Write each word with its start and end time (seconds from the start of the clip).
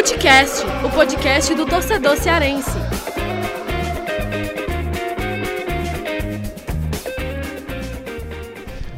Futecast, 0.00 0.64
o 0.82 0.88
podcast 0.88 1.54
do 1.54 1.66
torcedor 1.66 2.16
cearense. 2.16 2.70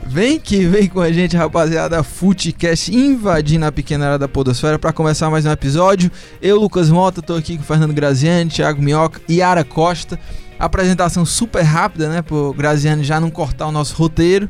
Vem 0.06 0.38
que 0.38 0.64
vem 0.64 0.88
com 0.88 1.00
a 1.00 1.10
gente, 1.10 1.36
rapaziada. 1.36 2.04
Futecast 2.04 2.94
invadindo 2.94 3.66
a 3.66 3.72
pequena 3.72 4.04
área 4.04 4.18
da 4.20 4.28
Podosfera 4.28 4.78
para 4.78 4.92
começar 4.92 5.28
mais 5.28 5.44
um 5.44 5.50
episódio. 5.50 6.08
Eu, 6.40 6.60
Lucas 6.60 6.88
Mota, 6.88 7.20
tô 7.20 7.34
aqui 7.34 7.58
com 7.58 7.64
Fernando 7.64 7.92
Graziani, 7.92 8.48
Thiago 8.48 8.80
Minhoca 8.80 9.20
e 9.28 9.42
Ara 9.42 9.64
Costa. 9.64 10.16
Apresentação 10.56 11.26
super 11.26 11.62
rápida, 11.62 12.08
né? 12.08 12.22
Pro 12.22 12.54
Graziani 12.56 13.02
já 13.02 13.18
não 13.18 13.28
cortar 13.28 13.66
o 13.66 13.72
nosso 13.72 13.96
roteiro. 13.96 14.48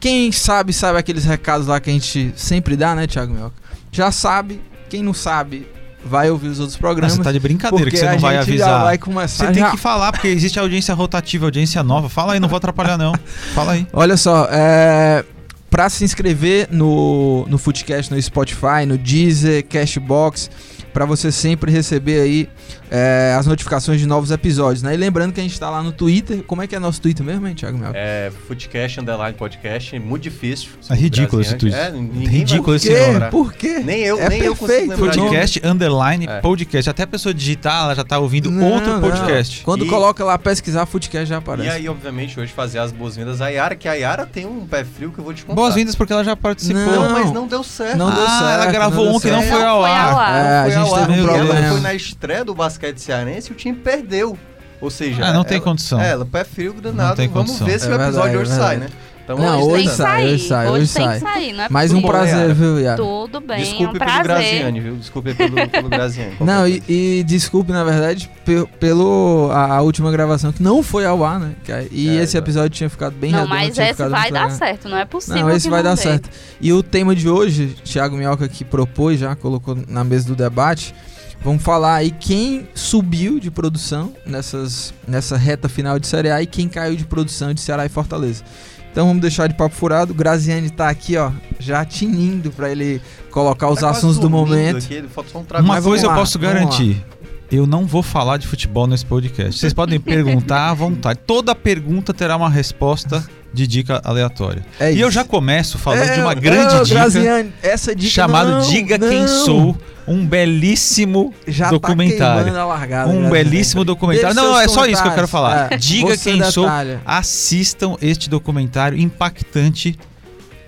Quem 0.00 0.32
sabe, 0.32 0.72
sabe 0.72 0.98
aqueles 0.98 1.24
recados 1.24 1.68
lá 1.68 1.78
que 1.78 1.88
a 1.88 1.92
gente 1.92 2.32
sempre 2.34 2.74
dá, 2.74 2.96
né, 2.96 3.06
Thiago 3.06 3.32
Minhoca? 3.32 3.54
Já 3.92 4.10
sabe. 4.10 4.60
Quem 4.88 5.02
não 5.02 5.14
sabe, 5.14 5.66
vai 6.04 6.30
ouvir 6.30 6.48
os 6.48 6.60
outros 6.60 6.76
programas. 6.76 7.14
Você 7.14 7.22
tá 7.22 7.32
de 7.32 7.40
brincadeira 7.40 7.90
que 7.90 7.96
você 7.96 8.10
não 8.10 8.18
vai 8.18 8.36
avisar. 8.36 8.84
Vai 8.84 8.98
Você 8.98 9.46
tem 9.46 9.62
já. 9.62 9.70
que 9.70 9.76
falar, 9.76 10.12
porque 10.12 10.28
existe 10.28 10.58
audiência 10.58 10.94
rotativa, 10.94 11.46
audiência 11.46 11.82
nova. 11.82 12.08
Fala 12.08 12.34
aí, 12.34 12.40
não 12.40 12.48
vou 12.48 12.56
atrapalhar 12.56 12.96
não. 12.96 13.12
Fala 13.54 13.72
aí. 13.72 13.86
Olha 13.92 14.16
só, 14.16 14.48
é, 14.50 15.24
para 15.70 15.88
se 15.88 16.04
inscrever 16.04 16.68
no, 16.70 17.46
no 17.48 17.58
Footcast 17.58 18.12
no 18.12 18.20
Spotify, 18.20 18.86
no 18.86 18.96
Deezer, 18.96 19.66
Cashbox, 19.66 20.50
para 20.92 21.04
você 21.04 21.30
sempre 21.30 21.70
receber 21.70 22.20
aí 22.20 22.48
é, 22.90 23.34
as 23.38 23.46
notificações 23.46 24.00
de 24.00 24.06
novos 24.06 24.30
episódios, 24.30 24.82
né? 24.82 24.94
E 24.94 24.96
lembrando 24.96 25.32
que 25.32 25.40
a 25.40 25.42
gente 25.42 25.58
tá 25.58 25.68
lá 25.70 25.82
no 25.82 25.92
Twitter. 25.92 26.42
Como 26.44 26.62
é 26.62 26.66
que 26.66 26.74
é 26.74 26.78
nosso 26.78 27.00
Twitter 27.00 27.24
mesmo, 27.24 27.46
hein, 27.46 27.54
Thiago 27.54 27.76
Mel? 27.78 27.90
É, 27.94 28.30
Footcast 28.46 29.00
Underline 29.00 29.34
Podcast, 29.36 29.96
é 29.96 29.98
muito 29.98 30.22
difícil. 30.22 30.70
É 30.90 30.94
ridículo 30.94 31.42
esse 31.42 31.54
Graziani. 31.56 32.08
tweet. 32.08 32.26
É, 32.26 32.30
Ridículo 32.30 32.76
esse 32.76 32.90
nome. 33.12 33.30
Por 33.30 33.52
quê? 33.52 33.80
Nem 33.84 34.00
eu, 34.00 34.18
É 34.18 34.28
nem 34.28 34.40
eu 34.42 34.54
consigo 34.56 34.66
perfeito, 34.68 34.90
lembrar. 34.90 35.12
Footcast. 35.14 35.28
Podcast 35.60 35.66
underline 35.66 36.26
É. 36.26 36.40
podcast. 36.40 36.90
Até 36.90 37.02
a 37.02 37.06
pessoa 37.06 37.34
digitar, 37.34 37.84
ela 37.84 37.94
já 37.94 38.04
tá 38.04 38.18
ouvindo 38.18 38.50
Não, 38.50 38.72
outro 38.72 38.90
não. 38.92 39.00
podcast. 39.00 39.62
Quando 39.64 39.84
E- 39.84 39.88
coloca 39.88 40.24
lá 40.24 40.38
pesquisar 40.38 40.86
Footcast 40.86 41.26
já 41.28 41.34
E 41.34 41.38
aparece. 41.38 41.68
aí, 41.70 41.88
obviamente, 41.88 42.38
hoje 42.40 42.52
fazer 42.52 42.78
as 42.78 42.92
boas-vindas 42.92 43.40
à 43.40 43.48
Yara, 43.48 43.74
que 43.76 43.88
a 43.88 43.94
Yara 43.94 44.24
tem 44.26 44.46
um 44.46 44.66
pé 44.66 44.84
frio 44.84 45.10
que 45.12 45.18
eu 45.18 45.24
vou 45.24 45.34
te 45.34 45.44
contar. 45.44 45.54
Boas-vindas 45.60 45.94
porque 45.94 46.12
ela 46.12 46.24
já 46.24 46.34
participou. 46.36 46.80
Não. 46.84 47.08
Não, 47.08 47.12
mas 47.12 47.32
não 47.32 47.46
deu 47.46 47.62
certo. 47.62 47.96
Não 47.96 48.10
deu 48.10 48.24
ah, 48.24 48.38
certo, 48.38 48.62
ela 48.62 48.66
gravou 48.72 49.04
não 49.04 49.12
deu 49.12 49.16
um 49.16 49.20
que 49.20 49.30
não 49.30 49.40
certo. 49.40 49.52
foi 49.52 49.62
ao 49.64 49.80
Não 49.82 49.88
foi 49.88 49.96
ao 49.96 50.18
ar. 50.18 50.28
ar. 50.28 50.44
É, 50.44 50.58
a 50.58 50.68
gente 50.70 50.78
ao 50.88 50.94
ar. 50.94 51.06
teve 51.06 51.20
um 51.20 51.24
problema. 51.24 51.54
Ela 51.58 51.68
foi 51.72 51.80
na 51.80 51.94
estreia 51.94 52.44
do 52.44 52.54
basquete 52.54 52.77
cearense 53.00 53.50
e 53.50 53.52
o 53.52 53.56
time 53.56 53.76
perdeu. 53.76 54.38
Ou 54.80 54.90
seja, 54.90 55.24
Ah, 55.26 55.32
não 55.32 55.42
tem 55.44 55.56
ela- 55.56 55.64
condição. 55.64 56.00
É, 56.00 56.10
ela 56.10 56.24
pé 56.24 56.44
frio 56.44 56.72
danado. 56.74 57.08
Não 57.10 57.16
tem 57.16 57.28
Vamos 57.28 57.48
condição. 57.50 57.66
ver 57.66 57.80
se 57.80 57.86
É 57.86 57.90
o 57.90 57.94
episódio 57.94 58.20
verdade, 58.22 58.36
hoje 58.38 58.52
é 58.52 58.54
sai, 58.54 58.76
né? 58.76 58.86
Então, 59.24 59.36
Não, 59.36 59.60
hoje 59.60 59.64
hoje 59.66 59.74
tem 59.74 59.82
que 59.82 59.88
tá- 59.90 59.96
sai, 60.04 60.20
sair. 60.22 60.32
hoje 60.34 60.48
sai, 60.48 60.66
Hoje 60.68 60.82
hoje 60.82 60.94
tem 60.94 61.04
sai. 61.04 61.14
que 61.18 61.20
sair, 61.26 61.52
não 61.52 61.64
é 61.64 61.68
Mais 61.68 61.92
um 61.92 62.00
prazer, 62.00 62.54
viu, 62.54 62.80
Yara? 62.80 62.96
Tudo 62.96 63.40
bem, 63.42 63.58
Desculpe 63.58 63.84
é 63.84 63.88
um 63.88 63.92
pelo 63.92 64.04
prazer. 64.04 64.22
Graziani, 64.24 64.80
viu? 64.80 64.96
Desculpe 64.96 65.34
pelo, 65.34 65.68
pelo 65.68 65.88
Graziani. 65.90 66.36
Não, 66.40 66.66
e, 66.66 66.82
e 66.88 67.24
desculpe, 67.24 67.70
na 67.70 67.84
verdade, 67.84 68.30
pe- 68.42 68.66
pelo 68.80 69.50
a, 69.52 69.74
a 69.74 69.82
última 69.82 70.10
gravação 70.10 70.50
que 70.50 70.62
não 70.62 70.82
foi 70.82 71.04
ao 71.04 71.22
ar, 71.22 71.38
né? 71.40 71.52
E 71.90 72.08
É, 72.08 72.22
esse 72.22 72.38
episódio 72.38 72.70
tinha 72.70 72.88
ficado 72.88 73.14
bem 73.16 73.30
Não, 73.30 73.40
redondo, 73.40 73.54
mas 73.54 73.76
esse 73.76 74.08
vai 74.08 74.30
dar 74.32 74.50
certo, 74.50 74.88
não 74.88 74.96
é 74.96 75.04
possível 75.04 75.42
Não, 75.42 75.50
esse 75.50 75.66
que 75.66 75.70
vai 75.70 75.82
não 75.82 75.90
dar 75.90 75.96
certo. 75.96 76.30
E 76.58 76.72
o 76.72 76.82
tema 76.82 77.14
de 77.14 77.28
hoje, 77.28 77.76
Thiago 77.84 78.16
Minhoca 78.16 78.48
que 78.48 78.64
propôs, 78.64 79.20
já 79.20 79.36
colocou 79.36 79.76
na 79.88 80.04
mesa 80.04 80.26
do 80.28 80.34
debate. 80.36 80.94
Vamos 81.42 81.62
falar 81.62 81.96
aí 81.96 82.10
quem 82.10 82.68
subiu 82.74 83.38
de 83.38 83.50
produção 83.50 84.12
nessas, 84.26 84.92
nessa 85.06 85.36
reta 85.36 85.68
final 85.68 85.98
de 85.98 86.06
Série 86.06 86.30
A 86.30 86.42
e 86.42 86.46
quem 86.46 86.68
caiu 86.68 86.96
de 86.96 87.04
produção 87.04 87.54
de 87.54 87.60
Ceará 87.60 87.86
e 87.86 87.88
Fortaleza. 87.88 88.42
Então 88.90 89.06
vamos 89.06 89.22
deixar 89.22 89.46
de 89.46 89.54
papo 89.54 89.74
furado. 89.74 90.12
O 90.12 90.14
Graziani 90.14 90.70
tá 90.70 90.88
aqui, 90.88 91.16
ó, 91.16 91.30
já 91.58 91.84
tinindo 91.84 92.50
pra 92.50 92.70
ele 92.70 93.00
colocar 93.30 93.68
os 93.70 93.80
Tá 93.80 93.90
assuntos 93.90 94.18
do 94.18 94.28
momento. 94.28 94.78
Aqui, 94.78 94.94
ele 94.94 95.08
falta 95.08 95.30
só 95.30 95.38
um. 95.38 95.60
Uma 95.60 95.80
coisa 95.80 96.06
eu 96.06 96.10
lá, 96.10 96.16
posso 96.16 96.38
vamos 96.38 96.54
garantir. 96.54 97.04
Eu 97.50 97.66
não 97.66 97.86
vou 97.86 98.02
falar 98.02 98.36
de 98.36 98.46
futebol 98.46 98.86
nesse 98.86 99.06
podcast. 99.06 99.58
Vocês 99.60 99.72
podem 99.72 99.98
perguntar 99.98 100.68
à 100.68 100.74
vontade. 100.74 101.20
Toda 101.26 101.54
pergunta 101.54 102.12
terá 102.12 102.36
uma 102.36 102.50
resposta 102.50 103.24
de 103.52 103.66
dica 103.66 104.00
aleatória. 104.04 104.64
É 104.78 104.90
E 104.90 104.94
isso. 104.96 105.02
eu 105.04 105.10
já 105.10 105.24
começo 105.24 105.78
falando 105.78 106.02
É, 106.02 106.14
de 106.14 106.20
uma 106.20 106.34
grande 106.34 106.74
não, 106.74 106.82
dica 106.82 106.94
Graziani, 107.00 107.52
essa 107.62 107.94
dica 107.94 108.10
chamado 108.12 108.50
não, 108.50 108.60
Diga 108.60 108.98
não. 108.98 109.08
Quem 109.08 109.26
Sou, 109.26 109.76
um 110.06 110.26
belíssimo 110.26 111.34
Já 111.46 111.70
documentário. 111.70 112.18
Tá 112.38 112.44
queimando 112.44 112.58
a 112.58 112.64
largada, 112.66 113.10
um 113.10 113.28
belíssimo 113.30 113.84
documentário. 113.84 114.34
Deixa 114.34 114.48
Não, 114.48 114.54
seus 114.58 114.64
é 114.64 114.74
só 114.74 114.86
isso 114.86 115.02
que 115.02 115.08
eu 115.08 115.14
quero 115.14 115.28
falar. 115.28 115.72
É, 115.72 115.76
Diga 115.76 116.16
quem 116.16 116.42
sou, 116.44 116.64
detalha. 116.64 117.00
assistam 117.04 117.96
este 118.02 118.28
documentário 118.30 118.98
impactante. 118.98 119.98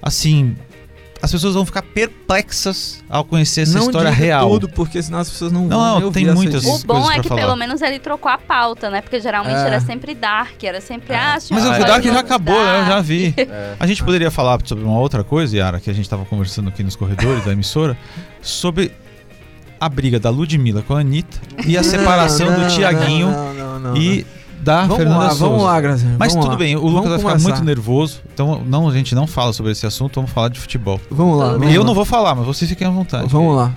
Assim, 0.02 0.56
as 1.22 1.30
pessoas 1.30 1.54
vão 1.54 1.66
ficar 1.66 1.82
perplexas 1.82 3.02
ao 3.08 3.24
conhecer 3.24 3.62
essa 3.62 3.78
não 3.78 3.86
história 3.86 4.10
real. 4.10 4.48
tudo, 4.48 4.68
porque 4.68 5.02
senão 5.02 5.18
as 5.18 5.28
pessoas 5.28 5.52
não, 5.52 5.66
Não, 5.66 5.78
vão 5.78 6.00
não, 6.00 6.12
tem 6.12 6.26
muitas-. 6.26 6.64
O 6.64 6.78
bom 6.86 7.10
é 7.10 7.20
que 7.20 7.28
falar. 7.28 7.40
pelo 7.42 7.56
menos 7.56 7.82
ele 7.82 7.98
trocou 7.98 8.30
a 8.30 8.38
pauta, 8.38 8.88
né? 8.90 9.00
Porque 9.00 9.20
geralmente 9.20 9.56
É. 9.56 9.66
era 9.66 9.80
sempre 9.80 10.14
Dark, 10.14 10.62
era 10.62 10.80
sempre 10.80 11.14
ah, 11.14 11.38
Mas 11.50 11.64
o 11.64 11.84
Dark 11.84 12.02
já 12.04 12.20
acabou, 12.20 12.62
né? 12.62 12.80
Eu 12.80 12.86
já 12.86 13.00
vi. 13.00 13.34
É. 13.36 13.74
A 13.80 13.86
gente 13.86 14.02
poderia 14.02 14.30
falar 14.30 14.58
sobre 14.64 14.84
uma 14.84 14.98
outra 14.98 15.22
coisa, 15.24 15.56
Yara, 15.56 15.80
que 15.80 15.90
a 15.90 15.92
gente 15.92 16.04
estava 16.04 16.24
conversando 16.24 16.68
aqui 16.68 16.82
nos 16.82 16.96
corredores 16.96 17.44
da 17.44 17.52
emissora, 17.52 17.96
sobre 18.40 18.92
a 19.78 19.88
briga 19.88 20.20
da 20.20 20.30
Ludmilla 20.30 20.82
com 20.82 20.94
a 20.94 21.00
Anitta 21.00 21.40
e 21.66 21.76
a 21.76 21.82
Não, 21.82 21.88
separação 21.90 22.50
não, 22.50 22.60
do 22.68 22.74
Tiaguinho 22.74 23.30
não, 23.30 23.54
não, 23.54 23.80
não, 23.80 23.80
não, 23.92 23.96
e 23.96 24.26
da 24.62 24.82
Vamos 24.82 24.96
Fernanda 24.96 25.18
lá, 25.18 25.28
Souza. 25.30 25.44
vamos 25.48 25.62
lá, 25.64 25.80
Graziani. 25.80 26.16
Mas 26.18 26.32
vamos 26.32 26.44
tudo 26.46 26.52
lá. 26.52 26.58
bem, 26.58 26.76
o 26.76 26.80
Vamos 26.80 26.94
Lucas 26.94 27.08
vai 27.10 27.18
ficar 27.18 27.30
começar. 27.32 27.48
muito 27.50 27.64
nervoso, 27.64 28.20
então 28.32 28.62
não, 28.64 28.88
a 28.88 28.92
gente 28.92 29.14
não 29.14 29.26
fala 29.26 29.52
sobre 29.52 29.72
esse 29.72 29.86
assunto, 29.86 30.16
vamos 30.16 30.30
falar 30.30 30.48
de 30.48 30.60
futebol. 30.60 31.00
Vamos 31.10 31.38
lá. 31.38 31.52
Vamos 31.52 31.72
eu 31.74 31.80
lá. 31.80 31.86
não 31.86 31.94
vou 31.94 32.04
falar, 32.04 32.34
mas 32.34 32.46
vocês 32.46 32.68
fiquem 32.70 32.86
à 32.86 32.90
vontade. 32.90 33.26
Vamos 33.28 33.56
lá. 33.56 33.72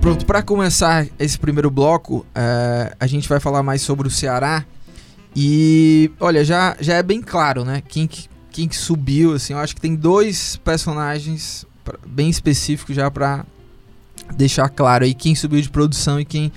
Pronto, 0.00 0.26
para 0.26 0.42
começar 0.42 1.06
esse 1.18 1.38
primeiro 1.38 1.70
bloco, 1.70 2.26
é, 2.34 2.94
a 2.98 3.06
gente 3.06 3.28
vai 3.28 3.38
falar 3.38 3.62
mais 3.62 3.82
sobre 3.82 4.08
o 4.08 4.10
Ceará. 4.10 4.64
E, 5.34 6.10
olha, 6.20 6.44
já, 6.44 6.76
já 6.80 6.94
é 6.94 7.02
bem 7.02 7.22
claro, 7.22 7.64
né? 7.64 7.82
Quem 7.88 8.06
que, 8.06 8.26
quem 8.50 8.68
que 8.68 8.76
subiu, 8.76 9.34
assim. 9.34 9.52
Eu 9.52 9.60
acho 9.60 9.74
que 9.74 9.80
tem 9.80 9.94
dois 9.94 10.56
personagens 10.64 11.64
bem 12.06 12.28
específicos 12.28 12.94
já 12.96 13.10
pra 13.10 13.44
deixar 14.36 14.68
claro 14.68 15.04
aí 15.04 15.14
quem 15.14 15.34
subiu 15.34 15.60
de 15.60 15.68
produção 15.68 16.20
e 16.20 16.24
quem 16.24 16.52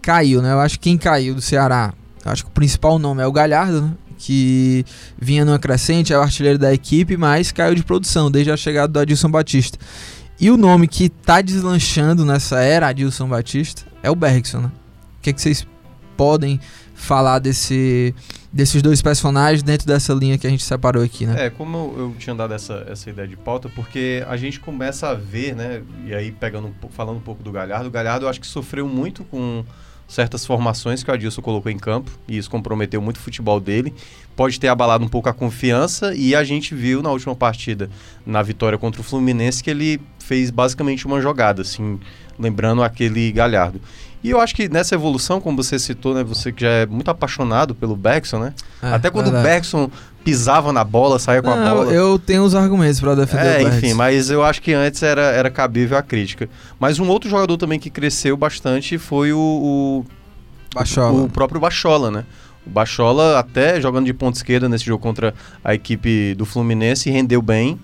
caiu, 0.00 0.42
né? 0.42 0.52
Eu 0.52 0.60
acho 0.60 0.78
que 0.78 0.90
quem 0.90 0.98
caiu 0.98 1.34
do 1.34 1.40
Ceará, 1.40 1.92
acho 2.24 2.44
que 2.44 2.50
o 2.50 2.52
principal 2.52 2.98
nome 2.98 3.22
é 3.22 3.26
o 3.26 3.32
Galhardo, 3.32 3.82
né? 3.82 3.92
Que 4.18 4.84
vinha 5.20 5.44
numa 5.44 5.58
crescente, 5.58 6.12
é 6.12 6.18
o 6.18 6.22
artilheiro 6.22 6.58
da 6.58 6.72
equipe, 6.72 7.16
mas 7.16 7.52
caiu 7.52 7.74
de 7.74 7.82
produção 7.82 8.30
desde 8.30 8.50
a 8.50 8.56
chegada 8.56 8.88
do 8.88 8.98
Adilson 8.98 9.30
Batista. 9.30 9.78
E 10.40 10.50
o 10.50 10.56
nome 10.56 10.88
que 10.88 11.08
tá 11.08 11.40
deslanchando 11.40 12.24
nessa 12.24 12.60
era, 12.60 12.88
Adilson 12.88 13.28
Batista, 13.28 13.82
é 14.02 14.10
o 14.10 14.14
Bergson, 14.14 14.60
né? 14.60 14.72
O 15.18 15.22
que, 15.22 15.30
é 15.30 15.32
que 15.32 15.40
vocês 15.40 15.66
podem 16.16 16.60
falar 16.94 17.38
desse, 17.38 18.14
desses 18.54 18.80
dois 18.80 19.02
personagens 19.02 19.64
dentro 19.64 19.84
dessa 19.84 20.14
linha 20.14 20.38
que 20.38 20.46
a 20.46 20.50
gente 20.50 20.62
separou 20.62 21.02
aqui, 21.02 21.26
né? 21.26 21.46
É, 21.46 21.50
como 21.50 21.92
eu, 21.98 22.14
tinha 22.20 22.36
dado 22.36 22.54
essa, 22.54 22.86
essa 22.88 23.10
ideia 23.10 23.26
de 23.26 23.36
pauta, 23.36 23.68
porque 23.68 24.24
a 24.28 24.36
gente 24.36 24.60
começa 24.60 25.08
a 25.08 25.14
ver, 25.14 25.56
né? 25.56 25.82
E 26.06 26.14
aí, 26.14 26.30
pegando 26.30 26.72
falando 26.90 27.16
um 27.16 27.20
pouco 27.20 27.42
do 27.42 27.50
Galhardo, 27.50 27.88
o 27.88 27.90
Galhardo 27.90 28.26
eu 28.26 28.30
acho 28.30 28.40
que 28.40 28.46
sofreu 28.46 28.86
muito 28.86 29.24
com 29.24 29.64
certas 30.06 30.46
formações 30.46 31.02
que 31.02 31.10
o 31.10 31.14
Adilson 31.14 31.42
colocou 31.42 31.72
em 31.72 31.78
campo, 31.78 32.12
e 32.28 32.36
isso 32.38 32.48
comprometeu 32.48 33.02
muito 33.02 33.16
o 33.16 33.20
futebol 33.20 33.58
dele. 33.58 33.92
Pode 34.36 34.60
ter 34.60 34.68
abalado 34.68 35.04
um 35.04 35.08
pouco 35.08 35.28
a 35.28 35.32
confiança, 35.32 36.14
e 36.14 36.36
a 36.36 36.44
gente 36.44 36.76
viu 36.76 37.02
na 37.02 37.10
última 37.10 37.34
partida, 37.34 37.90
na 38.24 38.40
vitória 38.40 38.78
contra 38.78 39.00
o 39.00 39.04
Fluminense, 39.04 39.64
que 39.64 39.70
ele 39.70 40.00
fez 40.26 40.50
basicamente 40.50 41.06
uma 41.06 41.20
jogada, 41.20 41.62
assim, 41.62 41.98
lembrando 42.38 42.82
aquele 42.82 43.30
Galhardo. 43.32 43.80
E 44.22 44.30
eu 44.30 44.40
acho 44.40 44.54
que 44.54 44.68
nessa 44.70 44.94
evolução, 44.94 45.38
como 45.40 45.62
você 45.62 45.78
citou, 45.78 46.14
né? 46.14 46.24
Você 46.24 46.50
que 46.50 46.62
já 46.62 46.70
é 46.70 46.86
muito 46.86 47.10
apaixonado 47.10 47.74
pelo 47.74 47.94
Bergson, 47.94 48.38
né? 48.38 48.54
É, 48.82 48.88
Até 48.94 49.10
quando 49.10 49.26
verdade. 49.26 49.44
o 49.46 49.48
Bergson 49.50 49.90
pisava 50.24 50.72
na 50.72 50.82
bola, 50.82 51.18
saía 51.18 51.42
com 51.42 51.50
a 51.50 51.56
Não, 51.56 51.76
bola. 51.76 51.92
eu 51.92 52.18
tenho 52.18 52.42
os 52.42 52.54
argumentos 52.54 52.98
pra 53.00 53.14
defender 53.14 53.44
É, 53.46 53.60
o 53.60 53.64
Bergson. 53.64 53.76
enfim, 53.76 53.92
mas 53.92 54.30
eu 54.30 54.42
acho 54.42 54.62
que 54.62 54.72
antes 54.72 55.02
era, 55.02 55.20
era 55.20 55.50
cabível 55.50 55.98
a 55.98 56.02
crítica. 56.02 56.48
Mas 56.80 56.98
um 56.98 57.06
outro 57.08 57.28
jogador 57.28 57.58
também 57.58 57.78
que 57.78 57.90
cresceu 57.90 58.34
bastante 58.34 58.96
foi 58.96 59.30
o, 59.34 59.38
o, 59.38 60.06
Bachola. 60.74 61.24
o 61.24 61.28
próprio 61.28 61.60
Bachola, 61.60 62.10
né? 62.10 62.24
O 62.66 62.70
Bachola, 62.70 63.38
até 63.38 63.78
jogando 63.78 64.06
de 64.06 64.14
ponta 64.14 64.38
esquerda 64.38 64.70
nesse 64.70 64.86
jogo 64.86 65.02
contra 65.02 65.34
a 65.62 65.74
equipe 65.74 66.34
do 66.34 66.46
Fluminense, 66.46 67.10
rendeu 67.10 67.42
bem. 67.42 67.78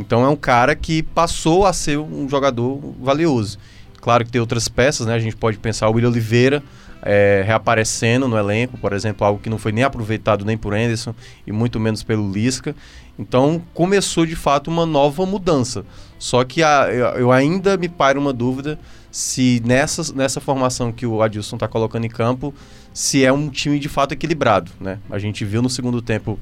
Então 0.00 0.24
é 0.24 0.28
um 0.28 0.36
cara 0.36 0.74
que 0.74 1.02
passou 1.02 1.66
a 1.66 1.72
ser 1.72 1.98
um 1.98 2.28
jogador 2.28 2.80
valioso. 3.00 3.58
Claro 4.00 4.24
que 4.24 4.30
tem 4.30 4.40
outras 4.40 4.66
peças, 4.66 5.06
né? 5.06 5.14
A 5.14 5.18
gente 5.18 5.36
pode 5.36 5.58
pensar 5.58 5.88
o 5.88 5.92
William 5.92 6.08
Oliveira 6.08 6.62
é, 7.02 7.42
reaparecendo 7.46 8.26
no 8.26 8.36
elenco, 8.36 8.78
por 8.78 8.92
exemplo, 8.92 9.26
algo 9.26 9.40
que 9.40 9.50
não 9.50 9.58
foi 9.58 9.72
nem 9.72 9.84
aproveitado 9.84 10.44
nem 10.44 10.56
por 10.56 10.74
Anderson 10.74 11.14
e 11.46 11.52
muito 11.52 11.78
menos 11.78 12.02
pelo 12.02 12.30
Lisca. 12.30 12.74
Então 13.18 13.62
começou 13.74 14.24
de 14.24 14.34
fato 14.34 14.70
uma 14.70 14.86
nova 14.86 15.26
mudança. 15.26 15.84
Só 16.18 16.44
que 16.44 16.62
a, 16.62 16.88
eu, 16.90 17.30
ainda 17.30 17.76
me 17.76 17.88
paira 17.88 18.18
uma 18.18 18.32
dúvida 18.32 18.78
se 19.10 19.60
nessa, 19.64 20.14
nessa 20.14 20.40
formação 20.40 20.92
que 20.92 21.04
o 21.04 21.20
Adilson 21.22 21.56
está 21.56 21.68
colocando 21.68 22.06
em 22.06 22.10
campo, 22.10 22.54
se 22.94 23.24
é 23.24 23.32
um 23.32 23.50
time 23.50 23.78
de 23.78 23.88
fato 23.88 24.12
equilibrado. 24.12 24.70
Né? 24.80 24.98
A 25.10 25.18
gente 25.18 25.44
viu 25.44 25.60
no 25.60 25.68
segundo 25.68 26.00
tempo 26.00 26.38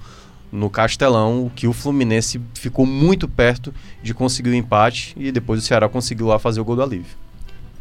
no 0.51 0.71
Castelão, 0.71 1.51
que 1.55 1.67
o 1.67 1.73
Fluminense 1.73 2.41
ficou 2.55 2.87
muito 2.87 3.29
perto 3.29 3.73
de 4.03 4.15
conseguir 4.15 4.51
o 4.51 4.55
empate 4.55 5.15
e 5.17 5.31
depois 5.31 5.63
o 5.63 5.67
Ceará 5.67 5.89
conseguiu 5.89 6.27
lá 6.27 6.39
fazer 6.39 6.61
o 6.61 6.65
gol 6.65 6.77
do 6.77 6.83
alívio. 6.83 7.17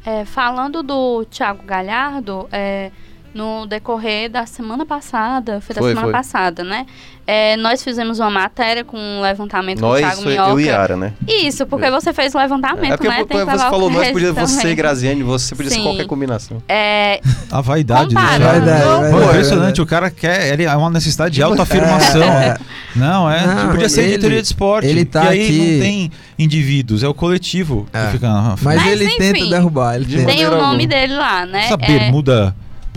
É, 0.06 0.24
falando 0.24 0.82
do 0.82 1.26
Thiago 1.26 1.64
Galhardo, 1.64 2.48
é, 2.52 2.92
no 3.34 3.66
decorrer 3.68 4.30
da 4.32 4.46
semana 4.46 4.86
passada, 4.86 5.62
foi 5.62 5.76
da 5.76 5.82
Foi, 5.82 5.90
semana 5.92 6.08
foi. 6.08 6.12
passada, 6.14 6.64
né? 6.64 6.86
É, 7.30 7.58
nós 7.58 7.84
fizemos 7.84 8.20
uma 8.20 8.30
matéria 8.32 8.86
com 8.86 8.98
um 8.98 9.20
levantamento 9.22 9.82
Nós, 9.82 9.96
do 10.02 10.08
Thiago 10.08 10.22
eu 10.22 10.56
Minhoca. 10.56 10.62
e 10.62 10.66
Yara, 10.66 10.96
né? 10.96 11.14
Isso, 11.28 11.66
porque 11.68 11.92
você 11.92 12.14
fez 12.14 12.34
o 12.34 12.38
levantamento, 12.38 12.94
É 12.94 12.96
porque 12.98 13.10
né? 13.10 13.16
Tem 13.26 13.26
que 13.40 13.46
você 13.52 13.66
o 13.66 13.70
falou 13.70 13.90
nós, 13.90 14.12
podia 14.12 14.32
você 14.32 14.58
também. 14.60 14.72
e 14.72 14.76
Graziane, 14.76 15.24
você 15.24 15.54
podia 15.54 15.70
ser 15.72 15.82
qualquer 15.82 16.08
combinação. 16.08 16.64
É, 16.70 17.20
A 17.52 17.60
vaidade 17.60 18.16
Comparando. 18.16 18.40
dele. 18.40 18.66
Vaidade, 18.66 18.84
Pô, 18.86 18.98
vaidade, 19.12 19.26
impressionante, 19.26 19.82
o 19.82 19.86
cara 19.86 20.10
quer. 20.10 20.54
Ele 20.54 20.64
é 20.64 20.76
uma 20.76 20.90
necessidade 20.90 21.36
de 21.36 21.44
autoafirmação. 21.44 22.24
É. 22.24 22.58
Não, 22.96 23.30
é. 23.30 23.46
Não, 23.46 23.72
podia 23.72 23.90
ser 23.90 24.04
ele- 24.04 24.14
editoria 24.14 24.42
de 24.42 24.48
esporte. 24.48 24.88
ele 24.88 25.04
tá 25.06 25.26
e 25.26 25.28
aí 25.28 25.44
aqui- 25.44 25.72
não 25.74 25.80
tem 25.82 26.12
indivíduos, 26.40 27.04
é 27.04 27.08
o 27.10 27.14
coletivo 27.14 27.88
É. 27.92 28.06
que 28.06 28.12
fica 28.14 28.28
na 28.30 28.56
frente. 28.56 28.64
Mas, 28.64 28.82
Mas, 28.84 28.92
ele 28.94 29.06
enfim, 29.06 29.18
tenta 29.18 29.46
derrubar. 29.48 29.96
Ele 29.96 30.06
tem 30.26 30.46
o 30.46 30.52
nome 30.52 30.62
alguma. 30.64 30.88
dele 30.88 31.14
lá, 31.14 31.46
né? 31.46 31.66
Essa 31.66 31.74
É, 31.74 31.78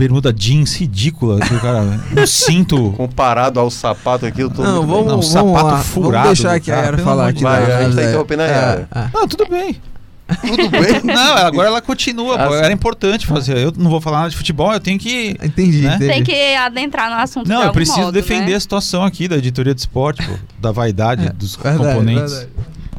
bermuda, 0.01 0.33
jeans 0.33 0.75
ridícula 0.75 1.39
que 1.39 1.53
o 1.53 1.59
cara. 1.59 1.81
Um 2.17 2.25
cinto. 2.25 2.91
Comparado 2.97 3.59
ao 3.59 3.69
sapato 3.69 4.25
aqui, 4.25 4.41
eu 4.41 4.49
tô 4.49 4.63
Não, 4.63 4.85
vamos. 4.87 4.89
Não, 4.89 5.05
vamos 5.05 5.27
sapato 5.27 5.65
lá. 5.65 5.77
furado 5.77 6.23
Vamos 6.23 6.39
deixar 6.39 6.55
aqui 6.55 6.71
a 6.71 6.75
Yara 6.77 6.97
falar 6.97 7.27
aqui. 7.27 7.43
Vai, 7.43 7.71
a 7.71 7.83
gente 7.83 7.95
tá 7.95 8.03
interrompendo 8.03 8.41
a 8.41 8.47
é, 8.47 8.49
Yara. 8.49 8.89
é. 8.93 9.09
Não, 9.13 9.27
tudo 9.27 9.47
bem. 9.47 9.79
Tudo 10.41 10.69
bem? 10.69 11.01
Não, 11.03 11.35
agora 11.37 11.67
ela 11.67 11.81
continua. 11.81 12.37
Ah. 12.39 12.55
Era 12.55 12.73
importante 12.73 13.27
fazer. 13.27 13.57
Eu 13.57 13.73
não 13.75 13.91
vou 13.91 13.99
falar 13.99 14.19
nada 14.19 14.29
de 14.29 14.37
futebol, 14.37 14.71
eu 14.71 14.79
tenho 14.79 14.97
que. 14.97 15.35
Entendi, 15.43 15.81
Né? 15.81 15.97
Tem 15.99 16.23
que 16.23 16.55
adentrar 16.55 17.09
no 17.09 17.17
assunto 17.17 17.43
de 17.43 17.49
Não, 17.49 17.63
eu 17.63 17.71
preciso 17.73 17.99
modo, 17.99 18.11
defender 18.13 18.51
né? 18.51 18.55
a 18.55 18.59
situação 18.59 19.03
aqui 19.03 19.27
da 19.27 19.35
editoria 19.37 19.75
de 19.75 19.81
esporte, 19.81 20.25
pô, 20.25 20.33
da 20.57 20.71
vaidade 20.71 21.27
É, 21.27 21.33
dos 21.33 21.57
Verdade, 21.57 21.77
componentes. 21.77 22.31
verdade. 22.31 22.51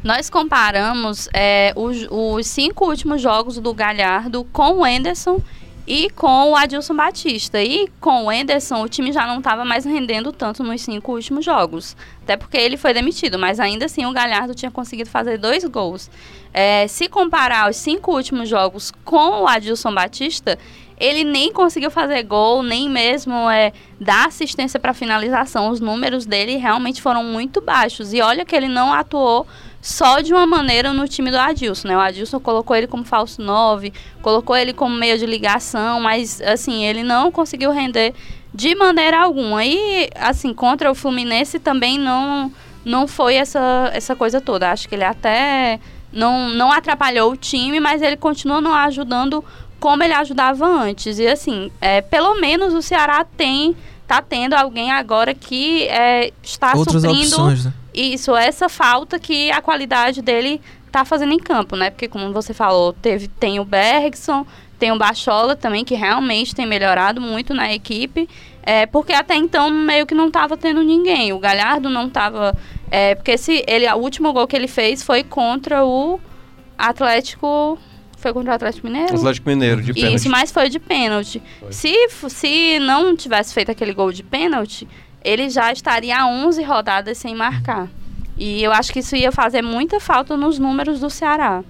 Nós 0.05 0.29
comparamos 0.29 1.29
é, 1.33 1.73
os, 1.75 2.07
os 2.11 2.47
cinco 2.47 2.87
últimos 2.87 3.23
jogos 3.23 3.57
do 3.59 3.73
Galhardo 3.73 4.45
com 4.53 4.81
o 4.81 4.87
Enderson 4.87 5.41
e 5.87 6.11
com 6.11 6.50
o 6.50 6.56
Adilson 6.56 6.94
Batista. 6.94 7.62
E 7.62 7.88
com 8.00 8.26
o 8.26 8.32
Enderson, 8.32 8.82
o 8.82 8.88
time 8.88 9.12
já 9.12 9.26
não 9.26 9.38
estava 9.38 9.64
mais 9.64 9.84
rendendo 9.84 10.32
tanto 10.32 10.62
nos 10.62 10.81
cinco 10.82 11.12
últimos 11.12 11.44
jogos. 11.44 11.96
Até 12.23 12.37
porque 12.37 12.56
ele 12.56 12.76
foi 12.76 12.94
demitido, 12.94 13.38
mas 13.38 13.58
ainda 13.58 13.87
assim 13.87 14.06
o 14.06 14.12
Galhardo 14.12 14.55
tinha 14.55 14.70
conseguido 14.70 15.11
fazer 15.11 15.38
dois 15.38 15.64
gols. 15.64 16.11
É, 16.55 16.87
se 16.87 17.08
comparar 17.08 17.70
os 17.70 17.76
cinco 17.76 18.12
últimos 18.12 18.49
jogos 18.49 18.93
com 19.05 19.43
o 19.43 19.49
Adilson 19.49 19.93
Batista, 19.93 20.58
ele 20.99 21.25
nem 21.25 21.52
conseguiu 21.52 21.90
fazer 21.90 22.23
gol, 22.23 22.62
nem 22.62 22.88
mesmo 22.88 23.50
é, 23.50 23.73
dar 24.00 24.29
assistência 24.29 24.79
para 24.79 24.94
finalização. 24.94 25.70
Os 25.70 25.81
números 25.81 26.25
dele 26.25 26.56
realmente 26.56 27.02
foram 27.02 27.25
muito 27.25 27.61
baixos. 27.61 28.12
E 28.12 28.20
olha 28.20 28.44
que 28.44 28.55
ele 28.55 28.69
não 28.69 28.93
atuou 28.93 29.46
só 29.82 30.20
de 30.20 30.32
uma 30.32 30.46
maneira 30.46 30.93
no 30.93 31.08
time 31.08 31.29
do 31.29 31.37
Adilson, 31.37 31.88
né? 31.88 31.96
O 31.96 32.00
Adilson 32.00 32.38
colocou 32.38 32.76
ele 32.76 32.87
como 32.87 33.05
falso 33.05 33.43
9, 33.43 33.93
colocou 34.23 34.56
ele 34.56 34.73
como 34.73 34.94
meio 34.94 35.19
de 35.19 35.26
ligação, 35.26 36.00
mas 36.00 36.40
assim, 36.40 36.84
ele 36.84 37.02
não 37.02 37.32
conseguiu 37.32 37.73
render 37.73 38.14
de 38.55 38.76
maneira 38.76 39.20
alguma. 39.20 39.64
E 39.64 40.08
assim, 40.14 40.55
contra 40.55 40.88
o 40.88 40.94
Fluminense 40.94 41.58
também 41.58 41.99
não 41.99 42.52
não 42.84 43.08
foi 43.08 43.34
essa 43.34 43.90
essa 43.93 44.14
coisa 44.14 44.40
toda. 44.40 44.70
Acho 44.70 44.88
que 44.88 44.94
ele 44.94 45.02
até 45.02 45.81
não 46.12 46.49
não 46.50 46.70
atrapalhou 46.70 47.32
o 47.32 47.37
time, 47.37 47.81
mas 47.81 48.02
ele 48.02 48.17
continua 48.17 48.61
não 48.61 48.73
ajudando 48.73 49.44
como 49.81 50.05
ele 50.05 50.14
ajudava 50.14 50.64
antes. 50.64 51.19
E 51.19 51.26
assim, 51.26 51.73
é, 51.81 52.00
pelo 52.00 52.40
menos 52.40 52.73
o 52.73 52.81
Ceará 52.81 53.25
tem 53.25 53.75
tá 54.06 54.23
tendo 54.23 54.55
alguém 54.55 54.93
agora 54.93 55.34
que 55.34 55.88
é, 55.88 56.32
está 56.40 56.73
Outras 56.76 57.02
suprindo 57.02 57.34
opções, 57.34 57.64
né? 57.64 57.73
Isso, 57.94 58.35
essa 58.35 58.69
falta 58.69 59.19
que 59.19 59.50
a 59.50 59.61
qualidade 59.61 60.23
dele 60.23 60.61
tá 60.91 61.05
fazendo 61.05 61.33
em 61.33 61.39
campo, 61.39 61.75
né? 61.75 61.91
Porque 61.91 62.06
como 62.06 62.33
você 62.33 62.53
falou, 62.53 62.93
teve, 62.93 63.29
tem 63.29 63.59
o 63.59 63.65
Bergson, 63.65 64.47
tem 64.79 64.93
o 64.93 64.99
Bachola 64.99 65.56
também, 65.56 65.85
que 65.85 65.94
realmente 65.94 66.55
tem 66.55 66.67
melhorado 66.67 67.21
muito 67.21 67.55
na 67.55 67.73
equipe. 67.73 68.29
É, 68.65 68.87
porque 68.87 69.12
até 69.12 69.35
então 69.35 69.71
meio 69.71 70.06
que 70.06 70.15
não 70.15 70.31
tava 70.31 70.56
tendo 70.56 70.83
ninguém. 70.83 71.33
O 71.33 71.39
Galhardo 71.39 71.89
não 71.89 72.09
tava. 72.09 72.56
É, 72.91 73.15
porque 73.15 73.33
esse, 73.33 73.65
ele, 73.67 73.89
o 73.93 73.97
último 73.97 74.33
gol 74.33 74.47
que 74.47 74.55
ele 74.55 74.69
fez 74.69 75.03
foi 75.03 75.25
contra 75.25 75.85
o 75.85 76.21
Atlético. 76.77 77.79
Foi 78.17 78.33
contra 78.33 78.53
o 78.53 78.55
Atlético 78.55 78.87
Mineiro? 78.87 79.17
Atlético 79.17 79.49
Mineiro, 79.49 79.83
de 79.83 79.93
pênalti. 79.93 80.15
Isso, 80.15 80.31
mas 80.31 80.53
foi 80.53 80.69
de 80.69 80.79
pênalti. 80.79 81.43
Foi. 81.59 81.73
Se, 81.73 81.94
se 82.29 82.79
não 82.79 83.17
tivesse 83.17 83.53
feito 83.53 83.71
aquele 83.71 83.93
gol 83.93 84.12
de 84.12 84.23
pênalti, 84.23 84.87
ele 85.25 85.49
já 85.51 85.73
estaria 85.73 86.19
a 86.19 86.27
11 86.27 86.63
rodadas 86.63 87.19
sem 87.19 87.35
marcar. 87.35 87.89
E 88.37 88.63
eu 88.63 88.73
acho 88.73 88.93
que 88.93 89.01
isso 89.01 89.15
ia 89.15 89.31
fazer 89.31 89.63
muita 89.63 90.01
falta 90.01 90.37
nos 90.37 90.59
números 90.59 91.01
do 91.01 91.11
Ceará. 91.11 91.63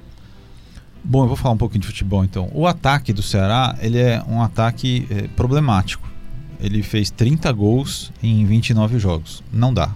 Bom, 1.05 1.25
eu 1.25 1.29
vou 1.29 1.37
falar 1.37 1.55
um 1.55 1.59
pouquinho 1.59 1.81
de 1.81 1.89
futebol 1.89 2.25
então. 2.25 2.49
O 2.55 2.67
ataque 2.67 3.13
do 3.13 3.23
Ceará, 3.23 3.77
ele 3.81 3.99
é 3.99 4.23
um 4.29 4.41
ataque 4.41 5.07
eh, 5.11 5.29
problemático. 5.35 6.09
Ele 6.61 6.83
fez 6.83 7.11
30 7.11 7.51
gols 7.53 8.13
em 8.23 8.47
29 8.47 8.99
jogos. 8.99 9.43
Não 9.53 9.75
dá. 9.75 9.91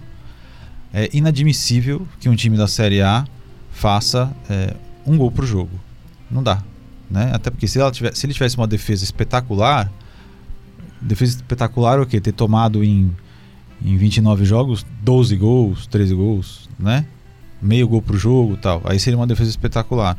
É 0.93 1.09
inadmissível 1.13 2.05
que 2.19 2.27
um 2.27 2.35
time 2.35 2.57
da 2.57 2.67
Série 2.67 3.01
A 3.01 3.25
faça 3.71 4.35
eh, 4.49 4.75
um 5.05 5.17
gol 5.17 5.31
por 5.31 5.45
jogo. 5.45 5.79
Não 6.29 6.43
dá. 6.43 6.61
Né? 7.09 7.31
Até 7.33 7.49
porque 7.49 7.67
se, 7.67 7.79
se 8.13 8.25
ele 8.25 8.33
tivesse 8.33 8.57
uma 8.57 8.67
defesa 8.67 9.05
espetacular, 9.05 9.89
defesa 11.01 11.37
espetacular 11.37 11.99
é 11.99 12.01
o 12.01 12.05
quê? 12.05 12.19
Ter 12.19 12.33
tomado 12.33 12.83
em, 12.83 13.15
em 13.83 13.97
29 13.97 14.45
jogos 14.45 14.85
12 15.01 15.35
gols, 15.35 15.87
13 15.87 16.13
gols, 16.15 16.69
né? 16.79 17.05
Meio 17.61 17.87
gol 17.87 18.01
por 18.01 18.17
jogo 18.17 18.57
tal. 18.57 18.81
Aí 18.85 18.99
seria 18.99 19.17
uma 19.17 19.27
defesa 19.27 19.49
espetacular. 19.49 20.17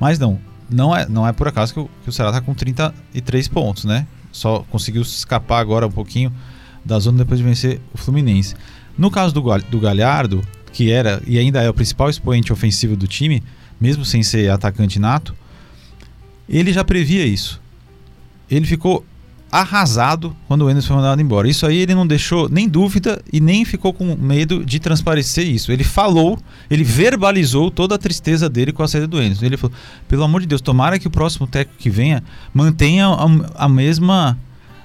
Mas 0.00 0.18
não, 0.18 0.38
não 0.68 0.96
é, 0.96 1.06
não 1.08 1.26
é 1.26 1.32
por 1.32 1.48
acaso 1.48 1.72
que 1.72 1.80
o, 1.80 1.90
que 2.02 2.08
o 2.08 2.12
Ceará 2.12 2.30
está 2.30 2.40
com 2.40 2.54
33 2.54 3.48
pontos, 3.48 3.84
né? 3.84 4.06
Só 4.32 4.64
conseguiu 4.70 5.04
se 5.04 5.18
escapar 5.18 5.60
agora 5.60 5.86
um 5.86 5.90
pouquinho 5.90 6.32
da 6.84 6.98
zona 6.98 7.18
depois 7.18 7.38
de 7.38 7.44
vencer 7.44 7.80
o 7.92 7.98
Fluminense. 7.98 8.54
No 8.96 9.10
caso 9.10 9.32
do, 9.32 9.42
do 9.70 9.80
Galhardo, 9.80 10.42
que 10.72 10.90
era 10.90 11.22
e 11.26 11.38
ainda 11.38 11.62
é 11.62 11.68
o 11.68 11.74
principal 11.74 12.08
expoente 12.08 12.52
ofensivo 12.52 12.96
do 12.96 13.06
time, 13.06 13.42
mesmo 13.80 14.04
sem 14.04 14.22
ser 14.22 14.50
atacante 14.50 14.98
nato, 14.98 15.34
ele 16.48 16.72
já 16.72 16.82
previa 16.82 17.24
isso. 17.24 17.60
Ele 18.50 18.66
ficou 18.66 19.04
arrasado 19.52 20.34
quando 20.48 20.62
o 20.62 20.70
Enes 20.70 20.86
foi 20.86 20.96
mandado 20.96 21.20
embora. 21.20 21.46
Isso 21.46 21.66
aí 21.66 21.76
ele 21.76 21.94
não 21.94 22.06
deixou 22.06 22.48
nem 22.48 22.66
dúvida 22.66 23.22
e 23.30 23.38
nem 23.38 23.66
ficou 23.66 23.92
com 23.92 24.16
medo 24.16 24.64
de 24.64 24.80
transparecer 24.80 25.46
isso. 25.46 25.70
Ele 25.70 25.84
falou, 25.84 26.38
ele 26.70 26.82
verbalizou 26.82 27.70
toda 27.70 27.96
a 27.96 27.98
tristeza 27.98 28.48
dele 28.48 28.72
com 28.72 28.82
a 28.82 28.88
saída 28.88 29.06
do 29.06 29.20
Enes. 29.20 29.42
Ele 29.42 29.58
falou: 29.58 29.76
pelo 30.08 30.24
amor 30.24 30.40
de 30.40 30.46
Deus, 30.46 30.62
tomara 30.62 30.98
que 30.98 31.06
o 31.06 31.10
próximo 31.10 31.46
técnico 31.46 31.78
que 31.78 31.90
venha 31.90 32.24
mantenha 32.54 33.08
a, 33.08 33.66
a 33.66 33.68
mesma 33.68 34.38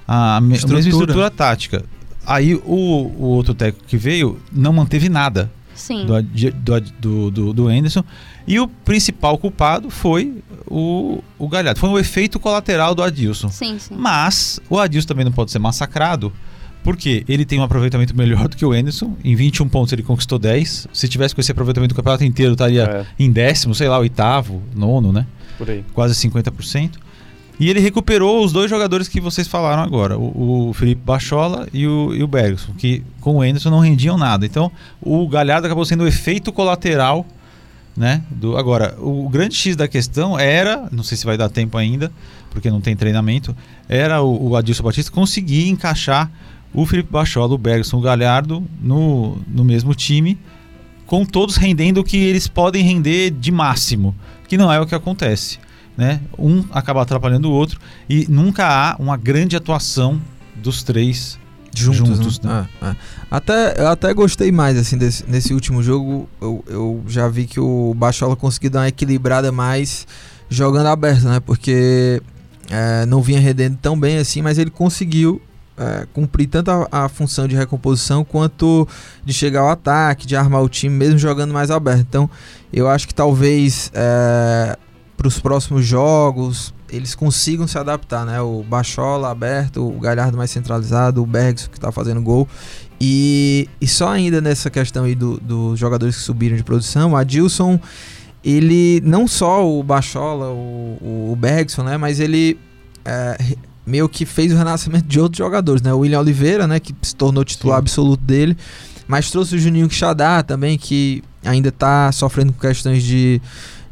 a, 0.06 0.36
a 0.36 0.40
mesma 0.40 0.78
estrutura 0.78 1.30
tática. 1.30 1.84
Aí 2.26 2.54
o, 2.54 2.60
o 2.66 3.24
outro 3.24 3.54
técnico 3.54 3.86
que 3.88 3.96
veio 3.96 4.38
não 4.52 4.70
manteve 4.70 5.08
nada 5.08 5.50
Sim. 5.78 6.04
do, 6.06 6.80
do, 6.80 7.30
do, 7.30 7.52
do 7.52 7.68
Anderson. 7.68 8.04
E 8.46 8.58
o 8.60 8.66
principal 8.68 9.38
culpado 9.38 9.88
foi 9.90 10.42
o, 10.66 11.22
o 11.38 11.48
Galhardo. 11.48 11.78
Foi 11.80 11.88
um 11.88 11.98
efeito 11.98 12.38
colateral 12.40 12.94
do 12.94 13.02
Adilson. 13.02 13.48
Sim, 13.48 13.78
sim. 13.78 13.94
Mas 13.96 14.60
o 14.68 14.78
Adilson 14.78 15.06
também 15.08 15.24
não 15.24 15.32
pode 15.32 15.50
ser 15.50 15.58
massacrado, 15.58 16.32
porque 16.82 17.24
ele 17.28 17.44
tem 17.44 17.58
um 17.60 17.62
aproveitamento 17.62 18.16
melhor 18.16 18.48
do 18.48 18.56
que 18.56 18.64
o 18.64 18.72
Anderson. 18.72 19.16
Em 19.24 19.34
21 19.34 19.68
pontos 19.68 19.92
ele 19.92 20.02
conquistou 20.02 20.38
10. 20.38 20.88
Se 20.92 21.08
tivesse 21.08 21.34
com 21.34 21.40
esse 21.40 21.52
aproveitamento 21.52 21.94
do 21.94 21.96
campeonato 21.96 22.24
inteiro, 22.24 22.52
estaria 22.52 22.84
É, 22.84 23.06
em 23.18 23.30
décimo, 23.30 23.74
sei 23.74 23.88
lá, 23.88 23.98
oitavo, 23.98 24.62
nono, 24.74 25.12
né? 25.12 25.26
por 25.58 25.68
aí. 25.68 25.84
Quase 25.92 26.14
50%. 26.14 26.92
E 27.60 27.68
ele 27.68 27.80
recuperou 27.80 28.44
os 28.44 28.52
dois 28.52 28.70
jogadores 28.70 29.08
que 29.08 29.20
vocês 29.20 29.48
falaram 29.48 29.82
agora, 29.82 30.16
o, 30.16 30.68
o 30.68 30.72
Felipe 30.72 31.02
Bachola 31.04 31.68
e 31.72 31.86
o, 31.86 32.14
e 32.14 32.22
o 32.22 32.28
Bergson, 32.28 32.72
que 32.74 33.02
com 33.20 33.36
o 33.36 33.42
Anderson 33.42 33.70
não 33.70 33.80
rendiam 33.80 34.16
nada. 34.16 34.46
Então 34.46 34.70
o 35.00 35.26
Galhardo 35.28 35.66
acabou 35.66 35.84
sendo 35.84 36.04
o 36.04 36.06
efeito 36.06 36.52
colateral. 36.52 37.26
Né? 37.96 38.22
Do, 38.30 38.56
agora, 38.56 38.94
o 39.00 39.28
grande 39.28 39.56
X 39.56 39.74
da 39.74 39.88
questão 39.88 40.38
era, 40.38 40.88
não 40.92 41.02
sei 41.02 41.18
se 41.18 41.26
vai 41.26 41.36
dar 41.36 41.48
tempo 41.48 41.76
ainda, 41.76 42.12
porque 42.48 42.70
não 42.70 42.80
tem 42.80 42.94
treinamento, 42.94 43.56
era 43.88 44.22
o, 44.22 44.50
o 44.50 44.56
Adilson 44.56 44.84
Batista 44.84 45.10
conseguir 45.10 45.68
encaixar 45.68 46.30
o 46.72 46.86
Felipe 46.86 47.10
Bachola, 47.10 47.54
o 47.54 47.58
Bergson, 47.58 47.96
o 47.96 48.00
Galhardo 48.00 48.62
no, 48.80 49.36
no 49.48 49.64
mesmo 49.64 49.96
time, 49.96 50.38
com 51.06 51.24
todos 51.24 51.56
rendendo 51.56 51.98
o 51.98 52.04
que 52.04 52.18
eles 52.18 52.46
podem 52.46 52.84
render 52.84 53.30
de 53.30 53.50
máximo, 53.50 54.14
que 54.46 54.56
não 54.56 54.70
é 54.72 54.78
o 54.78 54.86
que 54.86 54.94
acontece. 54.94 55.58
Né? 55.98 56.20
Um 56.38 56.64
acaba 56.70 57.02
atrapalhando 57.02 57.50
o 57.50 57.52
outro 57.52 57.80
e 58.08 58.24
nunca 58.28 58.64
há 58.66 58.96
uma 59.00 59.16
grande 59.16 59.56
atuação 59.56 60.22
dos 60.54 60.84
três 60.84 61.36
Juntos, 61.74 62.16
Juntos, 62.16 62.40
né? 62.40 62.66
É, 62.80 62.86
é. 62.86 62.96
Até, 63.30 63.80
eu 63.80 63.88
até 63.88 64.12
gostei 64.12 64.50
mais, 64.50 64.76
assim, 64.76 64.96
desse, 64.96 65.24
nesse 65.28 65.54
último 65.54 65.82
jogo. 65.82 66.28
Eu, 66.40 66.64
eu 66.66 67.02
já 67.06 67.28
vi 67.28 67.46
que 67.46 67.60
o 67.60 67.94
Bachola 67.94 68.34
conseguiu 68.34 68.70
dar 68.70 68.80
uma 68.80 68.88
equilibrada 68.88 69.52
mais 69.52 70.06
jogando 70.48 70.86
aberto, 70.86 71.24
né? 71.24 71.40
Porque 71.40 72.22
é, 72.70 73.06
não 73.06 73.22
vinha 73.22 73.38
rendendo 73.38 73.76
tão 73.76 73.98
bem 73.98 74.18
assim, 74.18 74.42
mas 74.42 74.58
ele 74.58 74.70
conseguiu 74.70 75.40
é, 75.76 76.06
cumprir 76.12 76.48
tanto 76.48 76.70
a, 76.70 76.88
a, 76.90 77.08
função 77.08 77.46
de 77.46 77.54
recomposição 77.54 78.24
quanto 78.24 78.88
de 79.24 79.32
chegar 79.32 79.60
ao 79.60 79.70
ataque, 79.70 80.26
de 80.26 80.34
armar 80.34 80.62
o 80.62 80.68
time, 80.68 80.94
mesmo 80.94 81.18
jogando 81.18 81.52
mais 81.52 81.70
aberto. 81.70 82.00
Então, 82.00 82.28
eu 82.72 82.88
acho 82.88 83.06
que 83.06 83.14
talvez 83.14 83.90
é, 83.94 84.76
para 85.18 85.26
os 85.26 85.38
próximos 85.38 85.84
jogos 85.84 86.72
eles 86.90 87.14
consigam 87.14 87.66
se 87.66 87.76
adaptar, 87.76 88.24
né? 88.24 88.40
O 88.40 88.62
Bachola 88.62 89.30
aberto, 89.30 89.86
o 89.86 90.00
Galhardo 90.00 90.38
mais 90.38 90.50
centralizado, 90.50 91.22
o 91.22 91.26
Bergson 91.26 91.68
que 91.68 91.76
está 91.76 91.92
fazendo 91.92 92.22
gol. 92.22 92.48
E, 93.00 93.68
e 93.80 93.86
só 93.86 94.08
ainda 94.08 94.40
nessa 94.40 94.70
questão 94.70 95.04
aí 95.04 95.14
dos 95.14 95.38
do 95.40 95.76
jogadores 95.76 96.16
que 96.16 96.22
subiram 96.22 96.56
de 96.56 96.64
produção, 96.64 97.12
o 97.12 97.16
Adilson, 97.16 97.78
ele 98.42 99.02
não 99.04 99.28
só 99.28 99.68
o 99.68 99.82
Bachola, 99.82 100.46
o, 100.48 101.30
o 101.32 101.36
Bergson, 101.36 101.82
né? 101.82 101.98
Mas 101.98 102.20
ele 102.20 102.58
é, 103.04 103.36
meio 103.84 104.08
que 104.08 104.24
fez 104.24 104.52
o 104.52 104.56
renascimento 104.56 105.06
de 105.06 105.20
outros 105.20 105.38
jogadores, 105.38 105.82
né? 105.82 105.92
O 105.92 105.98
William 105.98 106.20
Oliveira, 106.20 106.66
né, 106.66 106.80
que 106.80 106.94
se 107.02 107.14
tornou 107.14 107.44
titular 107.44 107.76
Sim. 107.76 107.82
absoluto 107.82 108.22
dele, 108.22 108.56
mas 109.06 109.30
trouxe 109.30 109.56
o 109.56 109.58
Juninho 109.58 109.88
Quixadá 109.88 110.42
também, 110.42 110.78
que 110.78 111.22
ainda 111.44 111.68
está 111.68 112.10
sofrendo 112.12 112.52
com 112.52 112.60
questões 112.60 113.02
de, 113.02 113.40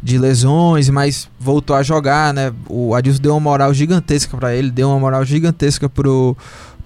de 0.03 0.19
lesões, 0.19 0.88
mas 0.88 1.29
voltou 1.38 1.75
a 1.75 1.83
jogar, 1.83 2.33
né? 2.33 2.53
O 2.69 2.95
Adilson 2.95 3.21
deu 3.21 3.33
uma 3.33 3.41
moral 3.41 3.73
gigantesca 3.75 4.37
para 4.37 4.55
ele, 4.55 4.71
deu 4.71 4.88
uma 4.88 5.00
moral 5.00 5.25
gigantesca 5.25 5.88
pro, 5.88 6.37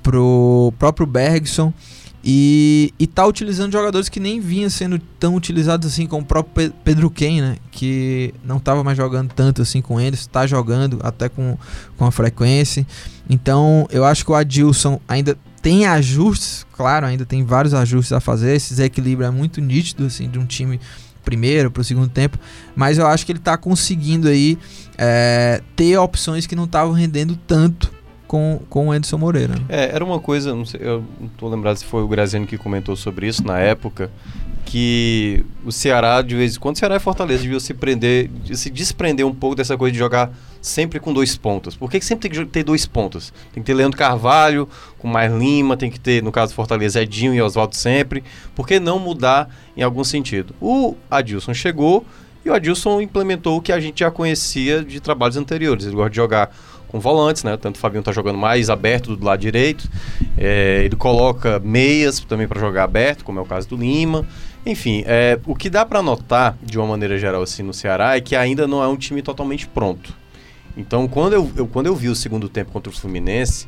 pro 0.03 0.73
próprio 0.79 1.07
Bergson. 1.07 1.73
E, 2.23 2.93
e 2.99 3.07
tá 3.07 3.25
utilizando 3.27 3.73
jogadores 3.73 4.11
que 4.11 4.21
nem 4.21 4.41
vinham 4.41 4.69
sendo 4.69 4.99
tão 5.19 5.35
utilizados 5.35 5.91
assim, 5.91 6.07
como 6.07 6.23
o 6.23 6.27
próprio 6.27 6.71
Pedro 6.85 7.11
Ken, 7.11 7.41
né? 7.41 7.57
Que 7.71 8.35
não 8.45 8.59
estava 8.59 8.85
mais 8.85 8.97
jogando 8.97 9.33
tanto 9.33 9.63
assim 9.63 9.81
com 9.81 9.99
eles, 9.99 10.21
está 10.21 10.47
jogando 10.47 10.99
até 11.03 11.31
com, 11.31 11.57
com 11.97 12.05
a 12.05 12.11
frequência. 12.11 12.87
Então 13.29 13.87
eu 13.91 14.05
acho 14.05 14.25
que 14.25 14.31
o 14.31 14.35
Adilson 14.35 15.01
ainda 15.09 15.37
tem 15.63 15.87
ajustes, 15.87 16.67
claro, 16.73 17.07
ainda 17.07 17.25
tem 17.25 17.43
vários 17.43 17.73
ajustes 17.73 18.13
a 18.13 18.21
fazer. 18.21 18.55
Esse 18.55 18.71
desequilíbrio 18.71 19.27
é 19.27 19.31
muito 19.31 19.61
nítido 19.63 20.05
assim, 20.05 20.29
de 20.29 20.39
um 20.39 20.45
time 20.45 20.79
primeiro 21.25 21.71
para 21.71 21.81
o 21.81 21.85
segundo 21.85 22.09
tempo, 22.09 22.39
mas 22.75 22.99
eu 22.99 23.07
acho 23.07 23.25
que 23.25 23.33
ele 23.33 23.39
está 23.39 23.57
conseguindo 23.57 24.29
aí 24.29 24.59
é, 24.99 25.63
ter 25.77 25.97
opções 25.99 26.47
que 26.47 26.57
não 26.57 26.65
estavam 26.65 26.93
rendendo 26.93 27.37
tanto 27.47 27.93
com, 28.27 28.61
com 28.69 28.89
o 28.89 28.95
Edson 28.95 29.19
Moreira. 29.19 29.55
É, 29.69 29.95
era 29.95 30.05
uma 30.05 30.21
coisa, 30.21 30.55
não 30.55 30.65
sei, 30.65 30.81
eu 30.85 31.05
não 31.21 31.29
tô 31.29 31.49
lembrado 31.49 31.77
se 31.77 31.85
foi 31.85 32.03
o 32.03 32.07
Graziano 32.07 32.47
que 32.47 32.57
comentou 32.57 32.95
sobre 32.95 33.27
isso 33.27 33.45
na 33.45 33.59
época, 33.59 34.11
que 34.65 35.45
o 35.65 35.73
Ceará, 35.73 36.23
de 36.23 36.35
vez 36.35 36.57
em 36.57 36.59
quando, 36.61 36.77
o 36.77 36.79
Ceará 36.79 36.97
e 36.97 37.01
Fortaleza 37.01 37.43
deviam 37.43 37.61
se 37.61 37.75
prender, 37.75 38.31
se 38.55 38.71
desprender 38.71 39.27
um 39.27 39.35
pouco 39.35 39.57
dessa 39.57 39.77
coisa 39.77 39.93
de 39.93 39.99
jogar 39.99 40.33
sempre 40.61 41.01
com 41.01 41.13
dois 41.13 41.37
pontos. 41.37 41.75
Por 41.75 41.91
que, 41.91 42.01
sempre 42.01 42.29
tem 42.29 42.45
que 42.45 42.51
ter 42.51 42.63
dois 42.63 42.87
pontos? 42.87 43.33
Tem 43.53 43.63
que 43.63 43.67
ter 43.67 43.75
Leandro 43.75 43.99
Carvalho 43.99 44.69
com 44.99 45.09
mais 45.09 45.33
Lima, 45.33 45.77
tem 45.77 45.91
que 45.91 45.99
ter, 45.99 46.23
no 46.23 46.31
caso 46.31 46.55
Fortaleza, 46.55 47.03
Edinho 47.03 47.35
e 47.35 47.41
Oswaldo 47.41 47.75
sempre. 47.75 48.23
Por 48.55 48.67
que 48.67 48.79
não 48.79 48.99
mudar 48.99 49.49
em 49.77 49.83
algum 49.83 50.05
sentido? 50.05 50.55
O 50.61 50.95
Adilson 51.11 51.55
chegou 51.55 52.05
e 52.45 52.51
o 52.51 52.55
Adilson 52.55 53.01
implementou 53.01 53.59
o 53.59 53.63
que 53.63 53.73
a 53.73 53.81
gente 53.81 54.01
já 54.01 54.11
conhecia 54.11 54.85
de 54.85 55.01
trabalhos 55.01 55.37
anteriores. 55.37 55.87
Ele 55.87 55.97
gosta 55.97 56.11
de 56.11 56.17
jogar 56.17 56.51
com 56.89 56.99
volantes, 56.99 57.45
né? 57.45 57.57
Tanto 57.57 57.77
o 57.77 57.79
Fabinho 57.79 58.03
tá 58.03 58.13
jogando 58.13 58.37
mais 58.37 58.69
aberto 58.69 59.17
do 59.17 59.25
lado 59.25 59.41
direito. 59.41 59.89
É, 60.37 60.83
ele 60.85 60.97
coloca 60.97 61.61
meias 61.61 62.21
também 62.21 62.49
para 62.49 62.61
jogar 62.61 62.85
aberto, 62.85 63.25
como 63.25 63.39
é 63.39 63.43
o 63.43 63.47
caso 63.47 63.69
do 63.69 63.77
Lima. 63.77 64.27
Enfim, 64.65 65.03
é, 65.07 65.39
o 65.47 65.55
que 65.55 65.71
dá 65.71 65.85
para 65.87 66.03
notar, 66.03 66.57
de 66.63 66.79
uma 66.79 66.87
maneira 66.87 67.19
geral, 67.19 67.43
assim, 67.43 67.63
no 67.63 67.73
Ceará, 67.73 68.17
é 68.17 68.21
que 68.21 68.37
ainda 68.37 68.67
não 68.67 68.83
é 68.83 68.89
um 68.89 68.97
time 68.97 69.23
totalmente 69.23 69.67
pronto. 69.67 70.15
Então, 70.77 71.09
quando 71.09 71.33
eu, 71.33 71.51
eu 71.57 71.67
quando 71.67 71.87
eu 71.87 71.97
vi 71.97 72.09
o 72.09 72.15
segundo 72.15 72.49
tempo 72.49 72.71
contra 72.71 72.91
o 72.91 72.95
Fluminense, 72.95 73.67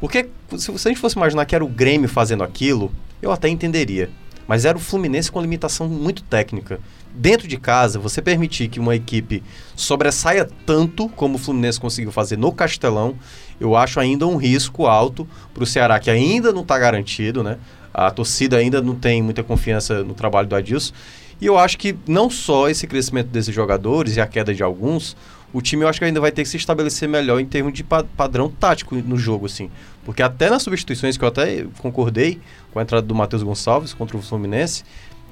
porque 0.00 0.28
se, 0.56 0.78
se 0.78 0.88
a 0.88 0.90
gente 0.90 1.00
fosse 1.00 1.16
imaginar 1.16 1.44
que 1.44 1.54
era 1.54 1.64
o 1.64 1.68
Grêmio 1.68 2.08
fazendo 2.08 2.42
aquilo, 2.42 2.92
eu 3.20 3.30
até 3.30 3.48
entenderia. 3.48 4.10
Mas 4.46 4.64
era 4.64 4.76
o 4.76 4.80
Fluminense 4.80 5.30
com 5.30 5.40
limitação 5.40 5.88
muito 5.88 6.22
técnica 6.22 6.80
dentro 7.14 7.48
de 7.48 7.56
casa, 7.56 7.98
você 7.98 8.22
permitir 8.22 8.68
que 8.68 8.80
uma 8.80 8.94
equipe 8.94 9.42
sobressaia 9.76 10.48
tanto 10.64 11.08
como 11.08 11.36
o 11.36 11.38
Fluminense 11.38 11.80
conseguiu 11.80 12.12
fazer 12.12 12.36
no 12.36 12.52
Castelão, 12.52 13.16
eu 13.60 13.76
acho 13.76 14.00
ainda 14.00 14.26
um 14.26 14.36
risco 14.36 14.86
alto 14.86 15.28
para 15.52 15.62
o 15.62 15.66
Ceará, 15.66 15.98
que 15.98 16.10
ainda 16.10 16.52
não 16.52 16.62
está 16.62 16.78
garantido, 16.78 17.42
né? 17.42 17.58
A 17.92 18.10
torcida 18.10 18.56
ainda 18.56 18.80
não 18.80 18.94
tem 18.94 19.20
muita 19.22 19.42
confiança 19.42 20.02
no 20.04 20.14
trabalho 20.14 20.48
do 20.48 20.54
Adilson. 20.54 20.94
E 21.40 21.46
eu 21.46 21.58
acho 21.58 21.78
que 21.78 21.96
não 22.06 22.30
só 22.30 22.68
esse 22.68 22.86
crescimento 22.86 23.28
desses 23.28 23.54
jogadores 23.54 24.16
e 24.16 24.20
a 24.20 24.26
queda 24.26 24.54
de 24.54 24.62
alguns, 24.62 25.16
o 25.52 25.60
time 25.60 25.84
eu 25.84 25.88
acho 25.88 25.98
que 25.98 26.04
ainda 26.04 26.20
vai 26.20 26.30
ter 26.30 26.42
que 26.42 26.48
se 26.48 26.56
estabelecer 26.56 27.08
melhor 27.08 27.40
em 27.40 27.46
termos 27.46 27.72
de 27.72 27.82
pa 27.82 28.04
padrão 28.04 28.48
tático 28.48 28.94
no 28.94 29.16
jogo, 29.16 29.46
assim. 29.46 29.70
Porque 30.04 30.22
até 30.22 30.48
nas 30.48 30.62
substituições, 30.62 31.16
que 31.16 31.24
eu 31.24 31.28
até 31.28 31.66
concordei 31.78 32.40
com 32.72 32.78
a 32.78 32.82
entrada 32.82 33.06
do 33.06 33.14
Matheus 33.14 33.42
Gonçalves 33.42 33.92
contra 33.92 34.16
o 34.16 34.22
Fluminense, 34.22 34.84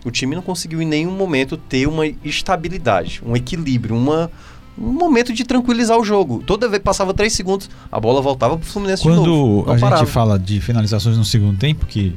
o 0.08 0.10
time 0.10 0.34
não 0.34 0.42
conseguiu 0.42 0.80
em 0.80 0.86
nenhum 0.86 1.12
momento 1.12 1.56
ter 1.56 1.86
uma 1.86 2.06
estabilidade, 2.24 3.22
um 3.24 3.36
equilíbrio, 3.36 3.94
uma, 3.94 4.30
um 4.76 4.92
momento 4.92 5.32
de 5.32 5.44
tranquilizar 5.44 5.98
o 5.98 6.04
jogo. 6.04 6.42
Toda 6.46 6.68
vez 6.68 6.78
que 6.78 6.84
passava 6.84 7.12
3 7.12 7.32
segundos, 7.32 7.70
a 7.92 8.00
bola 8.00 8.20
voltava 8.20 8.56
para 8.56 8.66
o 8.66 8.66
Fluminense 8.66 9.02
Quando 9.02 9.22
de 9.22 9.28
novo. 9.28 9.64
Quando 9.64 9.76
a 9.76 9.80
parava. 9.80 10.04
gente 10.04 10.12
fala 10.12 10.38
de 10.38 10.60
finalizações 10.60 11.16
no 11.16 11.24
segundo 11.24 11.58
tempo, 11.58 11.86
que 11.86 12.14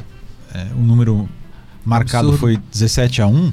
é, 0.54 0.68
o 0.74 0.82
número 0.82 1.30
marcado 1.86 2.30
Absurdo. 2.30 2.40
foi 2.40 2.58
17 2.72 3.22
a 3.22 3.28
1, 3.28 3.52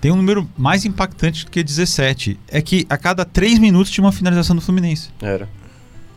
tem 0.00 0.10
um 0.10 0.16
número 0.16 0.48
mais 0.56 0.84
impactante 0.84 1.44
do 1.44 1.50
que 1.50 1.62
17. 1.62 2.40
É 2.48 2.62
que 2.62 2.86
a 2.88 2.96
cada 2.96 3.24
3 3.24 3.58
minutos 3.58 3.92
tinha 3.92 4.04
uma 4.04 4.12
finalização 4.12 4.56
do 4.56 4.62
Fluminense. 4.62 5.10
Era. 5.20 5.46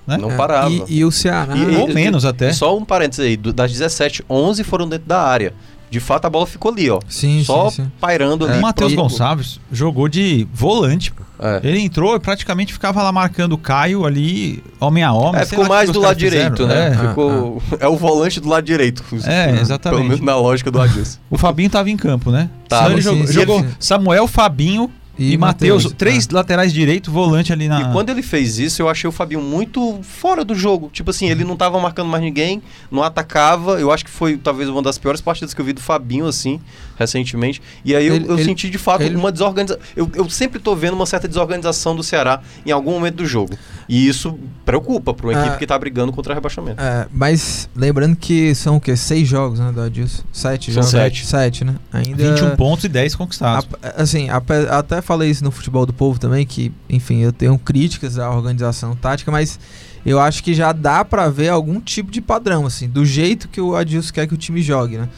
Né? 0.08 0.18
Não 0.18 0.32
é, 0.32 0.36
parava. 0.38 0.70
E, 0.70 0.84
e, 0.88 1.06
o 1.06 1.12
Ceará. 1.12 1.56
E, 1.56 1.76
ou 1.76 1.88
menos 1.88 2.26
até. 2.26 2.54
Só 2.54 2.78
um 2.78 2.86
parênteses 2.86 3.26
aí: 3.26 3.38
das 3.38 3.72
17, 3.72 4.24
11 4.30 4.64
foram 4.64 4.88
dentro 4.88 5.08
da 5.08 5.22
área 5.22 5.54
de 5.94 6.00
fato 6.00 6.26
a 6.26 6.30
bola 6.30 6.48
ficou 6.48 6.72
ali, 6.72 6.90
ó. 6.90 7.00
Sim, 7.08 7.44
Só 7.44 7.70
sim, 7.70 7.84
sim. 7.84 7.92
pairando 8.02 8.48
ali. 8.48 8.58
O 8.58 8.62
Matheus 8.64 8.96
Gonçalves 8.96 9.60
jogou 9.72 10.10
de 10.10 10.48
volante. 10.52 11.14
É. 11.40 11.62
Ele 11.64 11.80
entrou 11.82 12.16
e 12.16 12.20
praticamente 12.20 12.74
ficava 12.74 13.04
lá 13.04 13.12
marcando 13.12 13.54
o 13.54 13.58
Caio 13.60 14.04
ali, 14.04 14.64
homem 14.80 15.04
a 15.04 15.14
homem. 15.14 15.42
É, 15.42 15.46
ficou 15.46 15.68
mais 15.68 15.92
do 15.92 16.00
lado 16.00 16.18
direito, 16.18 16.66
né? 16.66 16.88
É. 16.88 17.10
Ficou... 17.10 17.62
é 17.80 17.88
o 17.88 17.96
volante 17.96 18.40
do 18.40 18.50
lado 18.50 18.64
direito. 18.64 19.04
É, 19.24 19.52
exatamente. 19.62 20.00
Pelo 20.00 20.10
menos 20.10 20.26
na 20.26 20.36
lógica 20.36 20.72
do 20.72 20.82
Adilson. 20.82 21.20
o 21.30 21.38
Fabinho 21.38 21.70
tava 21.70 21.92
em 21.92 21.98
campo, 21.98 22.32
né? 22.32 22.50
Então 22.66 22.90
ele 22.90 23.02
jogou, 23.02 23.28
jogou 23.28 23.66
Samuel, 23.80 24.26
Fabinho 24.26 24.90
e, 25.18 25.34
e 25.34 25.38
Matheus, 25.38 25.92
três 25.96 26.28
é. 26.28 26.34
laterais 26.34 26.74
direito, 26.74 27.12
volante 27.12 27.54
ali 27.54 27.68
na. 27.68 27.82
E 27.82 27.92
quando 27.92 28.10
ele 28.10 28.24
fez 28.24 28.58
isso, 28.58 28.82
eu 28.82 28.90
achei 28.90 29.08
o 29.08 29.12
Fabinho 29.12 29.42
muito 29.42 30.00
fora 30.02 30.44
do 30.44 30.56
jogo. 30.56 30.90
Tipo 30.92 31.12
assim, 31.12 31.30
ele 31.30 31.44
não 31.44 31.56
tava 31.56 31.80
marcando 31.80 32.08
mais 32.08 32.24
ninguém, 32.24 32.64
não 32.90 33.04
atacava. 33.04 33.80
Eu 33.80 33.92
acho 33.92 34.04
que 34.04 34.10
foi 34.10 34.38
talvez 34.38 34.68
uma 34.70 34.82
das 34.82 34.98
piores 34.98 35.22
partidas 35.22 35.54
que 35.54 35.62
eu 35.62 35.66
vi 35.66 35.74
do 35.74 35.82
Fabinho, 35.82 36.26
assim, 36.26 36.60
recentemente. 36.98 37.62
E 37.86 37.96
aí 37.96 38.08
ele, 38.08 38.26
eu, 38.26 38.30
eu 38.30 38.36
ele, 38.38 38.44
senti 38.44 38.70
de 38.70 38.78
fato 38.80 39.04
ele... 39.04 39.16
uma 39.16 39.32
desorganização. 39.32 39.82
Eu, 39.96 40.10
eu 40.16 40.28
sempre 40.30 40.60
tô 40.60 40.76
vendo 40.76 40.94
uma 40.94 41.06
certa 41.06 41.28
desorganização 41.28 41.96
do 41.96 42.02
Ceará 42.02 42.42
em 42.66 42.72
algum 42.72 42.94
momento 42.94 43.18
do 43.18 43.26
jogo. 43.26 43.56
E 43.88 44.08
isso 44.08 44.38
preocupa 44.66 45.14
para 45.14 45.28
uma 45.28 45.34
equipe 45.34 45.56
é, 45.56 45.58
que 45.58 45.68
tá 45.68 45.78
brigando 45.78 46.12
contra 46.12 46.32
o 46.32 46.36
rebaixamento. 46.36 46.82
É, 46.82 47.08
mas 47.12 47.70
lembrando 47.76 48.16
que 48.16 48.54
são 48.56 48.78
o 48.78 48.82
quê? 48.82 48.96
Seis 48.96 49.28
jogos, 49.28 49.60
né, 49.60 49.72
do 49.72 49.82
Adilson? 49.82 50.24
Sete 50.32 50.72
são 50.72 50.82
jogos? 50.82 50.92
Sete. 50.92 51.26
Sete, 51.26 51.66
né? 51.66 51.76
Ainda... 51.92 52.34
21 52.34 52.56
pontos 52.56 52.86
e 52.86 52.90
10 52.90 53.16
conquistados. 53.16 53.68
A, 53.82 54.02
assim, 54.02 54.30
a, 54.30 54.42
até 54.78 55.02
falei 55.02 55.30
isso 55.30 55.44
no 55.44 55.52
futebol 55.52 55.86
do 55.86 55.94
povo 55.94 56.20
também, 56.20 56.46
que, 56.46 56.72
enfim, 56.90 57.20
eu 57.20 57.34
tenho 57.34 57.58
críticas 57.58 58.18
à 58.18 58.30
organização 58.30 58.96
tática, 58.96 59.32
mas 59.32 59.60
eu 60.06 60.20
acho 60.20 60.44
que 60.44 60.54
já 60.54 60.72
dá 60.72 61.04
para 61.06 61.30
ver 61.30 61.50
algum 61.50 61.80
tipo 61.80 62.12
de 62.12 62.22
padrão, 62.22 62.66
assim, 62.66 62.90
do 62.90 63.06
jeito 63.06 63.48
que 63.48 63.62
o 63.62 63.76
Adilson 63.76 64.14
quer 64.14 64.28
que 64.28 64.34
o 64.34 64.38
time 64.38 64.62
jogue, 64.62 64.98
né? 64.98 65.10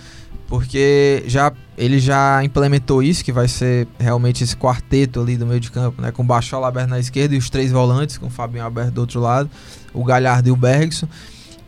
Porque 0.48 1.24
já 1.28 1.52
ele 1.78 2.00
já 2.00 2.44
implementou 2.44 3.04
isso, 3.04 3.24
que 3.24 3.32
vai 3.32 3.48
ser 3.48 3.88
realmente 4.00 4.44
esse 4.44 4.56
quarteto 4.56 5.20
ali 5.20 5.36
do 5.36 5.46
meio 5.46 5.60
de 5.60 5.70
campo, 5.70 6.02
né? 6.02 6.12
Com 6.12 6.24
o 6.24 6.26
Bachola 6.26 6.68
aberto 6.68 6.90
na 6.90 7.00
esquerda 7.00 7.36
e 7.36 7.38
os 7.38 7.50
três 7.50 7.72
volantes, 7.72 8.18
com 8.18 8.28
o 8.28 8.30
Fabinho 8.30 8.66
aberto 8.66 8.94
do 8.94 9.02
outro 9.02 9.20
lado, 9.20 9.50
o 9.94 10.04
Galhardo 10.04 10.48
e 10.48 10.52
o 10.52 10.56
Bergson. 10.56 11.08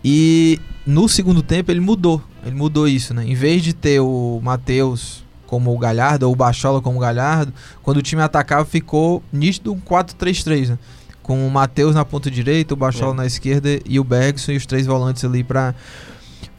E 0.03 0.61
no 0.85 1.09
segundo 1.09 1.41
tempo 1.41 1.71
ele 1.71 1.81
mudou, 1.81 2.21
ele 2.45 2.55
mudou 2.55 2.87
isso, 2.87 3.13
né? 3.13 3.25
Em 3.25 3.35
vez 3.35 3.61
de 3.61 3.73
ter 3.73 3.99
o 3.99 4.39
Matheus 4.41 5.25
como 5.45 5.73
o 5.73 5.77
Galhardo, 5.77 6.25
ou 6.25 6.33
o 6.33 6.35
Bachola 6.35 6.81
como 6.81 6.97
o 6.97 7.01
Galhardo, 7.01 7.53
quando 7.81 7.97
o 7.97 8.01
time 8.01 8.21
atacava 8.21 8.63
ficou 8.65 9.21
nítido 9.31 9.73
um 9.73 9.79
4-3-3, 9.79 10.69
né? 10.69 10.79
Com 11.21 11.45
o 11.45 11.51
Matheus 11.51 11.93
na 11.93 12.05
ponta 12.05 12.31
direita, 12.31 12.73
o 12.73 12.77
Bachola 12.77 13.13
é. 13.13 13.17
na 13.17 13.25
esquerda 13.25 13.79
e 13.85 13.99
o 13.99 14.03
Bergson 14.03 14.53
e 14.53 14.57
os 14.57 14.65
três 14.65 14.85
volantes 14.85 15.25
ali 15.25 15.43
para 15.43 15.75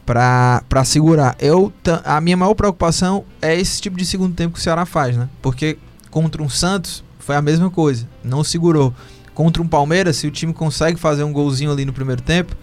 para 0.09 0.83
segurar. 0.83 1.35
Eu 1.39 1.71
a 2.03 2.19
minha 2.19 2.35
maior 2.35 2.55
preocupação 2.55 3.23
é 3.39 3.55
esse 3.55 3.79
tipo 3.79 3.95
de 3.95 4.03
segundo 4.03 4.33
tempo 4.33 4.53
que 4.53 4.59
o 4.59 4.61
Ceará 4.61 4.83
faz, 4.83 5.15
né? 5.15 5.29
Porque 5.39 5.77
contra 6.09 6.41
um 6.41 6.49
Santos 6.49 7.03
foi 7.19 7.35
a 7.35 7.41
mesma 7.43 7.69
coisa, 7.69 8.07
não 8.23 8.43
segurou. 8.43 8.91
Contra 9.35 9.61
um 9.61 9.67
Palmeiras, 9.67 10.17
se 10.17 10.25
o 10.25 10.31
time 10.31 10.51
consegue 10.51 10.99
fazer 10.99 11.23
um 11.23 11.31
golzinho 11.31 11.71
ali 11.71 11.85
no 11.85 11.93
primeiro 11.93 12.23
tempo, 12.23 12.55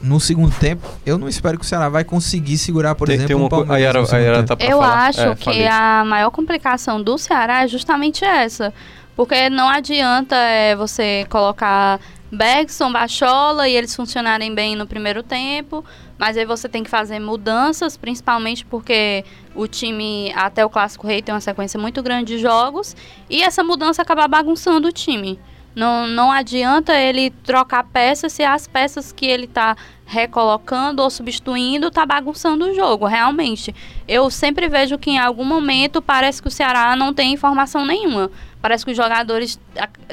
no 0.00 0.20
segundo 0.20 0.54
tempo, 0.54 0.86
eu 1.04 1.18
não 1.18 1.28
espero 1.28 1.58
que 1.58 1.64
o 1.64 1.68
Ceará 1.68 1.88
vai 1.88 2.04
conseguir 2.04 2.56
segurar, 2.56 2.94
por 2.94 3.08
tem, 3.08 3.16
exemplo, 3.16 3.36
tem 3.36 3.44
um 3.44 3.48
Palmeiras. 3.48 4.12
A 4.12 4.18
Yara, 4.18 4.40
a 4.40 4.42
tá 4.44 4.56
eu 4.60 4.78
falar. 4.78 5.08
acho 5.08 5.20
é, 5.22 5.34
que 5.34 5.44
falei. 5.44 5.66
a 5.66 6.04
maior 6.06 6.30
complicação 6.30 7.02
do 7.02 7.18
Ceará 7.18 7.64
é 7.64 7.68
justamente 7.68 8.24
essa. 8.24 8.72
Porque 9.16 9.50
não 9.50 9.68
adianta 9.68 10.36
é, 10.36 10.76
você 10.76 11.26
colocar 11.28 11.98
Bergson, 12.36 12.92
Bachola 12.92 13.68
e 13.68 13.74
eles 13.74 13.96
funcionarem 13.96 14.54
bem 14.54 14.76
no 14.76 14.86
primeiro 14.86 15.22
tempo, 15.22 15.84
mas 16.18 16.36
aí 16.36 16.44
você 16.44 16.68
tem 16.68 16.84
que 16.84 16.90
fazer 16.90 17.18
mudanças, 17.18 17.96
principalmente 17.96 18.64
porque 18.66 19.24
o 19.54 19.66
time 19.66 20.32
até 20.36 20.64
o 20.64 20.68
Clássico 20.68 21.06
Rei 21.06 21.22
tem 21.22 21.34
uma 21.34 21.40
sequência 21.40 21.80
muito 21.80 22.02
grande 22.02 22.36
de 22.36 22.38
jogos 22.38 22.94
e 23.30 23.42
essa 23.42 23.64
mudança 23.64 24.02
acaba 24.02 24.28
bagunçando 24.28 24.88
o 24.88 24.92
time. 24.92 25.38
Não, 25.74 26.06
não 26.06 26.32
adianta 26.32 26.98
ele 26.98 27.30
trocar 27.30 27.84
peças 27.84 28.32
se 28.32 28.42
as 28.42 28.66
peças 28.66 29.12
que 29.12 29.26
ele 29.26 29.44
está 29.44 29.76
recolocando 30.06 31.02
ou 31.02 31.10
substituindo 31.10 31.90
tá 31.90 32.06
bagunçando 32.06 32.64
o 32.64 32.74
jogo, 32.74 33.04
realmente. 33.04 33.74
Eu 34.08 34.30
sempre 34.30 34.68
vejo 34.68 34.96
que 34.96 35.10
em 35.10 35.18
algum 35.18 35.44
momento 35.44 36.00
parece 36.00 36.40
que 36.40 36.48
o 36.48 36.50
Ceará 36.50 36.96
não 36.96 37.12
tem 37.12 37.34
informação 37.34 37.84
nenhuma. 37.84 38.30
Parece 38.66 38.84
que 38.84 38.90
os 38.90 38.96
jogadores 38.96 39.60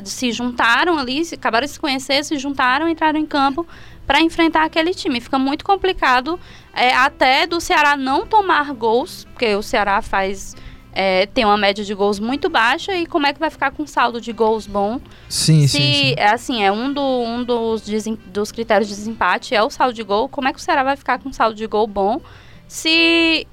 se 0.04 0.32
juntaram 0.32 1.00
ali, 1.00 1.26
se, 1.26 1.34
acabaram 1.34 1.66
de 1.66 1.74
se 1.74 1.80
conhecer, 1.80 2.24
se 2.24 2.38
juntaram, 2.38 2.88
entraram 2.88 3.18
em 3.20 3.26
campo 3.26 3.66
para 4.06 4.22
enfrentar 4.22 4.64
aquele 4.64 4.94
time. 4.94 5.20
Fica 5.20 5.40
muito 5.40 5.66
complicado 5.66 6.40
é, 6.72 6.94
até 6.94 7.48
do 7.48 7.60
Ceará 7.60 7.98
não 7.98 8.28
tomar 8.28 8.72
gols, 8.76 9.26
porque 9.34 9.56
o 9.56 9.64
Ceará 9.64 10.04
faz 10.04 10.56
é, 10.94 11.26
tem 11.26 11.44
uma 11.44 11.58
média 11.58 11.84
de 11.84 11.96
gols 11.96 12.20
muito 12.20 12.48
baixa 12.48 12.96
e 12.96 13.08
como 13.08 13.26
é 13.26 13.34
que 13.34 13.40
vai 13.40 13.50
ficar 13.50 13.72
com 13.72 13.88
saldo 13.88 14.22
de 14.22 14.32
gols 14.32 14.68
bom? 14.68 15.02
Sim, 15.28 15.68
Se, 15.68 15.70
sim, 15.70 15.94
sim. 15.94 16.14
É 16.16 16.30
assim, 16.30 16.64
é 16.64 16.72
um, 16.72 16.94
do, 16.94 17.02
um 17.02 17.44
dos, 17.44 17.82
dos 18.28 18.52
critérios 18.52 18.88
de 18.88 18.94
desempate 18.94 19.56
é 19.56 19.64
o 19.64 19.72
saldo 19.72 19.96
de 19.96 20.04
gol. 20.04 20.30
Como 20.30 20.48
é 20.48 20.54
que 20.54 20.60
o 20.60 20.62
Ceará 20.62 20.84
vai 20.84 20.96
ficar 20.96 21.18
com 21.18 21.34
saldo 21.34 21.56
de 21.56 21.66
gol 21.66 21.88
bom 21.88 22.22
se 22.68 23.48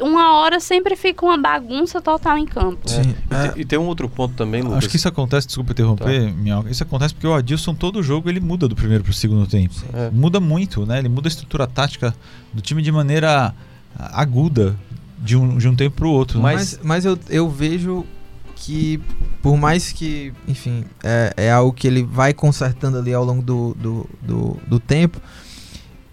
uma 0.00 0.34
hora 0.36 0.60
sempre 0.60 0.94
fica 0.96 1.24
uma 1.24 1.36
bagunça 1.38 2.00
total 2.00 2.38
em 2.38 2.46
campo? 2.46 2.88
Sim. 2.88 3.14
E, 3.30 3.34
É, 3.34 3.48
te- 3.48 3.60
e 3.60 3.64
tem 3.64 3.78
um 3.78 3.86
outro 3.86 4.08
ponto 4.08 4.34
também, 4.34 4.62
Lucas. 4.62 4.78
Acho 4.78 4.88
que 4.88 4.96
isso 4.96 5.08
acontece, 5.08 5.46
desculpa 5.46 5.72
interromper, 5.72 6.26
Tá. 6.30 6.36
Minhoca. 6.36 6.70
Isso 6.70 6.82
acontece 6.82 7.14
porque 7.14 7.26
o 7.26 7.34
Adilson, 7.34 7.74
todo 7.74 8.02
jogo, 8.02 8.28
ele 8.28 8.40
muda 8.40 8.66
do 8.68 8.74
primeiro 8.76 9.02
pro 9.04 9.12
segundo 9.12 9.46
tempo. 9.46 9.74
É. 9.92 10.10
Muda 10.10 10.40
muito, 10.40 10.84
né? 10.86 10.98
Ele 10.98 11.08
muda 11.08 11.26
a 11.28 11.30
estrutura 11.30 11.66
tática 11.66 12.14
do 12.52 12.60
time 12.62 12.82
de 12.82 12.90
maneira 12.92 13.54
aguda 13.98 14.76
de 15.18 15.36
um, 15.36 15.58
de 15.58 15.68
um 15.68 15.74
tempo 15.74 15.96
pro 15.96 16.10
outro. 16.10 16.38
né? 16.38 16.42
Mas, 16.44 16.78
mas 16.82 17.04
eu, 17.04 17.18
eu 17.28 17.48
vejo 17.48 18.04
que, 18.54 19.00
por 19.42 19.56
mais 19.56 19.92
que, 19.92 20.32
enfim, 20.46 20.84
é, 21.02 21.32
é 21.36 21.50
algo 21.52 21.72
que 21.72 21.86
ele 21.86 22.02
vai 22.02 22.32
consertando 22.32 22.98
ali 22.98 23.12
ao 23.12 23.24
longo 23.24 23.42
do, 23.42 23.74
do, 23.78 24.06
do, 24.22 24.56
do 24.66 24.80
tempo, 24.80 25.20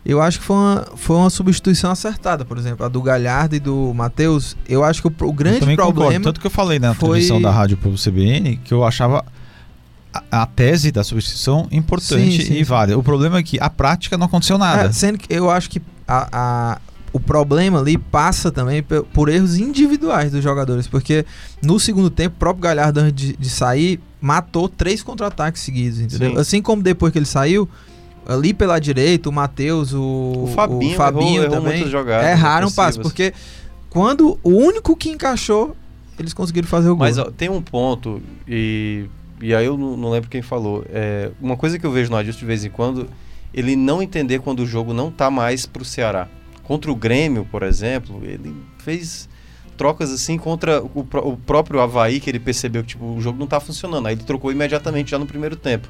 eu 0.05 0.21
acho 0.21 0.39
que 0.39 0.45
foi 0.45 0.55
uma, 0.55 0.85
foi 0.95 1.15
uma 1.15 1.29
substituição 1.29 1.89
acertada, 1.91 2.45
por 2.45 2.57
exemplo, 2.57 2.85
a 2.85 2.89
do 2.89 3.01
Galhardo 3.01 3.55
e 3.55 3.59
do 3.59 3.93
Matheus. 3.93 4.55
Eu 4.69 4.83
acho 4.83 5.01
que 5.01 5.07
o, 5.07 5.12
o 5.12 5.29
Eu 5.29 5.33
grande 5.33 5.59
também 5.62 5.75
concordo. 5.75 6.00
problema. 6.01 6.24
Tanto 6.24 6.39
que 6.39 6.45
eu 6.47 6.51
falei 6.51 6.77
na 6.79 6.93
foi- 6.93 7.09
transmissão 7.09 7.41
da 7.41 7.50
rádio 7.51 7.75
pro 7.77 7.91
CBN 7.95 8.57
que 8.57 8.74
eu 8.74 8.83
achava 8.83 9.25
a, 10.13 10.43
a 10.43 10.45
tese 10.45 10.91
da 10.91 11.03
substituição 11.03 11.67
importante 11.71 12.41
Sim, 12.43 12.45
sim, 12.45 12.53
e 12.53 12.63
válida. 12.63 12.97
O 12.97 13.03
problema 13.03 13.39
é 13.39 13.43
que 13.43 13.59
a 13.59 13.69
prática 13.69 14.17
não 14.17 14.27
aconteceu 14.27 14.57
nada. 14.57 14.83
É, 14.89 14.91
sendo 14.91 15.17
que 15.17 15.33
eu 15.33 15.50
acho 15.50 15.69
que 15.69 15.81
a, 16.07 16.27
a- 16.31 16.81
o 17.12 17.19
problema 17.19 17.79
ali 17.79 17.97
passa 17.97 18.51
também 18.51 18.83
por 18.83 19.29
erros 19.29 19.57
individuais 19.57 20.31
dos 20.33 20.43
jogadores, 20.43 20.85
porque 20.85 21.25
no 21.63 21.79
segundo 21.79 22.09
tempo, 22.09 22.35
o 22.35 22.39
próprio 22.39 22.62
Galhardo, 22.62 23.00
antes 23.00 23.13
de, 23.29 23.38
de 23.38 23.50
sair, 23.50 24.01
matou 24.19 24.67
três 24.67 25.01
contra-ataques 25.01 25.62
seguidos, 25.62 26.00
entendeu? 26.01 26.31
Sim. 26.31 26.38
Assim 26.38 26.62
como 26.62 26.83
depois 26.83 27.13
que 27.13 27.17
ele 27.19 27.25
saiu, 27.25 27.69
ali 28.27 28.53
pela 28.53 28.79
direita, 28.79 29.29
o 29.29 29.32
Matheus, 29.32 29.94
o, 29.94 30.46
O 30.46 30.51
Fabinho, 30.55 30.94
o 30.94 30.96
Fabinho 30.96 31.44
errou, 31.44 31.44
errou 31.44 31.50
também 31.58 31.74
muitas 31.74 31.91
jogadas. 31.91 32.29
erraram 32.29 32.72
passe, 32.72 32.98
defensivas. 32.98 33.08
porque 33.08 33.34
quando 33.89 34.39
o 34.44 34.50
único 34.50 34.96
que 34.96 35.10
encaixou, 35.10 35.75
eles 36.17 36.34
conseguiram 36.34 36.67
fazer 36.67 36.89
o 36.89 36.96
gol. 36.96 37.05
Mas 37.05 37.17
ó, 37.17 37.25
tem 37.25 37.50
um 37.50 37.62
ponto, 37.62 38.22
e, 38.48 39.05
e 39.41 39.53
aí 39.53 39.65
eu 39.65 39.77
não, 39.77 39.96
não 39.96 40.12
lembro 40.12 40.29
quem 40.29 40.41
falou. 40.41 40.84
É, 40.89 41.32
uma 41.41 41.55
coisa 41.55 41.77
que 41.77 41.86
eu 41.86 41.91
vejo 41.91 42.10
no 42.10 42.17
Adilson 42.17 42.39
de 42.39 42.46
vez 42.46 42.65
em 42.65 42.70
quando, 42.70 43.08
ele 43.53 43.75
não 43.75 44.01
entender 44.01 44.39
quando 44.39 44.62
o 44.62 44.65
jogo 44.65 44.94
não 44.94 45.12
tá 45.12 45.29
mais 45.29 45.65
pro 45.65 45.86
Ceará. 45.86 46.27
Contra 46.63 46.91
o 46.91 46.96
Grêmio, 46.96 47.48
por 47.51 47.64
exemplo, 47.64 48.22
ele 48.24 48.55
fez 48.79 49.29
trocas 49.77 50.11
assim 50.11 50.38
contra 50.38 50.81
o, 50.81 51.00
o 51.00 51.38
próprio 51.38 51.79
Havaí, 51.79 52.20
que 52.20 52.29
ele 52.29 52.40
percebeu 52.40 52.81
que 52.81 52.90
tipo, 52.90 53.05
o 53.05 53.22
jogo 53.22 53.38
não 53.38 53.48
tá 53.48 53.59
funcionando. 53.59 54.07
Aí 54.07 54.16
ele 54.16 54.24
trocou 54.24 54.51
imediatamente 54.51 55.11
já 55.11 55.20
no 55.20 55.25
primeiro 55.25 55.55
tempo. 55.55 55.88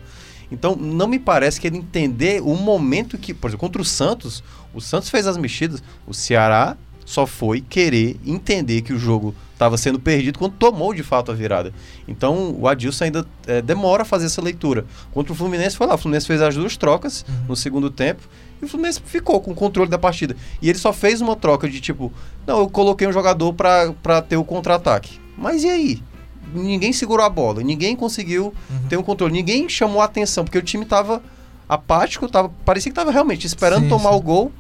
Então, 0.52 0.76
não 0.76 1.08
me 1.08 1.20
parece 1.20 1.60
que 1.60 1.68
ele 1.68 1.78
entender 1.78 2.42
o 2.42 2.56
momento 2.56 3.18
que, 3.18 3.34
por 3.34 3.48
exemplo, 3.50 3.62
contra 3.62 3.82
o 3.82 3.86
Santos, 3.86 4.44
o 4.74 4.82
Santos 4.82 5.10
fez 5.10 5.26
as 5.28 5.38
mexidas, 5.38 5.82
o 6.08 6.14
Ceará 6.14 6.78
só 7.06 7.26
foi 7.28 7.62
querer 7.62 8.20
entender 8.26 8.82
que 8.82 8.92
o 8.94 8.98
jogo 9.00 9.34
estava 9.54 9.78
sendo 9.78 10.00
perdido 10.00 10.38
quando 10.40 10.54
tomou 10.54 10.94
de 10.94 11.02
fato 11.04 11.32
a 11.32 11.36
virada. 11.36 11.72
Então, 12.08 12.56
o 12.60 12.68
Adilson 12.68 13.06
ainda 13.06 13.26
eh, 13.48 13.62
demora 13.62 14.02
a 14.02 14.06
fazer 14.06 14.26
essa 14.26 14.42
leitura. 14.42 14.86
Contra 15.14 15.32
o 15.32 15.36
Fluminense 15.36 15.78
foi 15.78 15.88
lá, 15.88 15.96
o 15.96 15.98
Fluminense 15.98 16.28
fez 16.28 16.42
as 16.42 16.56
duas 16.56 16.76
trocas 16.76 17.24
Uhum. 17.28 17.36
no 17.50 17.56
segundo 17.56 17.90
tempo 17.90 18.22
e 18.62 18.66
o 18.66 18.68
Fluminense 18.68 19.00
ficou 19.06 19.40
com 19.40 19.52
o 19.52 19.56
controle 19.56 19.90
da 19.90 19.98
partida. 19.98 20.36
E 20.62 20.68
ele 20.70 20.78
só 20.80 20.92
fez 20.92 21.22
uma 21.22 21.36
troca 21.36 21.70
de 21.70 21.80
tipo, 21.80 22.12
não, 22.46 22.60
eu 22.60 22.70
coloquei 22.70 23.08
um 23.08 23.14
jogador 23.14 23.54
para 23.54 24.22
ter 24.22 24.36
o 24.38 24.44
contra-ataque. 24.44 25.20
Mas 25.38 25.64
e 25.64 25.70
aí? 25.70 26.04
Ninguém 26.62 26.92
segurou 26.94 27.26
a 27.26 27.30
bola, 27.30 27.62
ninguém 27.62 27.96
conseguiu 27.96 28.54
Uhum. 28.70 28.88
ter 28.90 28.98
um 28.98 29.04
controle, 29.04 29.34
ninguém 29.34 29.68
chamou 29.70 30.02
a 30.02 30.06
atenção, 30.06 30.44
porque 30.44 30.58
o 30.58 30.62
time 30.62 30.86
tava 30.86 31.22
apático, 31.68 32.28
tava, 32.30 32.50
parecia 32.64 32.92
que 32.92 32.96
tava 32.96 33.12
realmente 33.12 33.46
esperando 33.48 33.84
Sim, 33.84 33.90
tomar 33.90 34.12
sim. 34.12 34.16
o 34.18 34.22
gol 34.22 34.52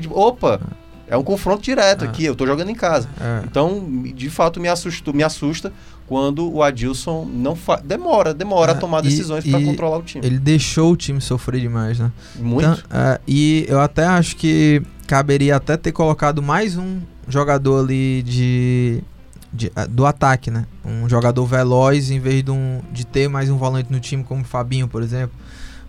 de- 0.00 0.08
Opa, 0.08 0.60
é 1.08 1.16
um 1.16 1.22
confronto 1.24 1.62
direto 1.62 2.04
Ah. 2.04 2.08
aqui, 2.08 2.24
eu 2.24 2.34
tô 2.34 2.46
jogando 2.46 2.70
em 2.70 2.74
casa. 2.74 3.08
É. 3.20 3.42
Então, 3.44 3.84
de 4.14 4.30
fato, 4.30 4.60
me 4.60 4.68
assusta, 4.68 5.12
me 5.12 5.22
assusta 5.24 5.72
quando 6.06 6.50
o 6.52 6.62
Adilson 6.62 7.24
não 7.24 7.56
fa... 7.56 7.76
demora, 7.76 8.32
demora 8.32 8.72
a 8.72 8.76
É, 8.76 8.78
tomar 8.78 9.00
decisões 9.00 9.44
para 9.44 9.60
controlar 9.60 9.98
o 9.98 10.02
time. 10.02 10.24
Ele 10.24 10.38
deixou 10.38 10.92
o 10.92 10.96
time 10.96 11.20
sofrer 11.20 11.60
demais, 11.60 11.98
né? 11.98 12.12
Muito. 12.36 12.84
Então, 12.86 12.98
é, 13.00 13.20
e 13.26 13.64
eu 13.68 13.80
até 13.80 14.04
acho 14.06 14.36
que 14.36 14.80
caberia 15.06 15.56
até 15.56 15.76
ter 15.76 15.92
colocado 15.92 16.40
mais 16.42 16.76
um 16.78 17.00
jogador 17.28 17.82
ali 17.84 18.22
de, 18.22 19.02
de- 19.54 19.72
ah, 19.74 19.86
do 19.86 20.04
ataque, 20.04 20.50
né? 20.50 20.66
Um 20.84 21.08
jogador 21.08 21.46
veloz 21.46 22.10
em 22.10 22.18
vez 22.18 22.42
de, 22.42 22.50
um, 22.50 22.82
de 22.92 23.06
ter 23.06 23.28
mais 23.28 23.48
um 23.48 23.56
volante 23.56 23.90
no 23.92 24.00
time 24.00 24.24
como 24.24 24.42
o 24.42 24.44
Fabinho, 24.44 24.88
por 24.88 25.02
exemplo. 25.02 25.36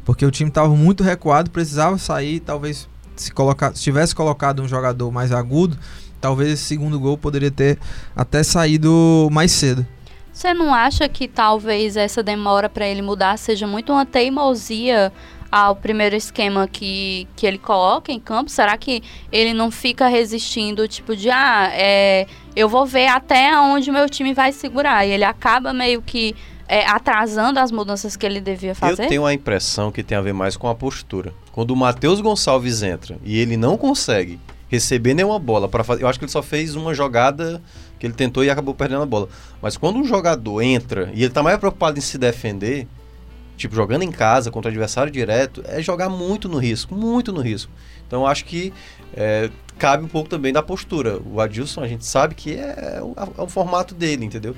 Porque 0.06 0.26
o 0.26 0.32
time 0.32 0.50
estava 0.50 0.70
muito 0.76 1.04
recuado, 1.04 1.50
precisava 1.50 1.98
sair, 1.98 2.40
talvez 2.40 2.88
se, 3.16 3.32
colocar, 3.34 3.76
se 3.76 3.82
tivesse 3.82 4.14
colocado 4.14 4.62
um 4.62 4.68
jogador 4.68 5.12
mais 5.12 5.32
agudo, 5.32 5.78
talvez 6.22 6.52
esse 6.52 6.64
segundo 6.64 7.00
gol 7.00 7.18
poderia 7.18 7.50
ter 7.52 7.80
até 8.16 8.44
saído 8.44 9.28
mais 9.32 9.52
cedo. 9.52 9.86
Você 10.32 10.54
não 10.54 10.74
acha 10.74 11.08
que 11.08 11.28
talvez 11.28 11.96
essa 11.98 12.22
demora 12.22 12.70
para 12.70 12.86
ele 12.86 13.02
mudar 13.02 13.38
seja 13.38 13.66
muito 13.66 13.92
uma 13.94 14.06
teimosia 14.06 15.12
ao 15.50 15.76
primeiro 15.78 16.16
esquema 16.16 16.68
que, 16.68 17.26
que 17.38 17.46
ele 17.48 17.58
coloca 17.58 18.12
em 18.12 18.20
campo? 18.20 18.52
Será 18.52 18.78
que 18.78 19.02
ele 19.32 19.54
não 19.54 19.72
fica 19.72 20.08
resistindo, 20.08 20.88
tipo 20.90 21.16
de, 21.16 21.30
ah, 21.30 21.70
é, 21.72 22.28
eu 22.56 22.70
vou 22.70 22.86
ver 22.86 23.08
até 23.08 23.60
onde 23.60 23.90
o 23.90 23.94
meu 23.94 24.10
time 24.10 24.34
vai 24.34 24.52
segurar? 24.52 25.06
E 25.06 25.12
ele 25.12 25.24
acaba 25.24 25.74
meio 25.74 26.02
que 26.02 26.36
é, 26.68 26.86
atrasando 26.88 27.60
as 27.60 27.72
mudanças 27.72 28.16
que 28.16 28.26
ele 28.26 28.40
devia 28.40 28.74
fazer? 28.74 29.04
Eu 29.04 29.08
tenho 29.08 29.26
a 29.26 29.34
impressão 29.34 29.92
que 29.92 30.04
tem 30.04 30.18
a 30.18 30.22
ver 30.22 30.34
mais 30.34 30.58
com 30.58 30.68
a 30.68 30.76
postura. 30.76 31.34
Quando 31.52 31.72
o 31.72 31.76
Matheus 31.76 32.22
Gonçalves 32.22 32.82
entra 32.82 33.18
e 33.24 33.38
ele 33.38 33.58
não 33.58 33.78
consegue 33.78 34.40
receber 34.68 35.14
nenhuma 35.14 35.40
bola 35.40 35.70
para 35.70 35.84
fazer, 35.84 36.04
eu 36.04 36.08
acho 36.08 36.18
que 36.18 36.26
ele 36.26 36.32
só 36.32 36.42
fez 36.42 36.76
uma 36.76 36.94
jogada 36.94 37.62
que 38.00 38.06
ele 38.06 38.14
tentou 38.14 38.44
e 38.44 38.50
acabou 38.50 38.74
perdendo 38.74 39.04
a 39.04 39.06
bola. 39.06 39.30
Mas 39.62 39.78
quando 39.78 39.98
um 39.98 40.04
jogador 40.04 40.62
entra 40.62 41.12
e 41.14 41.24
ele 41.24 41.34
tá 41.34 41.44
mais 41.44 41.58
preocupado 41.58 41.98
em 41.98 42.02
se 42.02 42.18
defender, 42.18 42.88
tipo 43.56 43.76
jogando 43.76 44.04
em 44.04 44.12
casa 44.12 44.52
contra 44.52 44.70
o 44.70 44.72
adversário 44.72 45.12
direto, 45.12 45.64
é 45.66 45.82
jogar 45.82 46.10
muito 46.10 46.50
no 46.50 46.58
risco, 46.58 46.96
muito 46.96 47.32
no 47.32 47.42
risco. 47.42 47.72
Então 48.08 48.22
eu 48.22 48.28
acho 48.28 48.44
que 48.46 48.74
é, 49.16 49.50
cabe 49.78 50.04
um 50.04 50.08
pouco 50.08 50.30
também 50.30 50.52
da 50.54 50.62
postura. 50.64 51.20
O 51.26 51.40
Adilson 51.42 51.82
a 51.82 51.88
gente 51.88 52.06
sabe 52.06 52.36
que 52.36 52.54
é, 52.56 53.00
o- 53.02 53.14
é 53.38 53.42
o 53.42 53.48
formato 53.48 53.94
dele, 53.96 54.26
entendeu? 54.26 54.56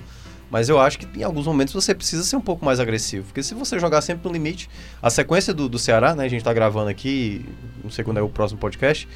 Mas 0.50 0.70
eu 0.70 0.80
acho 0.80 1.00
que 1.00 1.20
em 1.20 1.24
alguns 1.24 1.46
momentos 1.46 1.74
você 1.74 1.94
precisa 1.94 2.24
ser 2.24 2.36
um 2.38 2.42
pouco 2.42 2.64
mais 2.64 2.80
agressivo. 2.80 3.26
Porque 3.26 3.44
se 3.44 3.54
você 3.54 3.78
jogar 3.80 4.02
sempre 4.02 4.26
no 4.28 4.34
limite, 4.34 4.70
a 5.02 5.10
sequência 5.10 5.54
do, 5.54 5.68
do 5.68 5.78
Ceará, 5.78 6.16
né? 6.16 6.24
A 6.24 6.30
gente 6.30 6.44
tá 6.44 6.54
gravando 6.54 6.90
aqui, 6.90 7.46
não 7.84 7.90
sei 7.90 8.04
quando 8.06 8.18
é 8.18 8.22
o 8.22 8.30
próximo 8.30 8.58
podcast, 8.60 9.08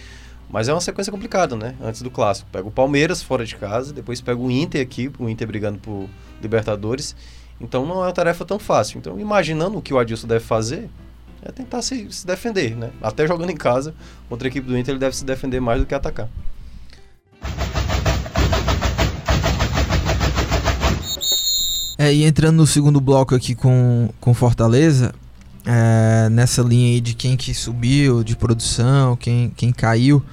mas 0.49 0.67
é 0.67 0.73
uma 0.73 0.81
sequência 0.81 1.09
complicada, 1.09 1.55
né? 1.55 1.73
Antes 1.81 2.01
do 2.01 2.11
clássico. 2.11 2.49
Pega 2.51 2.67
o 2.67 2.71
Palmeiras 2.71 3.23
fora 3.23 3.45
de 3.45 3.55
casa, 3.55 3.93
depois 3.93 4.19
pega 4.19 4.41
o 4.41 4.51
Inter 4.51 4.81
aqui, 4.81 5.09
o 5.17 5.29
Inter 5.29 5.47
brigando 5.47 5.79
por 5.79 6.09
Libertadores. 6.41 7.15
Então 7.61 7.85
não 7.85 8.01
é 8.03 8.07
uma 8.07 8.11
tarefa 8.11 8.43
tão 8.43 8.59
fácil. 8.59 8.97
Então, 8.97 9.17
imaginando 9.17 9.77
o 9.77 9.81
que 9.81 9.93
o 9.93 9.99
Adilson 9.99 10.27
deve 10.27 10.43
fazer, 10.43 10.89
é 11.43 11.51
tentar 11.51 11.81
se, 11.81 12.07
se 12.11 12.25
defender, 12.25 12.75
né? 12.75 12.91
Até 13.01 13.25
jogando 13.27 13.49
em 13.49 13.57
casa 13.57 13.93
contra 14.29 14.47
a 14.47 14.49
equipe 14.49 14.67
do 14.67 14.77
Inter, 14.77 14.93
ele 14.93 14.99
deve 14.99 15.15
se 15.15 15.25
defender 15.25 15.59
mais 15.59 15.79
do 15.79 15.85
que 15.85 15.95
atacar. 15.95 16.29
É, 21.97 22.13
e 22.13 22.23
entrando 22.23 22.57
no 22.57 22.65
segundo 22.65 22.99
bloco 22.99 23.35
aqui 23.35 23.53
com, 23.53 24.09
com 24.19 24.33
Fortaleza, 24.33 25.13
é, 25.65 26.29
nessa 26.29 26.61
linha 26.61 26.93
aí 26.93 27.01
de 27.01 27.13
quem 27.13 27.37
que 27.37 27.53
subiu, 27.53 28.23
de 28.23 28.35
produção, 28.35 29.15
quem, 29.15 29.51
quem 29.55 29.71
caiu, 29.71 30.23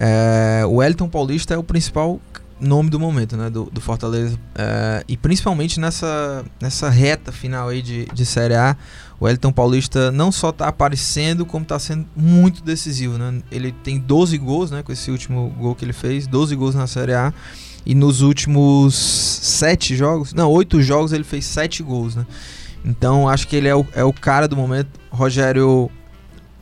é, 0.00 0.64
o 0.66 0.76
Wellington 0.76 1.08
Paulista 1.08 1.54
é 1.54 1.58
o 1.58 1.62
principal 1.62 2.18
nome 2.58 2.88
do 2.88 2.98
momento, 2.98 3.36
né, 3.36 3.50
do, 3.50 3.64
do 3.64 3.80
Fortaleza. 3.80 4.38
É, 4.54 5.04
e 5.06 5.16
principalmente 5.16 5.78
nessa, 5.78 6.44
nessa 6.60 6.88
reta 6.88 7.32
final 7.32 7.68
aí 7.68 7.82
de, 7.82 8.06
de 8.06 8.24
Série 8.24 8.54
A, 8.54 8.76
o 9.22 9.28
Elton 9.28 9.52
Paulista 9.52 10.10
não 10.10 10.32
só 10.32 10.50
tá 10.50 10.66
aparecendo, 10.66 11.46
como 11.46 11.64
tá 11.64 11.78
sendo 11.78 12.04
muito 12.16 12.60
decisivo, 12.60 13.16
né? 13.16 13.40
Ele 13.52 13.70
tem 13.70 13.96
12 13.96 14.36
gols, 14.36 14.72
né, 14.72 14.82
com 14.82 14.90
esse 14.90 15.12
último 15.12 15.48
gol 15.60 15.76
que 15.76 15.84
ele 15.84 15.92
fez, 15.92 16.26
12 16.26 16.56
gols 16.56 16.74
na 16.74 16.88
Série 16.88 17.14
A. 17.14 17.32
E 17.86 17.94
nos 17.94 18.20
últimos 18.20 18.96
7 18.96 19.94
jogos, 19.94 20.34
não, 20.34 20.50
8 20.50 20.82
jogos 20.82 21.12
ele 21.12 21.22
fez 21.22 21.44
7 21.44 21.84
gols, 21.84 22.16
né? 22.16 22.26
Então 22.84 23.28
acho 23.28 23.46
que 23.46 23.54
ele 23.54 23.68
é 23.68 23.76
o, 23.76 23.86
é 23.94 24.02
o 24.02 24.12
cara 24.12 24.48
do 24.48 24.56
momento. 24.56 24.88
Rogério 25.08 25.88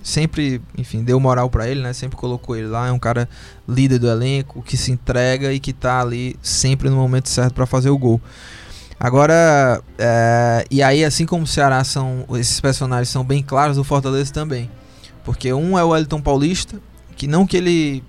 sempre, 0.02 0.60
enfim, 0.76 1.02
deu 1.02 1.18
moral 1.18 1.48
para 1.48 1.66
ele, 1.66 1.80
né? 1.80 1.94
Sempre 1.94 2.18
colocou 2.18 2.54
ele 2.54 2.66
lá, 2.66 2.88
é 2.88 2.92
um 2.92 2.98
cara 2.98 3.26
líder 3.66 3.98
do 3.98 4.06
elenco, 4.06 4.60
que 4.60 4.76
se 4.76 4.92
entrega 4.92 5.50
e 5.50 5.58
que 5.58 5.72
tá 5.72 6.02
ali 6.02 6.36
sempre 6.42 6.90
no 6.90 6.96
momento 6.96 7.30
certo 7.30 7.54
para 7.54 7.64
fazer 7.64 7.88
o 7.88 7.96
gol. 7.96 8.20
Agora, 9.02 9.82
é, 9.98 10.66
e 10.70 10.82
aí 10.82 11.02
assim 11.02 11.24
como 11.24 11.44
o 11.44 11.46
Ceará 11.46 11.82
são, 11.82 12.26
esses 12.34 12.60
personagens 12.60 13.08
são 13.08 13.24
bem 13.24 13.42
claros, 13.42 13.78
o 13.78 13.84
Fortaleza 13.84 14.30
também. 14.30 14.70
Porque 15.24 15.50
um 15.54 15.78
é 15.78 15.82
o 15.82 15.88
Wellington 15.88 16.20
Paulista, 16.20 16.78
que 17.16 17.26
não 17.26 17.46
que 17.46 17.56
ele 17.56 18.04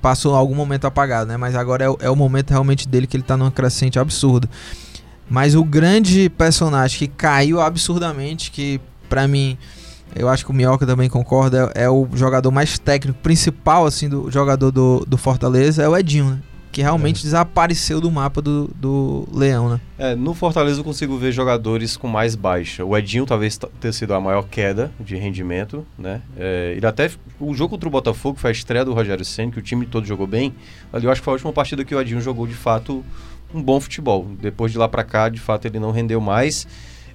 passou 0.00 0.36
algum 0.36 0.54
momento 0.54 0.86
apagado, 0.86 1.28
né? 1.28 1.36
Mas 1.36 1.56
agora 1.56 1.84
é, 1.84 2.06
é 2.06 2.10
o 2.10 2.14
momento 2.14 2.50
realmente 2.50 2.88
dele 2.88 3.08
que 3.08 3.16
ele 3.16 3.24
tá 3.24 3.36
numa 3.36 3.50
crescente 3.50 3.98
absurda. 3.98 4.48
Mas 5.28 5.56
o 5.56 5.64
grande 5.64 6.30
personagem 6.30 6.96
que 6.96 7.08
caiu 7.08 7.60
absurdamente, 7.60 8.52
que 8.52 8.80
para 9.08 9.26
mim 9.26 9.58
eu 10.14 10.28
acho 10.28 10.44
que 10.44 10.50
o 10.52 10.54
Minhoca 10.54 10.86
também 10.86 11.08
concorda, 11.08 11.72
é, 11.74 11.84
é, 11.84 11.90
o 11.90 12.08
jogador 12.14 12.52
mais 12.52 12.78
técnico, 12.78 13.18
principal 13.20 13.84
assim 13.84 14.08
do 14.08 14.30
jogador 14.30 14.70
do, 14.70 15.04
do 15.06 15.16
Fortaleza, 15.16 15.82
é 15.82 15.88
o 15.88 15.96
Edinho, 15.96 16.30
né? 16.30 16.38
Que 16.72 16.82
realmente 16.82 17.20
é. 17.20 17.22
desapareceu 17.24 18.00
do 18.00 18.10
mapa 18.10 18.40
do, 18.40 18.70
do 18.74 19.26
Leão, 19.32 19.68
né? 19.68 19.80
É, 19.98 20.14
no 20.14 20.34
Fortaleza 20.34 20.80
eu 20.80 20.84
consigo 20.84 21.16
ver 21.18 21.32
jogadores 21.32 21.96
com 21.96 22.06
mais 22.06 22.34
baixa. 22.34 22.84
O 22.84 22.96
Edinho 22.96 23.26
talvez 23.26 23.58
tenha 23.80 23.92
sido 23.92 24.14
a 24.14 24.20
maior 24.20 24.44
queda 24.44 24.92
de 25.00 25.16
rendimento, 25.16 25.84
né? 25.98 26.22
É, 26.36 26.74
ele 26.76 26.86
até. 26.86 27.10
O 27.38 27.54
jogo 27.54 27.70
contra 27.70 27.88
o 27.88 27.92
Botafogo, 27.92 28.38
foi 28.38 28.50
a 28.50 28.52
estreia 28.52 28.84
do 28.84 28.92
Rogério 28.92 29.24
Senna, 29.24 29.50
que 29.50 29.58
o 29.58 29.62
time 29.62 29.84
todo 29.86 30.06
jogou 30.06 30.26
bem. 30.26 30.54
Ali 30.92 31.06
eu 31.06 31.10
acho 31.10 31.20
que 31.20 31.24
foi 31.24 31.32
a 31.32 31.34
última 31.34 31.52
partida 31.52 31.84
que 31.84 31.94
o 31.94 32.00
Edinho 32.00 32.20
jogou 32.20 32.46
de 32.46 32.54
fato 32.54 33.04
um 33.54 33.62
bom 33.62 33.80
futebol. 33.80 34.26
Depois 34.40 34.72
de 34.72 34.78
lá 34.78 34.88
para 34.88 35.02
cá, 35.02 35.28
de 35.28 35.40
fato, 35.40 35.66
ele 35.66 35.78
não 35.78 35.90
rendeu 35.90 36.20
mais. 36.20 36.66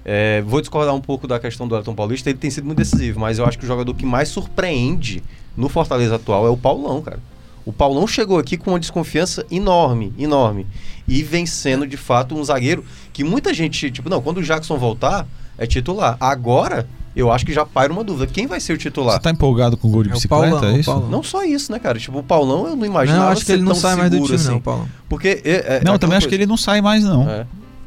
É, 0.08 0.40
vou 0.42 0.60
discordar 0.60 0.94
um 0.94 1.00
pouco 1.00 1.26
da 1.26 1.36
questão 1.36 1.66
do 1.66 1.74
Elton 1.74 1.92
Paulista, 1.92 2.30
ele 2.30 2.38
tem 2.38 2.48
sido 2.48 2.64
muito 2.64 2.78
decisivo, 2.78 3.18
mas 3.18 3.40
eu 3.40 3.44
acho 3.44 3.58
que 3.58 3.64
o 3.64 3.66
jogador 3.66 3.92
que 3.92 4.06
mais 4.06 4.28
surpreende 4.28 5.20
no 5.56 5.68
Fortaleza 5.68 6.14
atual 6.14 6.46
é 6.46 6.50
o 6.50 6.56
Paulão, 6.56 7.02
cara. 7.02 7.18
O 7.66 7.72
Paulão 7.72 8.06
chegou 8.06 8.38
aqui 8.38 8.56
com 8.56 8.70
uma 8.70 8.78
desconfiança 8.78 9.44
enorme, 9.50 10.14
enorme. 10.16 10.66
E 11.06 11.20
vencendo, 11.24 11.84
de 11.84 11.96
fato, 11.96 12.36
um 12.36 12.44
zagueiro 12.44 12.84
que 13.12 13.24
muita 13.24 13.52
gente, 13.52 13.90
tipo, 13.90 14.08
não, 14.08 14.22
quando 14.22 14.38
o 14.38 14.42
Jackson 14.42 14.78
voltar, 14.78 15.26
é 15.58 15.66
titular. 15.66 16.16
Agora, 16.20 16.88
eu 17.16 17.32
acho 17.32 17.44
que 17.44 17.52
já 17.52 17.66
paira 17.66 17.92
uma 17.92 18.04
dúvida. 18.04 18.30
Quem 18.32 18.46
vai 18.46 18.60
ser 18.60 18.74
o 18.74 18.78
titular? 18.78 19.16
Você 19.16 19.22
tá 19.22 19.30
empolgado 19.30 19.76
com 19.76 19.88
o 19.88 19.90
gol 19.90 20.04
de 20.04 20.10
é 20.10 20.12
bicicleta, 20.12 20.50
Paulão, 20.50 20.76
é 20.76 20.78
isso? 20.78 21.00
Não 21.10 21.24
só 21.24 21.42
isso, 21.44 21.72
né, 21.72 21.80
cara? 21.80 21.98
Tipo, 21.98 22.20
o 22.20 22.22
Paulão 22.22 22.68
eu 22.68 22.76
não 22.76 22.86
imaginava 22.86 23.24
Não, 23.24 23.32
acho 23.32 23.44
que 23.44 23.50
ele 23.50 23.62
não 23.62 23.74
sai 23.74 23.96
mais 23.96 24.10
do 24.12 24.20
time, 24.22 24.34
assim. 24.36 24.48
não, 24.48 24.60
Paulão. 24.60 24.88
Porque... 25.08 25.42
É, 25.44 25.78
é, 25.78 25.82
não, 25.84 25.98
também 25.98 26.16
acho 26.16 26.28
que 26.28 26.34
ele 26.36 26.46
não 26.46 26.56
sai 26.56 26.80
mais, 26.80 27.02
não. 27.02 27.28
É. 27.28 27.46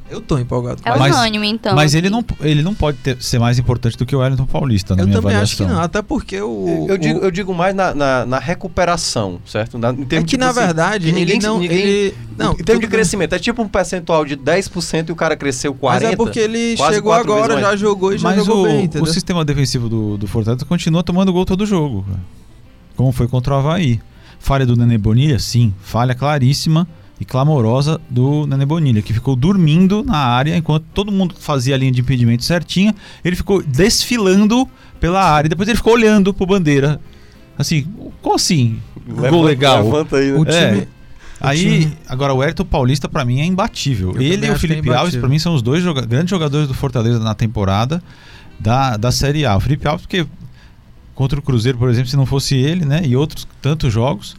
Eu 0.10 0.22
tô 0.22 0.38
empolgado. 0.38 0.82
É 0.84 0.98
Mas- 0.98 1.16
unânime, 1.16 1.48
então. 1.48 1.76
Mas 1.76 1.94
ele 1.94 2.10
não, 2.10 2.24
ele 2.42 2.62
não 2.64 2.74
pode 2.74 2.98
ter- 2.98 3.22
ser 3.22 3.38
mais 3.40 3.60
importante 3.60 3.98
do 3.98 4.06
que 4.06 4.16
o 4.16 4.20
Wellington 4.20 4.46
Paulista, 4.46 4.96
na 4.96 5.04
Eu 5.04 5.08
minha 5.08 5.22
também 5.22 5.36
acho 5.38 5.54
avaliação. 5.56 5.68
que 5.68 5.74
não, 5.74 5.82
até 5.82 6.02
porque 6.02 6.42
o. 6.42 6.86
Eu 6.90 6.96
o- 6.96 6.98
digo, 6.98 7.20
eu 7.20 7.32
digo 7.32 7.54
mais 7.54 7.76
na, 7.76 7.94
na, 7.94 8.26
na 8.26 8.40
recuperação, 8.40 9.40
certo? 9.46 9.78
Na, 9.78 9.92
em 9.92 10.02
É 10.02 10.06
termos, 10.06 10.26
que 10.30 10.38
tipo 10.38 10.44
na 10.44 10.50
assim, 10.52 10.60
verdade 10.60 11.12
ninguém, 11.12 11.36
ele 11.36 11.46
não. 11.46 11.60
ninguém- 11.60 11.78
ele, 11.78 12.16
não 12.38 12.54
em 12.54 12.64
termos 12.64 12.82
de 12.82 12.88
crescimento, 12.88 13.34
é 13.34 13.40
tipo 13.40 13.62
um 13.62 13.68
percentual 13.68 14.26
de 14.26 14.36
10% 14.36 15.10
e 15.10 15.12
o 15.12 15.16
cara 15.16 15.36
cresceu 15.36 15.74
40%. 15.74 15.80
Mas 16.04 16.04
é 16.14 16.16
porque 16.16 16.40
ele 16.40 16.76
chegou 16.78 17.14
agora, 17.14 17.60
já 17.60 17.76
jogou 17.76 18.14
e 18.14 18.18
já 18.18 18.30
Mas 18.30 18.46
jogou 18.46 18.64
o, 18.64 18.68
bem, 18.68 18.78
o 18.78 18.84
entendeu? 18.86 19.14
sistema 19.14 19.44
defensivo 19.46 19.88
do, 19.90 20.18
do 20.18 20.28
Fortaleza 20.28 20.66
continua 20.66 21.04
tomando 21.04 21.32
gol 21.32 21.46
todo 21.46 21.66
jogo. 21.66 22.04
cara. 22.08 22.20
Como 22.96 23.12
foi 23.12 23.28
contra 23.28 23.54
o 23.54 23.58
Havaí. 23.58 24.00
Falha 24.40 24.66
do 24.66 24.76
Nenê 24.76 24.98
Bonilha? 24.98 25.38
Sim. 25.40 25.74
Falha 25.82 26.16
claríssima 26.16 26.88
e 27.20 27.26
clamorosa 27.26 28.00
do 28.10 28.48
Nenê 28.48 28.66
Bonilha, 28.66 29.02
que 29.02 29.14
ficou 29.14 29.36
dormindo 29.36 30.04
na 30.04 30.18
área 30.18 30.56
enquanto 30.56 30.86
todo 30.94 31.12
mundo 31.12 31.36
fazia 31.38 31.76
a 31.76 31.78
linha 31.78 31.92
de 31.92 32.02
impedimento 32.02 32.44
certinha. 32.46 32.96
Ele 33.24 33.36
ficou 33.36 33.62
desfilando 33.62 34.68
pela 35.00 35.22
área 35.24 35.48
e 35.48 35.50
depois 35.50 35.68
ele 35.68 35.78
ficou 35.78 35.94
olhando 35.94 36.34
pro 36.34 36.46
bandeira. 36.46 37.00
Assim, 37.58 37.86
como 38.22 38.36
assim? 38.36 38.80
Levanta- 39.08 39.30
gol 39.30 39.44
legal. 39.44 39.84
Levanta 39.84 40.16
aí, 40.18 40.32
né? 40.32 40.38
O 40.38 40.46
É. 40.48 40.70
time- 40.72 40.88
Aí, 41.42 41.58
time- 41.60 41.98
agora 42.08 42.34
o 42.34 42.42
Ayrton 42.42 42.66
Paulista 42.66 43.08
pra 43.08 43.24
mim 43.24 43.40
é 43.40 43.46
imbatível. 43.46 44.12
Eu 44.16 44.22
Ele 44.22 44.46
e 44.46 44.50
o 44.50 44.54
é 44.54 44.58
Felipe 44.58 44.90
Alves 44.90 44.96
imbatível. 45.00 45.20
pra 45.22 45.30
mim 45.30 45.40
são 45.40 45.54
os 45.56 45.62
dois 45.62 45.82
joga- 45.84 46.06
grandes 46.06 46.30
jogadores 46.30 46.68
do 46.68 46.74
Fortaleza 46.74 47.20
na 47.20 47.34
temporada 47.34 48.02
da, 48.60 48.98
da 48.98 49.10
Série 49.12 49.46
A. 49.46 49.56
O 49.56 49.60
Felipe 49.62 49.88
Alves 49.88 50.06
porque 50.06 50.26
contra 51.16 51.40
o 51.40 51.42
Cruzeiro, 51.42 51.78
por 51.78 51.90
exemplo, 51.90 52.10
se 52.10 52.16
não 52.18 52.26
fosse 52.26 52.56
ele, 52.56 52.84
né, 52.86 53.02
e 53.06 53.16
outros 53.16 53.48
tantos 53.62 53.92
jogos, 53.92 54.36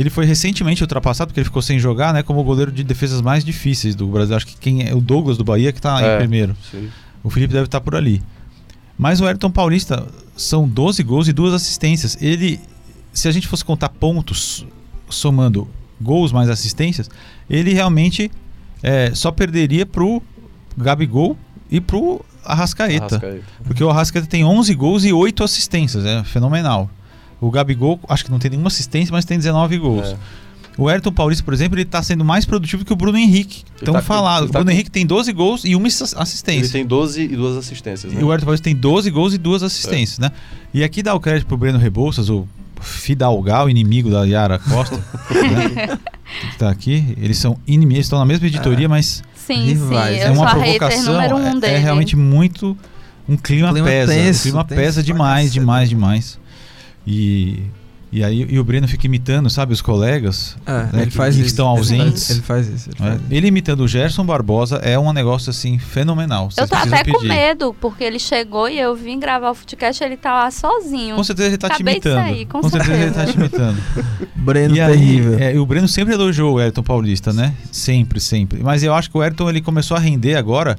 ele 0.00 0.10
foi 0.10 0.24
recentemente 0.26 0.82
ultrapassado 0.82 1.28
porque 1.28 1.40
ele 1.40 1.44
ficou 1.46 1.62
sem 1.62 1.78
jogar, 1.78 2.12
né, 2.12 2.22
como 2.22 2.40
o 2.40 2.44
goleiro 2.44 2.70
de 2.70 2.84
defesas 2.84 3.20
mais 3.20 3.44
difíceis 3.44 3.94
do 3.94 4.06
Brasil. 4.06 4.36
Acho 4.36 4.46
que 4.46 4.56
quem 4.56 4.86
é 4.88 4.94
o 4.94 5.00
Douglas 5.00 5.36
do 5.38 5.44
Bahia 5.44 5.72
que 5.72 5.80
tá 5.80 6.00
É. 6.02 6.14
em 6.14 6.18
primeiro. 6.18 6.56
Sim. 6.70 6.88
O 7.24 7.30
Felipe 7.30 7.52
deve 7.52 7.64
estar 7.66 7.80
por 7.80 7.94
ali. 7.96 8.22
Mas 8.98 9.20
o 9.20 9.26
Ayrton 9.26 9.50
Paulista 9.50 10.06
são 10.36 10.66
12 10.68 11.02
gols 11.02 11.28
e 11.28 11.32
duas 11.32 11.52
assistências. 11.52 12.16
Ele, 12.20 12.60
se 13.12 13.26
a 13.28 13.30
gente 13.30 13.46
fosse 13.48 13.64
contar 13.64 13.88
pontos 13.88 14.66
somando 15.08 15.68
gols 16.00 16.32
mais 16.32 16.48
assistências, 16.48 17.10
ele 17.48 17.72
realmente 17.72 18.30
é, 18.82 19.14
só 19.14 19.30
perderia 19.30 19.84
pro 19.86 20.22
Gabigol 20.76 21.36
e 21.70 21.80
pro 21.80 22.24
Arrascaeta. 22.44 23.16
Arrascaeta. 23.16 23.44
Porque 23.64 23.82
o 23.82 23.90
Arrascaeta 23.90 24.26
tem 24.28 24.44
11 24.44 24.74
gols 24.74 25.04
e 25.04 25.12
8 25.12 25.42
assistências, 25.42 26.04
é 26.04 26.22
fenomenal. 26.24 26.90
O 27.40 27.50
Gabigol, 27.50 28.00
acho 28.08 28.24
que 28.24 28.30
não 28.30 28.38
tem 28.38 28.50
nenhuma 28.50 28.68
assistência, 28.68 29.12
mas 29.12 29.24
tem 29.24 29.36
19 29.36 29.76
gols. 29.78 30.08
É. 30.08 30.16
O 30.78 30.88
Ayrton 30.88 31.10
Paulista, 31.12 31.42
por 31.42 31.54
exemplo, 31.54 31.76
ele 31.76 31.84
está 31.84 32.02
sendo 32.02 32.22
mais 32.24 32.44
produtivo 32.44 32.84
que 32.84 32.92
o 32.92 32.96
Bruno 32.96 33.16
Henrique. 33.16 33.62
Então 33.80 33.94
tá 33.94 34.02
falado. 34.02 34.42
ele 34.42 34.50
O 34.50 34.52
tá 34.52 34.58
Bruno 34.58 34.70
com- 34.70 34.74
Henrique 34.74 34.90
tem 34.90 35.06
12 35.06 35.32
gols 35.32 35.64
e 35.64 35.74
uma 35.74 35.86
ass- 35.86 36.14
assistência. 36.16 36.66
Ele 36.66 36.68
tem 36.72 36.86
12 36.86 37.22
e 37.22 37.28
duas 37.28 37.56
assistências, 37.56 38.12
né? 38.12 38.20
E 38.20 38.24
o 38.24 38.30
Ayrton 38.30 38.44
Paulista 38.44 38.64
tem 38.64 38.76
12 38.76 39.10
gols 39.10 39.32
e 39.32 39.38
duas 39.38 39.62
assistências, 39.62 40.18
né? 40.18 40.30
E 40.74 40.84
aqui 40.84 41.02
dá 41.02 41.14
o 41.14 41.20
crédito 41.20 41.46
pro 41.48 41.56
Breno 41.56 41.78
Rebouças, 41.78 42.28
o 42.28 42.46
Fidalgal, 42.80 43.70
inimigo 43.70 44.10
da 44.10 44.24
Yara 44.24 44.58
Costa, 44.58 44.96
né? 45.30 45.98
que 46.50 46.58
tá 46.58 46.70
aqui. 46.70 47.14
Eles 47.18 47.38
são 47.38 47.58
inimigos, 47.66 47.94
eles 47.96 48.06
estão 48.06 48.18
na 48.18 48.26
mesma 48.26 48.46
editoria, 48.46 48.88
mas 48.88 49.22
Sim, 49.34 49.64
Rivais. 49.64 50.16
sim. 50.18 50.22
é 50.24 50.30
uma 50.30 50.36
sou 50.50 50.60
a 50.60 50.64
hater 50.64 50.78
provocação. 50.78 51.14
um 51.14 51.46
é- 51.56 51.60
dele. 51.60 51.72
é, 51.74 51.78
realmente 51.78 52.16
muito. 52.16 52.76
Um 53.28 53.36
clima, 53.36 53.72
Clima 53.72 53.88
pesa. 53.88 54.12
tenso, 54.12 54.38
o 54.40 54.42
clima 54.42 54.64
tenso 54.64 54.80
pesa 54.80 55.02
demais, 55.02 55.52
demais, 55.52 55.88
demais. 55.88 56.38
E, 57.06 57.62
e 58.10 58.24
aí 58.24 58.46
e 58.48 58.58
o 58.58 58.64
Breno 58.64 58.88
fica 58.88 59.06
imitando, 59.06 59.48
sabe, 59.50 59.72
os 59.72 59.80
colegas. 59.82 60.56
É, 60.66 60.72
né, 60.72 60.90
ele 60.94 61.06
que- 61.06 61.10
faz 61.16 61.34
que 61.34 61.40
isso. 61.42 61.50
estão 61.50 61.68
ausentes. 61.68 62.30
Ele 62.30 62.40
faz 62.42 62.66
isso. 62.68 62.88
Ele, 62.90 62.96
né? 63.00 63.08
faz 63.10 63.20
isso. 63.20 63.28
Ele 63.32 63.46
imitando 63.48 63.80
o 63.80 63.88
Gerson 63.88 64.24
Barbosa 64.24 64.76
é 64.78 64.98
um 64.98 65.12
negócio 65.12 65.50
assim 65.50 65.78
fenomenal. 65.78 66.48
Eu 66.56 66.66
tô 66.66 66.74
até 66.74 67.04
com 67.04 67.12
pedir. 67.18 67.28
medo, 67.28 67.74
porque 67.80 68.02
ele 68.02 68.18
chegou 68.18 68.68
e 68.68 68.78
eu 68.78 68.94
vim 68.96 69.18
gravar 69.20 69.50
o 69.50 69.54
podcast 69.54 70.02
e 70.02 70.06
ele 70.06 70.16
tá 70.16 70.32
lá 70.34 70.50
sozinho. 70.50 71.14
Com 71.14 71.22
certeza 71.24 71.48
ele 71.50 71.58
tá 71.58 71.68
te 71.68 71.74
Acabei 71.74 72.00
de 72.00 72.08
imitando. 72.08 72.24
sair, 72.24 72.46
com 72.46 72.68
certeza 72.68 72.94
ele 72.94 73.10
tá 73.12 73.26
te 73.26 73.36
imitando. 73.36 73.82
Breno 74.34 74.76
e 74.76 74.80
aí, 74.80 74.92
terrível. 74.92 75.38
é, 75.38 75.54
e 75.54 75.58
o 75.58 75.66
Breno 75.66 75.86
sempre 75.88 76.14
elogiou 76.14 76.54
o 76.54 76.58
Ayrton 76.58 76.82
Paulista, 76.82 77.32
né? 77.32 77.54
Sempre, 77.70 78.20
sempre. 78.20 78.62
Mas 78.62 78.82
eu 78.82 78.94
acho 78.94 79.10
que 79.10 79.16
o 79.16 79.20
Ayrton 79.20 79.48
ele 79.48 79.60
começou 79.60 79.96
a 79.96 80.00
render 80.00 80.34
agora 80.36 80.76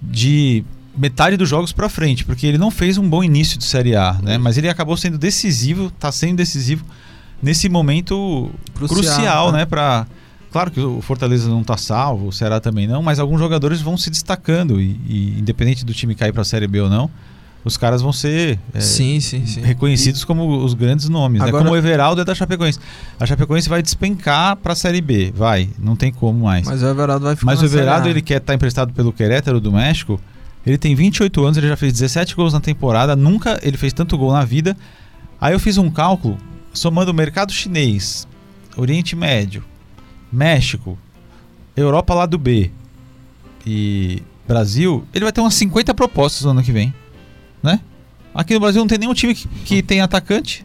de 0.00 0.64
metade 0.98 1.36
dos 1.36 1.48
jogos 1.48 1.72
pra 1.72 1.88
frente, 1.88 2.24
porque 2.24 2.46
ele 2.46 2.58
não 2.58 2.70
fez 2.70 2.98
um 2.98 3.08
bom 3.08 3.22
início 3.22 3.56
de 3.56 3.64
Série 3.64 3.94
A, 3.94 4.18
né? 4.22 4.36
Mas 4.38 4.58
ele 4.58 4.68
acabou 4.68 4.96
sendo 4.96 5.16
decisivo, 5.16 5.90
tá 5.90 6.10
sendo 6.10 6.36
decisivo 6.36 6.84
nesse 7.42 7.68
momento 7.68 8.50
crucial, 8.74 8.96
Crucial, 9.14 9.52
né? 9.52 9.64
Pra... 9.64 10.06
Claro 10.50 10.70
que 10.70 10.80
o 10.80 11.00
Fortaleza 11.02 11.48
não 11.48 11.62
tá 11.62 11.76
salvo, 11.76 12.28
o 12.28 12.32
Ceará 12.32 12.58
também 12.58 12.86
não, 12.86 13.02
mas 13.02 13.18
alguns 13.18 13.38
jogadores 13.38 13.80
vão 13.80 13.96
se 13.96 14.10
destacando 14.10 14.80
e, 14.80 14.98
e 15.06 15.38
independente 15.38 15.84
do 15.84 15.92
time 15.92 16.14
cair 16.14 16.32
pra 16.32 16.42
Série 16.42 16.66
B 16.66 16.80
ou 16.80 16.88
não, 16.88 17.10
os 17.64 17.76
caras 17.76 18.00
vão 18.00 18.12
ser 18.14 18.58
é, 18.72 18.80
sim, 18.80 19.20
sim, 19.20 19.44
sim. 19.44 19.60
reconhecidos 19.60 20.24
como 20.24 20.64
os 20.64 20.72
grandes 20.72 21.08
nomes, 21.08 21.40
né? 21.42 21.48
Agora- 21.48 21.64
Como 21.64 21.74
o 21.74 21.76
Everaldo 21.76 22.22
é 22.22 22.24
da 22.24 22.34
Chapecoense. 22.34 22.78
A 23.20 23.26
Chapecoense 23.26 23.68
vai 23.68 23.82
despencar 23.82 24.56
pra 24.56 24.74
Série 24.74 25.02
B, 25.02 25.32
vai, 25.36 25.68
não 25.78 25.94
tem 25.94 26.10
como 26.10 26.44
mais. 26.44 26.66
Mas, 26.66 26.80
Mas 26.80 26.82
o 26.82 26.92
Everaldo 26.92 27.24
vai 27.26 27.36
ficar 27.36 27.46
o 27.46 27.54
na 27.54 27.60
Série 27.60 27.82
Everaldo, 27.82 28.06
A. 28.08 28.10
ele 28.10 28.22
quer 28.22 28.38
estar 28.38 28.54
emprestado 28.54 28.92
pelo 28.94 29.12
Querétaro 29.12 29.60
do 29.60 29.70
México. 29.70 30.18
Ele 30.68 30.78
tem 30.78 30.94
28 30.94 31.44
anos, 31.44 31.56
ele 31.56 31.68
já 31.68 31.76
fez 31.76 31.92
17 31.94 32.34
gols 32.34 32.52
na 32.52 32.60
temporada, 32.60 33.16
nunca 33.16 33.58
ele 33.62 33.76
fez 33.76 33.92
tanto 33.92 34.18
gol 34.18 34.32
na 34.32 34.44
vida. 34.44 34.76
Aí 35.40 35.52
eu 35.52 35.60
fiz 35.60 35.78
um 35.78 35.90
cálculo 35.90 36.36
somando 36.72 37.10
o 37.10 37.14
mercado 37.14 37.52
chinês, 37.52 38.28
Oriente 38.76 39.16
Médio, 39.16 39.64
México, 40.30 40.98
Europa 41.76 42.14
lá 42.14 42.26
do 42.26 42.38
B 42.38 42.70
e 43.66 44.22
Brasil, 44.46 45.06
ele 45.12 45.24
vai 45.24 45.32
ter 45.32 45.40
umas 45.40 45.54
50 45.54 45.94
propostas 45.94 46.44
no 46.44 46.50
ano 46.50 46.62
que 46.62 46.72
vem, 46.72 46.94
né? 47.62 47.80
Aqui 48.34 48.54
no 48.54 48.60
Brasil 48.60 48.80
não 48.80 48.88
tem 48.88 48.98
nenhum 48.98 49.14
time 49.14 49.34
que, 49.34 49.48
que 49.64 49.82
tem 49.82 50.00
atacante. 50.00 50.64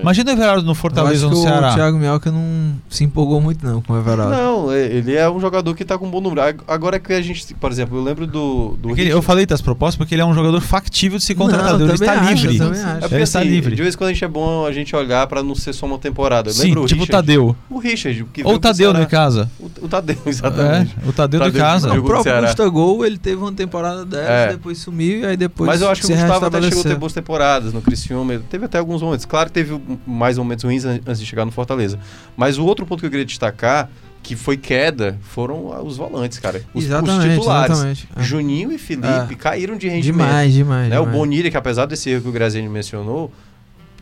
Imagina 0.00 0.30
o 0.30 0.34
Everaldo 0.34 0.66
no 0.66 0.74
Fortaleza 0.74 1.26
acho 1.26 1.34
no 1.34 1.40
o 1.40 1.42
Ceará. 1.42 1.74
Thiago 1.74 1.98
Mioca 1.98 2.30
não 2.30 2.74
se 2.88 3.04
empolgou 3.04 3.40
muito 3.40 3.64
não 3.66 3.80
com 3.82 3.92
o 3.92 3.98
Everaldo. 3.98 4.34
Não, 4.34 4.72
é- 4.72 4.86
ele 4.86 5.14
é 5.14 5.28
um 5.30 5.40
jogador 5.40 5.74
que 5.74 5.84
tá 5.84 5.96
com 5.98 6.06
um 6.06 6.10
bom 6.10 6.20
número. 6.20 6.40
Ag- 6.42 6.60
Agora 6.66 6.98
que 6.98 7.12
a 7.12 7.20
gente, 7.20 7.54
por 7.54 7.70
exemplo, 7.70 7.96
eu 7.98 8.02
lembro 8.02 8.26
do. 8.26 8.76
do 8.80 8.90
ele- 8.90 9.10
eu 9.10 9.22
falei 9.22 9.46
das 9.46 9.60
propostas 9.60 9.96
porque 9.96 10.14
ele 10.14 10.22
é 10.22 10.24
um 10.24 10.34
jogador 10.34 10.60
factível 10.60 11.18
de 11.18 11.24
ser 11.24 11.34
contratado. 11.34 11.78
Não, 11.78 11.80
eu 11.80 11.86
ele 11.86 11.94
está 11.94 12.12
acho, 12.12 12.46
livre. 12.46 12.56
eu 12.58 12.64
também 12.66 12.80
É 12.80 12.84
acho. 12.84 12.98
porque, 13.00 13.14
Ele 13.14 13.22
está 13.22 13.38
assim, 13.40 13.48
livre. 13.48 13.74
De 13.76 13.82
vez 13.82 13.94
em 13.94 13.98
quando 13.98 14.10
a 14.10 14.12
gente 14.12 14.24
é 14.24 14.28
bom 14.28 14.66
a 14.66 14.72
gente 14.72 14.94
olhar 14.96 15.26
pra 15.26 15.42
não 15.42 15.54
ser 15.54 15.72
só 15.72 15.86
uma 15.86 15.98
temporada. 15.98 16.50
Eu 16.50 16.54
Sim, 16.54 16.62
lembro 16.68 16.82
o 16.82 16.86
tipo 16.86 17.00
o 17.02 17.04
Richard, 17.04 17.26
Tadeu. 17.26 17.56
O 17.70 17.78
Richard. 17.78 18.24
Que 18.32 18.42
Ou 18.44 18.54
o 18.54 18.58
Tadeu 18.58 18.90
Ceará. 18.90 19.04
de 19.04 19.10
casa. 19.10 19.50
O, 19.60 19.70
o 19.84 19.88
Tadeu, 19.88 20.16
exatamente. 20.26 20.96
É, 21.04 21.08
o 21.08 21.12
Tadeu 21.12 21.40
de 21.40 21.46
Tadeu 21.46 21.60
casa. 21.60 21.90
o 21.92 21.94
no 21.96 22.02
próprio. 22.04 22.40
Gustavo 22.42 22.70
Gol, 22.72 23.06
ele 23.06 23.18
teve 23.18 23.36
uma 23.42 23.52
temporada 23.52 24.04
dessa, 24.04 24.30
É. 24.30 24.48
depois 24.52 24.78
sumiu 24.78 25.20
e 25.20 25.26
aí 25.26 25.36
depois 25.36 25.68
Mas 25.68 25.80
eu 25.80 25.90
acho 25.90 26.00
que 26.00 26.06
se 26.06 26.12
o 26.12 26.16
Gustavo 26.16 26.46
até 26.46 26.62
chegou 26.62 26.80
a 26.80 26.84
ter 26.84 26.96
boas 26.96 27.12
temporadas 27.12 27.72
no 27.72 27.80
Criciúma. 27.82 28.40
Teve 28.50 28.64
até 28.66 28.78
alguns 28.78 29.02
momentos. 29.02 29.24
Claro 29.24 29.48
que 29.48 29.52
teve 29.54 29.72
mais 30.06 30.38
momentos 30.38 30.64
ruins 30.64 30.84
an- 30.84 31.00
antes 31.06 31.20
de 31.20 31.26
chegar 31.26 31.44
no 31.44 31.50
Fortaleza. 31.52 31.98
Mas 32.36 32.58
o 32.58 32.64
outro 32.64 32.84
ponto 32.86 33.00
que 33.00 33.06
eu 33.06 33.10
queria 33.10 33.24
destacar, 33.26 33.90
que 34.22 34.34
foi 34.36 34.56
queda, 34.56 35.18
foram 35.22 35.84
os 35.86 35.96
volantes, 35.96 36.38
cara. 36.38 36.62
Os, 36.72 36.82
os 36.82 36.84
Exatamente, 36.86 37.34
titulares. 37.34 37.72
exatamente. 37.72 38.08
É. 38.16 38.22
Juninho 38.22 38.72
e 38.72 38.78
Felipe 38.78 39.06
É. 39.32 39.36
caíram 39.36 39.76
de 39.76 39.88
rendimento. 39.88 40.26
Demais, 40.26 40.52
demais. 40.54 40.88
né? 40.88 40.98
O 40.98 41.02
demais. 41.02 41.18
Bonilha, 41.18 41.50
que 41.50 41.56
apesar 41.56 41.86
desse 41.86 42.08
erro 42.10 42.22
que 42.22 42.28
o 42.28 42.32
Graziani 42.32 42.68
mencionou, 42.68 43.30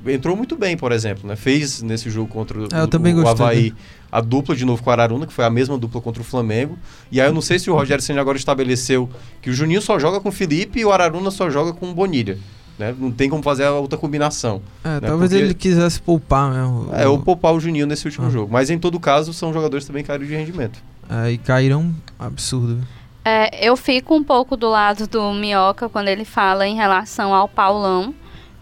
entrou 0.07 0.37
muito 0.37 0.57
bem, 0.57 0.77
por 0.77 0.92
exemplo, 0.92 1.29
né? 1.29 1.37
Fez 1.37 1.83
nesse 1.83 2.11
jogo 2.11 2.29
contra 2.29 2.59
o, 2.59 2.68
eu 2.73 2.88
também 2.88 3.12
o 3.12 3.23
gostei 3.23 3.31
Havaí 3.47 3.75
a 4.11 4.21
dupla 4.21 4.55
de 4.55 4.64
novo 4.64 4.83
com 4.83 4.90
o 4.90 4.92
Araruna, 4.92 5.27
que 5.27 5.33
foi 5.33 5.45
a 5.45 5.51
mesma 5.51 5.79
dupla 5.79 6.01
contra 6.01 6.21
o 6.21 6.25
Flamengo. 6.25 6.77
E 7.11 7.21
aí 7.21 7.27
eu 7.29 7.33
não 7.33 7.40
sei 7.40 7.59
se 7.59 7.71
o 7.71 7.75
Rogério 7.75 8.03
Senna 8.05 8.21
agora 8.21 8.37
estabeleceu 8.37 9.09
que 9.40 9.49
o 9.49 9.55
Juninho 9.55 9.81
só 9.81 9.99
joga 9.99 10.21
com 10.21 10.29
o 10.29 10.33
Felipe 10.33 10.81
e 10.81 10.85
o 10.85 10.92
Araruna 10.92 11.31
só 11.31 11.49
joga 11.49 11.73
com 11.73 11.90
o 11.90 11.95
Bonilha. 11.95 12.37
Né? 12.83 12.95
Não 12.99 13.11
tem 13.12 13.31
como 13.31 13.42
fazer 13.42 13.64
a 13.64 13.73
outra 13.73 13.97
combinação. 13.99 14.61
É, 14.85 15.01
né? 15.01 15.01
talvez 15.09 15.31
Porque- 15.31 15.45
ele 15.45 15.55
quisesse 15.55 16.01
poupar 16.03 16.51
mesmo. 16.53 16.88
É, 16.92 17.07
ou 17.07 17.18
poupar 17.18 17.53
o 17.55 17.61
Juninho 17.61 17.87
nesse 17.87 18.07
último 18.07 18.27
Ah. 18.27 18.31
jogo. 18.31 18.53
Mas 18.53 18.71
em 18.71 18.79
todo 18.79 18.99
caso, 18.99 19.33
são 19.33 19.53
jogadores 19.53 19.87
também 19.87 20.03
caíram 20.03 20.27
de 20.27 20.35
rendimento. 20.35 20.83
É, 21.09 21.31
e 21.31 21.38
caíram 21.38 21.95
absurdo. 22.18 22.81
É, 23.25 23.64
eu 23.66 23.77
fico 23.77 24.14
um 24.16 24.25
pouco 24.25 24.57
do 24.57 24.68
lado 24.68 25.07
do 25.07 25.33
Minhoca 25.33 25.88
quando 25.88 26.09
ele 26.09 26.25
fala 26.25 26.66
em 26.66 26.75
relação 26.75 27.33
ao 27.35 27.49
Paulão. 27.49 28.12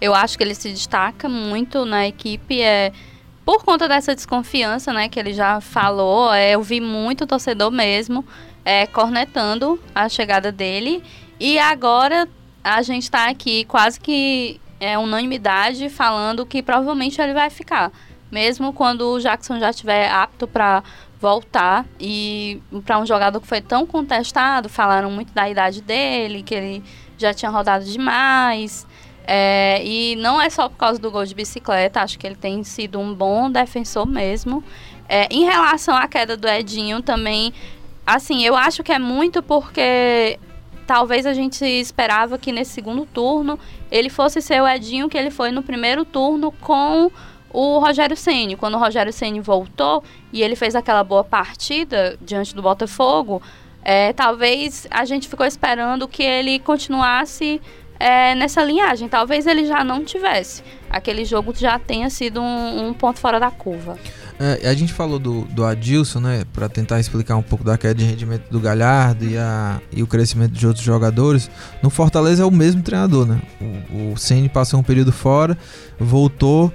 Eu 0.01 0.15
acho 0.15 0.37
que 0.37 0.45
ele 0.45 0.55
se 0.55 0.69
destaca 0.71 1.29
muito 1.29 1.85
na 1.87 2.07
equipe. 2.07 2.61
É, 2.61 2.93
por 3.45 3.65
conta 3.65 3.89
dessa 3.89 4.15
desconfiança, 4.15 4.93
né, 4.93 5.09
que 5.09 5.19
ele 5.19 5.33
já 5.33 5.61
falou, 5.61 6.33
é, 6.33 6.53
eu 6.53 6.63
vi 6.63 6.81
muito 6.81 7.27
torcedor 7.27 7.71
mesmo 7.71 8.25
é, 8.65 8.87
cornetando 8.87 9.79
a 9.95 10.09
chegada 10.09 10.53
dele. 10.53 11.03
E 11.39 11.59
agora 11.59 12.29
a 12.63 12.83
gente 12.83 13.05
está 13.05 13.29
aqui 13.29 13.65
quase 13.65 13.99
que 13.99 14.61
é 14.79 14.99
unanimidade 14.99 15.89
falando 15.89 16.47
que 16.47 16.63
provavelmente 16.63 17.21
ele 17.21 17.35
vai 17.35 17.51
ficar. 17.51 17.93
Mesmo 18.31 18.73
quando 18.73 19.03
o 19.03 19.21
Jackson 19.21 19.59
já 19.59 19.71
estiver 19.71 20.11
apto 20.11 20.47
para 20.47 20.83
voltar 21.21 21.85
e 21.99 22.63
para 22.85 22.99
um 22.99 23.05
jogador 23.05 23.41
que 23.41 23.47
foi 23.47 23.61
tão 23.61 23.87
contestado, 23.87 24.69
falaram 24.69 25.11
muito 25.11 25.33
da 25.35 25.49
idade 25.51 25.83
dele, 25.83 26.43
que 26.43 26.55
ele 26.55 26.85
já 27.19 27.35
tinha 27.35 27.51
rodado 27.51 27.85
demais. 27.85 28.87
É, 29.27 29.85
e 29.85 30.17
não 30.17 30.41
é 30.41 30.49
só 30.49 30.69
por 30.69 30.77
causa 30.77 30.99
do 30.99 31.11
gol 31.11 31.25
de 31.25 31.35
bicicleta, 31.35 32.01
acho 32.01 32.19
que 32.19 32.27
ele 32.27 32.37
tem 32.37 32.65
sido 32.65 32.99
um 32.99 33.15
bom 33.15 33.51
defensor 33.51 34.07
mesmo. 34.07 34.65
É, 35.09 35.27
em 35.31 35.45
relação 35.45 35.95
à 35.95 36.09
queda 36.09 36.37
do 36.37 36.49
Edinho 36.49 37.03
também, 37.03 37.53
assim, 38.07 38.45
eu 38.45 38.57
acho 38.57 38.83
que 38.83 38.93
é 38.93 38.99
muito 38.99 39.43
porque 39.43 40.39
talvez 40.91 41.25
a 41.25 41.33
gente 41.33 41.65
esperava 41.65 42.37
que 42.37 42.51
nesse 42.51 42.73
segundo 42.73 43.07
turno 43.07 43.57
ele 43.93 44.11
fosse 44.11 44.43
ser 44.43 44.61
o 44.61 44.67
Edinho 44.67 45.09
que 45.09 45.17
ele 45.17 45.31
foi 45.31 45.53
no 45.53 45.63
primeiro 45.63 46.05
turno 46.05 46.51
com 46.51 47.09
o 47.53 47.79
Rogério 47.79 48.17
Ceni. 48.17 48.57
Quando 48.57 48.75
o 48.75 48.79
Rogério 48.79 49.13
Ceni 49.13 49.39
voltou 49.39 50.03
e 50.33 50.43
ele 50.43 50.57
fez 50.57 50.75
aquela 50.75 51.05
boa 51.05 51.23
partida 51.23 52.19
diante 52.21 52.57
do 52.57 52.61
Botafogo, 52.61 53.41
é, 53.85 54.13
talvez 54.13 54.89
a 54.91 55.05
gente 55.05 55.29
ficou 55.29 55.47
esperando 55.47 56.09
que 56.09 56.25
ele 56.25 56.59
continuasse 56.59 57.63
é, 58.01 58.35
nessa 58.35 58.65
linhagem. 58.65 59.09
Talvez 59.09 59.47
ele 59.47 59.67
já 59.67 59.85
não 59.85 60.05
tivesse. 60.05 60.65
Aquele 60.91 61.25
jogo 61.25 61.55
já 61.57 61.79
tenha 61.79 62.11
sido 62.11 62.43
um, 62.43 62.89
um 62.89 62.93
ponto 62.93 63.21
fora 63.21 63.39
da 63.39 63.53
curva. 63.53 63.97
É, 64.43 64.71
a 64.71 64.75
gente 64.75 64.91
falou 64.95 65.19
do, 65.19 65.43
do 65.45 65.63
Adilson, 65.67 66.19
né? 66.21 66.45
Pra 66.51 66.67
tentar 66.67 66.99
explicar 66.99 67.37
um 67.37 67.43
pouco 67.43 67.63
da 67.63 67.77
queda 67.77 67.95
de 67.97 68.07
rendimento 68.07 68.49
do 68.51 68.59
Galhardo 68.59 69.27
e, 69.27 69.37
a, 69.37 69.79
e 69.93 70.03
o 70.03 70.07
crescimento 70.07 70.53
de 70.53 70.67
outros 70.67 70.83
jogadores. 70.83 71.51
No 71.83 71.91
Fortaleza 71.91 72.43
é 72.43 72.47
o 72.47 72.51
mesmo 72.51 72.81
treinador, 72.83 73.27
né? 73.27 73.39
O, 73.61 74.13
o 74.13 74.17
Ceni 74.17 74.49
passou 74.49 74.81
um 74.81 74.83
período 74.83 75.13
fora, 75.13 75.59
voltou. 75.99 76.73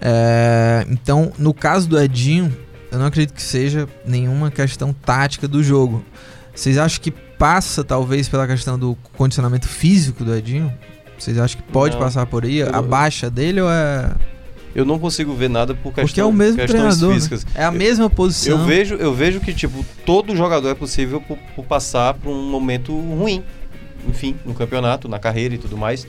é, 0.00 0.86
então, 0.88 1.32
no 1.36 1.52
caso 1.52 1.88
do 1.88 2.00
Edinho, 2.00 2.56
eu 2.92 2.98
não 3.00 3.06
acredito 3.06 3.34
que 3.34 3.42
seja 3.42 3.88
nenhuma 4.06 4.48
questão 4.48 4.92
tática 4.92 5.48
do 5.48 5.64
jogo. 5.64 6.04
Vocês 6.54 6.78
acham 6.78 7.00
que 7.02 7.10
passa, 7.10 7.82
talvez, 7.82 8.28
pela 8.28 8.46
questão 8.46 8.78
do 8.78 8.96
condicionamento 9.16 9.66
físico 9.66 10.24
do 10.24 10.32
Edinho? 10.32 10.72
Vocês 11.18 11.38
acham 11.38 11.60
que 11.60 11.72
pode 11.72 11.94
Não. 11.94 12.02
passar 12.02 12.24
por 12.26 12.44
aí? 12.44 12.62
A 12.62 12.80
baixa 12.80 13.28
dele 13.28 13.60
ou 13.60 13.68
é. 13.68 14.12
Eu 14.74 14.84
não 14.84 14.98
consigo 14.98 15.34
ver 15.34 15.50
nada 15.50 15.74
por 15.74 15.92
questão, 15.92 16.06
Porque 16.06 16.20
é 16.20 16.24
o 16.24 16.32
mesmo 16.32 16.56
questões 16.58 17.00
né? 17.00 17.14
físicas. 17.14 17.46
É 17.54 17.64
a 17.64 17.72
mesma 17.72 18.08
posição. 18.08 18.58
Eu 18.58 18.64
vejo, 18.64 18.94
eu 18.94 19.12
vejo 19.12 19.40
que, 19.40 19.52
tipo, 19.52 19.84
todo 20.06 20.36
jogador 20.36 20.68
é 20.68 20.74
possível 20.74 21.20
por, 21.20 21.36
por 21.56 21.64
passar 21.64 22.14
por 22.14 22.30
um 22.30 22.50
momento 22.50 22.92
ruim. 22.92 23.42
Enfim, 24.08 24.36
no 24.46 24.54
campeonato, 24.54 25.08
na 25.08 25.18
carreira 25.18 25.54
e 25.54 25.58
tudo 25.58 25.76
mais. 25.76 26.06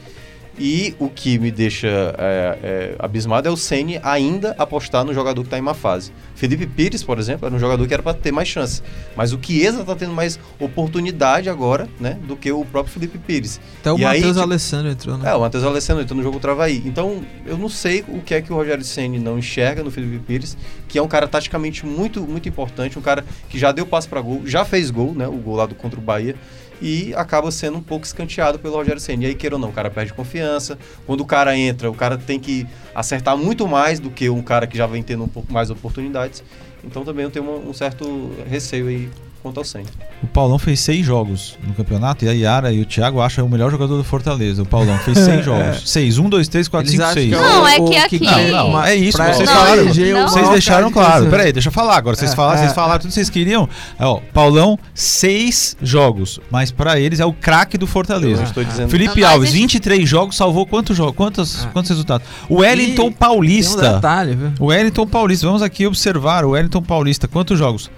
E 0.59 0.95
o 0.99 1.09
que 1.09 1.39
me 1.39 1.49
deixa 1.49 1.87
é, 2.17 2.59
é, 2.61 2.95
abismado 2.99 3.47
é 3.47 3.51
o 3.51 3.57
Ceni 3.57 3.99
ainda 4.03 4.53
apostar 4.57 5.03
no 5.05 5.13
jogador 5.13 5.41
que 5.41 5.47
está 5.47 5.57
em 5.57 5.61
má 5.61 5.73
fase. 5.73 6.11
Felipe 6.35 6.67
Pires, 6.67 7.03
por 7.03 7.17
exemplo, 7.19 7.45
era 7.45 7.55
um 7.55 7.59
jogador 7.59 7.87
que 7.87 7.93
era 7.93 8.03
para 8.03 8.13
ter 8.13 8.31
mais 8.31 8.47
chance. 8.47 8.81
Mas 9.15 9.31
o 9.31 9.39
Chiesa 9.41 9.81
está 9.81 9.95
tendo 9.95 10.13
mais 10.13 10.39
oportunidade 10.59 11.49
agora, 11.49 11.87
né? 11.99 12.17
Do 12.27 12.35
que 12.35 12.51
o 12.51 12.65
próprio 12.65 12.93
Felipe 12.93 13.17
Pires. 13.17 13.61
Até 13.79 13.91
o 13.91 13.97
Matheus 13.97 14.27
tipo, 14.27 14.41
Alessandro 14.41 14.91
entrou, 14.91 15.17
né? 15.17 15.29
É, 15.29 15.35
o 15.35 15.39
Matheus 15.39 15.63
Alessandro 15.63 16.03
entrou 16.03 16.17
no 16.17 16.23
jogo 16.23 16.39
Travaí. 16.39 16.81
Então, 16.85 17.21
eu 17.45 17.57
não 17.57 17.69
sei 17.69 18.03
o 18.07 18.21
que 18.21 18.33
é 18.33 18.41
que 18.41 18.51
o 18.51 18.55
Rogério 18.55 18.83
Ceni 18.83 19.19
não 19.19 19.39
enxerga 19.39 19.83
no 19.83 19.89
Felipe 19.89 20.19
Pires, 20.19 20.57
que 20.87 20.97
é 20.97 21.01
um 21.01 21.07
cara 21.07 21.27
taticamente 21.27 21.85
muito, 21.85 22.21
muito 22.21 22.49
importante, 22.49 22.99
um 22.99 23.01
cara 23.01 23.23
que 23.49 23.57
já 23.57 23.71
deu 23.71 23.85
passo 23.85 24.09
para 24.09 24.19
gol, 24.19 24.41
já 24.45 24.65
fez 24.65 24.91
gol, 24.91 25.13
né? 25.13 25.27
O 25.27 25.37
gol 25.37 25.55
lá 25.55 25.65
do 25.65 25.75
contra 25.75 25.99
o 25.99 26.03
Bahia. 26.03 26.35
E 26.81 27.13
acaba 27.15 27.51
sendo 27.51 27.77
um 27.77 27.81
pouco 27.81 28.05
escanteado 28.05 28.57
pelo 28.57 28.75
Rogério 28.75 28.99
Ceni. 28.99 29.25
E 29.25 29.27
aí, 29.27 29.35
queira 29.35 29.55
ou 29.55 29.61
não, 29.61 29.69
o 29.69 29.73
cara 29.73 29.89
perde 29.89 30.13
confiança. 30.13 30.77
Quando 31.05 31.21
o 31.21 31.25
cara 31.25 31.55
entra, 31.55 31.89
o 31.91 31.93
cara 31.93 32.17
tem 32.17 32.39
que 32.39 32.65
acertar 32.95 33.37
muito 33.37 33.67
mais 33.67 33.99
do 33.99 34.09
que 34.09 34.29
um 34.29 34.41
cara 34.41 34.65
que 34.65 34.75
já 34.75 34.87
vem 34.87 35.03
tendo 35.03 35.23
um 35.23 35.27
pouco 35.27 35.53
mais 35.53 35.69
oportunidades. 35.69 36.43
Então 36.83 37.05
também 37.05 37.23
eu 37.23 37.31
tenho 37.31 37.45
um 37.45 37.73
certo 37.73 38.31
receio 38.49 38.87
aí 38.87 39.09
quanto 39.41 39.57
ao 39.59 39.63
Ceni. 39.65 39.85
O 40.23 40.27
Paulão 40.27 40.59
fez 40.59 40.79
seis 40.79 41.05
jogos 41.05 41.57
no 41.67 41.73
campeonato 41.73 42.23
e 42.25 42.29
a 42.29 42.31
Yara 42.31 42.71
e 42.71 42.81
o 42.81 42.85
Thiago 42.85 43.19
acham 43.21 43.45
o 43.45 43.49
melhor 43.49 43.71
jogador 43.71 43.97
do 43.97 44.03
Fortaleza. 44.03 44.61
O 44.61 44.65
Paulão 44.65 44.97
fez 44.99 45.17
seis 45.17 45.43
jogos. 45.45 45.89
Seis. 45.89 46.17
Um, 46.17 46.29
dois, 46.29 46.47
três, 46.47 46.67
quatro, 46.67 46.87
Eles 46.89 46.99
cinco, 47.01 47.13
seis. 47.13 47.29
que 47.29 47.35
Não, 47.35 47.67
é 47.67 47.77
o- 47.79 47.85
que 47.89 47.97
aqui- 47.97 48.19
Não, 48.23 48.71
não, 48.71 48.83
é 48.83 48.95
isso, 48.95 49.17
pra 49.17 49.33
vocês 49.33 49.49
Não, 49.49 49.55
falaram. 49.55 49.83
não. 49.85 49.91
o 50.25 50.29
Vocês 50.29 50.49
deixaram 50.49 50.91
claro. 50.91 51.27
Peraí, 51.29 51.51
deixa 51.51 51.69
eu 51.69 51.73
falar 51.73 51.97
agora. 51.97 52.15
Vocês, 52.15 52.31
É, 52.31 52.35
falaram, 52.35 52.59
é. 52.59 52.61
vocês 52.63 52.73
falaram 52.73 52.99
tudo 52.99 53.07
que 53.09 53.13
vocês 53.15 53.29
queriam. 53.29 53.67
É, 53.99 54.05
ó, 54.05 54.19
Paulão, 54.33 54.77
seis 54.93 55.75
jogos. 55.81 56.39
Mas 56.51 56.71
pra 56.71 56.99
eles 56.99 57.19
é 57.19 57.25
o 57.25 57.33
craque 57.33 57.77
do 57.77 57.83
Eu 57.83 57.87
Fortaleza. 57.87 58.43
estou 58.43 58.63
dizendo. 58.63 58.89
Felipe 58.89 59.23
Alves, 59.23 59.49
isso- 59.49 59.57
23 59.57 60.07
jogos, 60.07 60.35
salvou 60.37 60.65
quantos 60.65 60.95
jogos? 60.95 61.15
Quantos, 61.15 61.63
Ah. 61.65 61.69
quantos 61.73 61.89
resultados? 61.89 62.27
O 62.47 62.57
Wellington 62.59 62.91
E 62.91 62.95
Tem 62.95 63.05
um 63.07 63.11
Paulista. 63.11 63.93
detalhe, 63.95 64.35
viu? 64.35 64.51
O 64.59 64.65
Wellington 64.67 65.07
Paulista, 65.07 65.45
vamos 65.47 65.61
aqui 65.61 65.85
observar 65.87 66.45
o 66.45 66.51
Wellington 66.51 66.81
Paulista. 66.81 67.27
Quantos 67.27 67.57
jogos? 67.57 67.89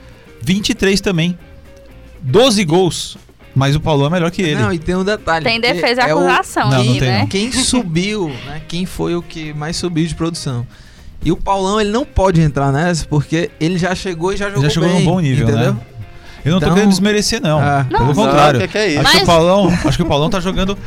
23 0.44 1.00
também. 1.02 1.38
12 2.22 2.64
gols. 2.66 3.18
Mas 3.56 3.76
o 3.76 3.80
Paulão 3.80 4.08
é 4.08 4.10
melhor 4.10 4.32
que 4.32 4.42
ele. 4.42 4.60
Não, 4.60 4.74
e 4.74 4.80
tem 4.80 4.96
um 4.96 5.04
detalhe. 5.04 5.46
Tem 5.46 5.60
defesa 5.62 6.02
e 6.02 6.10
é 6.10 6.16
o- 6.16 6.20
acusação 6.20 6.70
Não, 6.72 6.82
aí, 6.82 6.88
não 6.88 6.94
tem, 6.98 7.02
né? 7.02 7.20
não. 7.20 7.28
Quem 7.28 7.52
subiu, 7.52 8.30
né? 8.48 8.62
Quem 8.68 8.86
foi 8.86 9.16
o 9.16 9.22
que 9.22 9.54
mais 9.54 9.76
subiu 9.76 10.06
de 10.08 10.16
produção. 10.16 10.66
E 11.24 11.32
o 11.32 11.38
Paulão, 11.38 11.80
ele 11.80 11.92
não 11.92 12.04
pode 12.04 12.42
entrar 12.42 12.72
nessa 12.72 13.06
porque 13.08 13.50
ele 13.60 13.78
já 13.78 13.94
chegou 13.96 14.34
e 14.34 14.38
já 14.38 14.50
jogou 14.50 14.64
já 14.64 14.70
chegou 14.70 14.90
bem, 14.90 15.00
num 15.00 15.06
bom 15.06 15.20
nível, 15.20 15.48
entendeu? 15.48 15.74
né? 15.76 15.80
Eu 16.46 16.52
não 16.52 16.60
tô 16.60 16.66
Então- 16.66 16.76
querendo 16.76 16.90
desmerecer, 16.90 17.42
não. 17.42 17.60
Ah. 17.60 17.86
Não, 17.90 18.00
Pelo 18.00 18.06
não. 18.14 18.14
contrário. 18.16 18.60
Não, 18.60 18.68
que 18.68 18.72
que 18.74 18.78
é 18.78 18.88
isso? 18.90 19.00
Acho, 19.02 19.10
que 19.12 19.14
Mas- 19.18 19.24
o 19.24 19.26
Paulão, 19.26 19.68
acho 19.86 19.98
que 19.98 20.04
o 20.04 20.06
Paulão 20.06 20.30
tá 20.30 20.40
jogando 20.40 20.78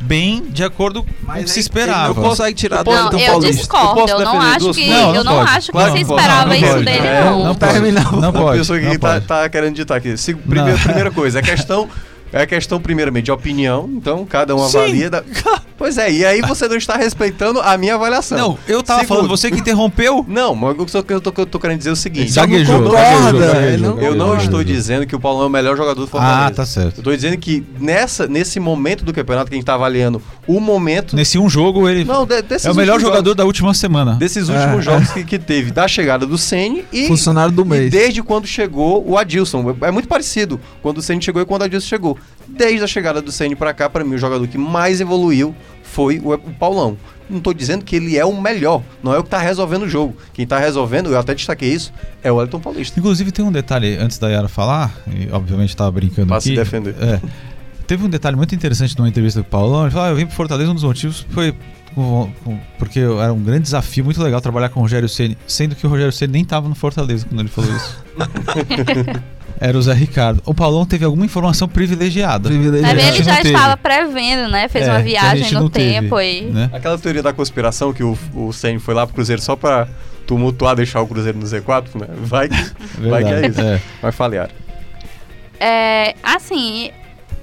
bem 0.00 0.42
de 0.48 0.64
acordo 0.64 1.04
com 1.04 1.30
o 1.30 1.34
que 1.34 1.48
se 1.48 1.60
esperava. 1.60 2.12
Ele 2.12 2.20
não 2.20 2.28
consegue 2.30 2.54
tirar 2.56 2.78
Eu 2.78 2.84
do 2.84 2.90
posso- 2.90 3.02
Não, 3.04 3.18
Wellington 3.18 3.46
eu 3.46 3.52
discordo. 3.52 4.00
Eu 4.00 4.06
Eu 4.18 4.24
não 4.24 4.40
acho 4.40 4.72
que? 4.72 4.88
Não, 4.90 5.14
eu 5.14 5.24
não 5.24 5.34
pode. 5.36 5.50
acho 5.50 5.66
que 5.66 5.72
Claro 5.72 5.92
que 5.92 6.04
pode. 6.04 6.20
esperava 6.20 6.40
Não, 6.42 6.48
não 6.48 6.54
isso 6.56 6.66
pode. 6.72 6.84
dele, 6.84 7.06
É, 7.06 7.24
não. 7.24 7.44
não 7.44 7.54
Terminar. 7.54 8.12
Não 8.12 8.32
pode. 8.32 8.58
pessoa 8.58 8.80
não 8.80 8.90
que 8.90 8.98
tá, 8.98 9.20
tá 9.20 9.48
querendo 9.48 9.74
ditar 9.74 9.96
aqui. 9.96 10.16
Se- 10.16 10.34
primeiro, 10.34 10.78
primeira 10.80 11.10
coisa, 11.10 11.38
a 11.38 11.42
questão 11.42 11.88
É 12.32 12.46
questão, 12.46 12.80
primeiramente, 12.80 13.24
de 13.26 13.32
opinião, 13.32 13.90
então 13.94 14.24
cada 14.24 14.54
um 14.56 14.66
Sim. 14.68 14.78
avalia. 14.78 15.10
Da... 15.10 15.22
Pois 15.82 15.98
é, 15.98 16.12
e 16.12 16.24
aí 16.24 16.40
você 16.42 16.68
não 16.68 16.76
está 16.76 16.96
respeitando 16.96 17.60
a 17.60 17.76
minha 17.76 17.96
avaliação. 17.96 18.38
Não, 18.38 18.58
eu 18.68 18.84
tava 18.84 19.00
Segundo. 19.00 19.16
falando, 19.16 19.28
você 19.28 19.50
que 19.50 19.58
interrompeu. 19.58 20.24
Não, 20.28 20.54
mas 20.54 20.76
o 20.94 21.02
que 21.02 21.12
eu 21.12 21.20
tô, 21.20 21.32
eu 21.36 21.46
tô 21.46 21.58
querendo 21.58 21.78
dizer 21.78 21.90
é 21.90 21.92
o 21.92 21.96
seguinte: 21.96 22.30
Só 22.32 22.46
não 22.46 22.64
concorda, 22.64 23.68
eu 24.00 24.14
não 24.14 24.36
estou 24.36 24.62
dizendo 24.62 25.06
que 25.06 25.16
o 25.16 25.18
Paulão 25.18 25.42
é 25.44 25.46
o 25.46 25.50
melhor 25.50 25.76
jogador 25.76 26.00
do 26.00 26.06
Fortaleza. 26.06 26.46
Ah, 26.46 26.50
tá 26.50 26.64
certo. 26.64 26.98
Eu 26.98 27.02
tô 27.02 27.12
dizendo 27.14 27.36
que 27.36 27.64
nessa, 27.80 28.28
nesse 28.28 28.60
momento 28.60 29.04
do 29.04 29.12
campeonato 29.12 29.48
que 29.50 29.54
a 29.54 29.58
gente 29.58 29.64
tá 29.66 29.74
avaliando 29.74 30.22
o 30.46 30.60
momento. 30.60 31.16
Nesse 31.16 31.36
um 31.38 31.48
jogo, 31.48 31.88
ele 31.88 32.04
Não, 32.04 32.24
de- 32.24 32.42
desses 32.42 32.66
é 32.66 32.70
o 32.70 32.74
melhor 32.76 33.00
jogador 33.00 33.30
jogos- 33.30 33.36
da 33.36 33.44
última 33.44 33.74
semana. 33.74 34.14
desses 34.14 34.48
últimos 34.48 34.78
É. 34.78 34.82
jogos 34.82 35.10
que, 35.10 35.24
que 35.24 35.38
teve, 35.38 35.70
da 35.72 35.88
chegada 35.88 36.24
do 36.26 36.38
Ceni 36.38 36.84
e, 36.92 37.08
Funcionário 37.08 37.52
do 37.52 37.62
e 37.62 37.68
mês. 37.68 37.90
desde 37.90 38.22
quando 38.22 38.46
chegou 38.46 39.04
o 39.04 39.18
Adilson. 39.18 39.74
É 39.82 39.90
muito 39.90 40.06
parecido 40.08 40.60
quando 40.80 40.98
o 40.98 41.02
Ceni 41.02 41.20
chegou 41.22 41.42
e 41.42 41.44
quando 41.44 41.62
o 41.62 41.64
Adilson 41.64 41.88
chegou. 41.88 42.16
Desde 42.46 42.82
a 42.84 42.86
chegada 42.86 43.22
do 43.22 43.30
Ceni 43.32 43.54
pra 43.54 43.72
cá, 43.72 43.88
pra 43.88 44.04
mim, 44.04 44.14
o 44.14 44.18
jogador 44.18 44.46
que 44.48 44.58
mais 44.58 45.00
evoluiu 45.00 45.54
foi 45.82 46.18
o, 46.18 46.32
o 46.34 46.38
Paulão. 46.58 46.96
Não 47.30 47.40
tô 47.40 47.54
dizendo 47.54 47.84
que 47.84 47.96
ele 47.96 48.18
é 48.18 48.24
o 48.24 48.38
melhor, 48.40 48.82
não 49.02 49.14
é 49.14 49.18
o 49.18 49.24
que 49.24 49.30
tá 49.30 49.38
resolvendo 49.38 49.84
o 49.84 49.88
jogo. 49.88 50.14
Quem 50.34 50.46
tá 50.46 50.58
resolvendo, 50.58 51.10
eu 51.10 51.18
até 51.18 51.34
destaquei 51.34 51.72
isso, 51.72 51.92
é 52.22 52.30
o 52.30 52.40
Elton 52.42 52.60
Paulista. 52.60 52.98
Inclusive, 52.98 53.30
tem 53.32 53.44
um 53.44 53.52
detalhe 53.52 53.96
antes 53.96 54.18
da 54.18 54.28
Yara 54.28 54.48
falar, 54.48 54.92
e 55.06 55.30
obviamente 55.32 55.74
tava 55.74 55.90
brincando 55.92 56.28
Pra 56.28 56.36
aqui. 56.38 56.48
se 56.50 56.54
defender. 56.54 56.94
É. 57.00 57.20
Teve 57.86 58.04
um 58.04 58.08
detalhe 58.10 58.36
muito 58.36 58.54
interessante 58.54 58.96
numa 58.98 59.08
entrevista 59.08 59.40
com 59.40 59.46
o 59.46 59.50
Paulão. 59.50 59.82
Ele 59.82 59.90
falou: 59.90 60.06
ah, 60.08 60.10
eu 60.10 60.16
vim 60.16 60.26
pro 60.26 60.34
Fortaleza, 60.34 60.70
um 60.70 60.74
dos 60.74 60.84
motivos 60.84 61.26
foi 61.30 61.54
porque 62.78 63.00
era 63.00 63.32
um 63.32 63.42
grande 63.42 63.62
desafio, 63.64 64.04
muito 64.04 64.22
legal 64.22 64.40
trabalhar 64.40 64.70
com 64.70 64.80
o 64.80 64.82
Rogério 64.82 65.08
Ceni, 65.08 65.36
sendo 65.46 65.74
que 65.74 65.86
o 65.86 65.90
Rogério 65.90 66.12
Ceni 66.12 66.32
nem 66.32 66.44
tava 66.44 66.68
no 66.68 66.74
Fortaleza 66.74 67.26
quando 67.28 67.40
ele 67.40 67.48
falou 67.50 67.70
isso. 67.74 68.02
era 69.62 69.78
o 69.78 69.80
Zé 69.82 69.94
Ricardo. 69.94 70.42
O 70.44 70.52
Paulão 70.52 70.84
teve 70.84 71.04
alguma 71.04 71.24
informação 71.24 71.68
privilegiada. 71.68 72.48
Privilegiado. 72.48 72.96
Mas 72.96 73.04
a 73.04 73.08
ele 73.14 73.22
já 73.22 73.40
estava 73.40 73.76
prevendo, 73.76 74.50
né? 74.50 74.68
Fez 74.68 74.88
É, 74.88 74.90
uma 74.90 74.98
viagem 75.00 75.52
no 75.52 75.70
tempo 75.70 76.16
aí. 76.16 76.42
né? 76.50 76.68
Aquela 76.72 76.98
teoria 76.98 77.22
da 77.22 77.32
conspiração 77.32 77.92
que 77.92 78.02
o, 78.02 78.18
o 78.34 78.50
foi 78.80 78.92
lá 78.92 79.06
pro 79.06 79.14
Cruzeiro 79.14 79.40
só 79.40 79.54
pra 79.54 79.86
tumultuar, 80.26 80.74
deixar 80.74 81.00
o 81.00 81.06
Cruzeiro 81.06 81.38
no 81.38 81.44
Z4, 81.44 81.84
né? 81.94 82.08
Vai 82.22 82.48
que, 82.48 82.56
vai 83.08 83.22
que 83.22 83.30
é 83.30 83.46
isso. 83.46 83.60
é. 83.60 83.80
Vai 84.02 84.10
falhar. 84.10 84.50
É, 85.60 86.16
assim, 86.24 86.90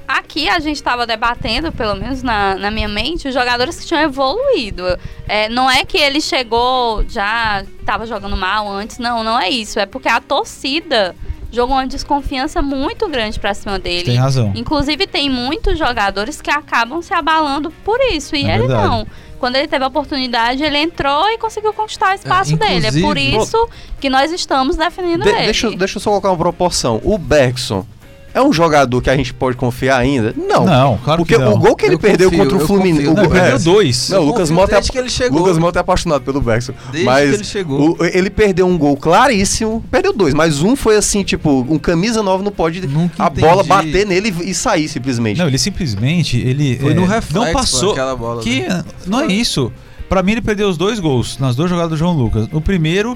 aqui 0.05 0.49
a 0.49 0.59
gente 0.59 0.75
estava 0.75 1.07
debatendo, 1.07 1.71
pelo 1.71 1.95
menos 1.95 2.21
na, 2.21 2.55
na 2.55 2.69
minha 2.69 2.89
mente, 2.89 3.29
os 3.29 3.33
jogadores 3.33 3.79
que 3.79 3.85
tinham 3.85 4.01
evoluído. 4.01 4.83
É, 5.25 5.47
não 5.47 5.71
é 5.71 5.85
que 5.85 5.97
ele 5.97 6.19
chegou, 6.19 7.05
já 7.07 7.63
estava 7.79 8.05
jogando 8.05 8.35
mal 8.35 8.69
antes, 8.69 8.97
não, 8.97 9.23
não 9.23 9.39
é 9.39 9.49
isso. 9.49 9.79
É 9.79 9.85
porque 9.85 10.09
a 10.09 10.19
torcida 10.19 11.15
jogou 11.51 11.75
uma 11.75 11.87
desconfiança 11.87 12.61
muito 12.61 13.07
grande 13.09 13.39
pra 13.39 13.53
cima 13.53 13.79
dele. 13.79 14.05
Tem 14.05 14.15
razão. 14.15 14.51
Inclusive, 14.55 15.07
tem 15.07 15.29
muitos 15.29 15.77
jogadores 15.77 16.41
que 16.41 16.49
acabam 16.51 17.01
se 17.01 17.13
abalando 17.13 17.71
por 17.83 17.99
isso. 18.11 18.35
E 18.35 18.45
É 18.45 18.55
ele 18.55 18.67
verdade. 18.67 18.87
não. 18.87 19.07
Quando 19.39 19.55
ele 19.55 19.67
teve 19.69 19.83
a 19.85 19.87
oportunidade, 19.87 20.61
ele 20.63 20.77
entrou 20.77 21.29
e 21.29 21.37
conseguiu 21.37 21.71
conquistar 21.73 22.11
o 22.11 22.15
espaço 22.15 22.57
dele. 22.57 22.87
É 22.87 22.91
por 23.01 23.17
isso 23.17 23.69
que 23.99 24.09
nós 24.09 24.31
estamos 24.33 24.75
defendendo 24.75 25.23
De- 25.23 25.29
ele. 25.29 25.45
deixa, 25.45 25.67
eu- 25.67 25.75
deixa 25.77 25.97
eu 25.97 26.01
só 26.01 26.09
colocar 26.09 26.29
uma 26.29 26.37
proporção. 26.37 26.99
O 27.05 27.17
Bergson 27.17 27.85
é 28.33 28.41
um 28.41 28.51
jogador 28.53 29.01
que 29.01 29.09
a 29.09 29.15
gente 29.17 29.33
pode 29.33 29.57
confiar 29.57 29.97
ainda? 29.97 30.33
Não. 30.37 30.65
Não, 30.65 30.97
claro 30.97 31.19
Porque 31.21 31.35
que 31.35 31.41
não. 31.41 31.53
o 31.53 31.57
gol 31.57 31.75
que 31.75 31.85
ele 31.85 31.95
Eu 31.95 31.99
perdeu 31.99 32.29
confio, 32.29 32.45
contra 32.45 32.63
o 32.63 32.67
Fluminense. 32.67 33.05
confio. 33.07 33.11
o 33.11 33.15
Não, 33.15 33.23
ele 33.23 33.31
perdeu 33.33 33.55
é. 33.55 33.59
dois. 33.59 34.09
Não, 34.09 34.21
o 34.21 34.25
Lucas 34.25 34.49
Mota 34.51 34.75
é, 34.75 34.81
ele 34.97 35.09
chegou. 35.09 35.39
Lucas 35.39 35.57
Mota 35.57 35.79
é 35.79 35.81
apaixonado 35.81 36.21
pelo 36.23 36.39
Bergson. 36.41 36.73
Desde 36.91 37.05
mas 37.05 37.29
que 37.29 37.35
ele 37.35 37.43
chegou. 37.43 37.97
o- 37.99 38.05
ele 38.05 38.29
perdeu 38.29 38.67
um 38.67 38.77
gol 38.77 38.95
claríssimo. 38.97 39.83
Perdeu 39.91 40.13
dois, 40.13 40.33
mas 40.33 40.61
um 40.61 40.75
foi 40.75 40.95
assim, 40.95 41.23
tipo, 41.23 41.65
um 41.69 41.77
camisa 41.79 42.21
nova 42.23 42.43
não 42.43 42.51
pode 42.51 42.85
Nunca 42.87 43.23
a 43.23 43.29
bola 43.29 43.63
entendi. 43.63 43.67
bater 43.67 44.05
nele 44.05 44.33
e 44.43 44.53
sair 44.53 44.87
simplesmente. 44.87 45.37
Não, 45.37 45.47
ele 45.47 45.57
simplesmente 45.57 46.37
ele 46.37 46.77
Foi 46.79 46.91
é, 46.91 46.95
no 46.95 47.05
reflexo 47.05 47.33
não 47.45 47.53
passou. 47.53 47.91
aquela 47.91 48.15
bola. 48.15 48.41
Que 48.41 48.61
né? 48.61 48.83
não 49.05 49.21
é 49.21 49.27
isso. 49.27 49.71
Pra 50.07 50.23
mim 50.23 50.31
ele 50.31 50.41
perdeu 50.41 50.67
os 50.67 50.75
dois 50.77 50.99
gols 50.99 51.37
nas 51.37 51.55
duas 51.55 51.69
jogadas 51.69 51.91
do 51.91 51.97
João 51.97 52.13
Lucas. 52.13 52.47
No 52.49 52.59
primeiro 52.59 53.15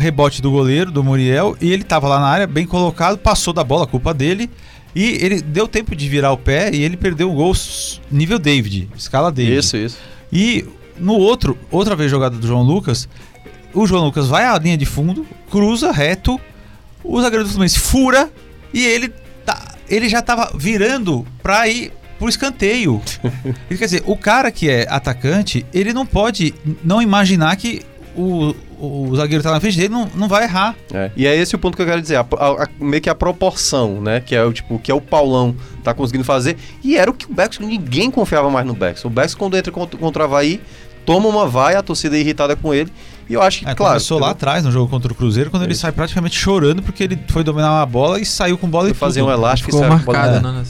rebote 0.00 0.40
do 0.42 0.50
goleiro 0.50 0.90
do 0.90 1.04
Muriel 1.04 1.56
e 1.60 1.72
ele 1.72 1.84
tava 1.84 2.08
lá 2.08 2.18
na 2.18 2.26
área 2.26 2.46
bem 2.46 2.66
colocado, 2.66 3.18
passou 3.18 3.52
da 3.52 3.62
bola, 3.62 3.86
culpa 3.86 4.12
dele. 4.12 4.50
E 4.94 5.24
ele 5.24 5.40
deu 5.40 5.68
tempo 5.68 5.94
de 5.94 6.08
virar 6.08 6.32
o 6.32 6.36
pé 6.36 6.70
e 6.74 6.82
ele 6.82 6.96
perdeu 6.96 7.30
o 7.30 7.34
gol 7.34 7.52
nível 8.10 8.38
David, 8.38 8.88
escala 8.96 9.30
David. 9.30 9.58
Isso, 9.58 9.76
isso. 9.76 9.98
E 10.32 10.64
no 10.98 11.14
outro, 11.14 11.56
outra 11.70 11.94
vez 11.94 12.10
jogada 12.10 12.36
do 12.36 12.46
João 12.46 12.62
Lucas, 12.62 13.08
o 13.72 13.86
João 13.86 14.06
Lucas 14.06 14.26
vai 14.26 14.44
à 14.44 14.58
linha 14.58 14.76
de 14.76 14.84
fundo, 14.84 15.24
cruza 15.48 15.92
reto, 15.92 16.40
o 17.04 17.20
zagueiro 17.20 17.44
do 17.44 17.50
Fluminense 17.50 17.78
fura 17.78 18.28
e 18.74 18.84
ele 18.84 19.12
tá, 19.44 19.74
ele 19.88 20.08
já 20.08 20.20
tava 20.20 20.50
virando 20.56 21.24
pra 21.42 21.68
ir 21.68 21.92
pro 22.18 22.28
escanteio. 22.28 23.00
Quer 23.68 23.76
dizer, 23.76 24.02
o 24.06 24.16
cara 24.16 24.50
que 24.50 24.68
é 24.68 24.86
atacante, 24.88 25.64
ele 25.72 25.92
não 25.92 26.04
pode 26.04 26.52
não 26.82 27.00
imaginar 27.00 27.54
que 27.56 27.82
o, 28.16 28.54
o 28.78 29.16
zagueiro 29.16 29.42
tá 29.42 29.50
na 29.50 29.60
frente 29.60 29.76
dele 29.76 29.88
não, 29.92 30.08
não 30.14 30.28
vai 30.28 30.44
errar. 30.44 30.74
É, 30.92 31.10
E 31.16 31.26
é 31.26 31.36
esse 31.36 31.54
o 31.54 31.58
ponto 31.58 31.76
que 31.76 31.82
eu 31.82 31.86
quero 31.86 32.00
dizer, 32.02 32.16
a- 32.16 32.26
a- 32.38 32.64
a- 32.64 32.68
meio 32.78 33.00
que 33.02 33.08
a 33.10 33.14
proporção, 33.14 34.00
né? 34.00 34.20
Que 34.20 34.34
é 34.34 34.44
o 34.44 34.52
tipo, 34.52 34.78
que 34.78 34.90
é 34.90 34.94
o 34.94 35.00
Paulão 35.00 35.54
tá 35.84 35.92
conseguindo 35.94 36.24
fazer. 36.24 36.56
E 36.82 36.96
era 36.96 37.10
o 37.10 37.14
que 37.14 37.26
o 37.30 37.34
Bex, 37.34 37.58
ninguém 37.60 38.10
confiava 38.10 38.50
mais 38.50 38.66
no 38.66 38.74
Bex. 38.74 39.04
O 39.04 39.10
Bex, 39.10 39.34
quando 39.34 39.56
entra 39.56 39.72
contra, 39.72 39.98
contra 39.98 40.22
o 40.22 40.26
Havaí, 40.26 40.60
toma 41.06 41.28
uma 41.28 41.46
vai, 41.46 41.74
a 41.74 41.82
torcida 41.82 42.16
é 42.16 42.20
irritada 42.20 42.54
com 42.56 42.72
ele. 42.74 42.92
E 43.28 43.34
eu 43.34 43.40
acho 43.42 43.60
que, 43.60 43.68
É, 43.68 43.74
claro. 43.74 43.92
começou 43.94 44.18
lá 44.18 44.30
atrás 44.30 44.64
no 44.64 44.72
jogo 44.72 44.90
contra 44.90 45.12
o 45.12 45.14
Cruzeiro, 45.14 45.50
quando 45.50 45.62
ele 45.62 45.74
sai 45.74 45.92
praticamente 45.92 46.36
chorando 46.36 46.82
porque 46.82 47.04
ele 47.04 47.18
foi 47.28 47.44
dominar 47.44 47.70
uma 47.70 47.86
bola 47.86 48.18
e 48.20 48.26
saiu 48.26 48.58
com 48.58 48.68
bola 48.68 48.84
Foi 48.86 48.90
e 48.90 48.94
fazer 48.94 49.22
um 49.22 49.30
elástico 49.30 49.70
e 49.70 49.72
saiu 49.72 49.86
com 49.88 49.94
a 49.94 49.98
bola. 49.98 50.18
marcado, 50.18 50.48
É. 50.48 50.52
né? 50.52 50.64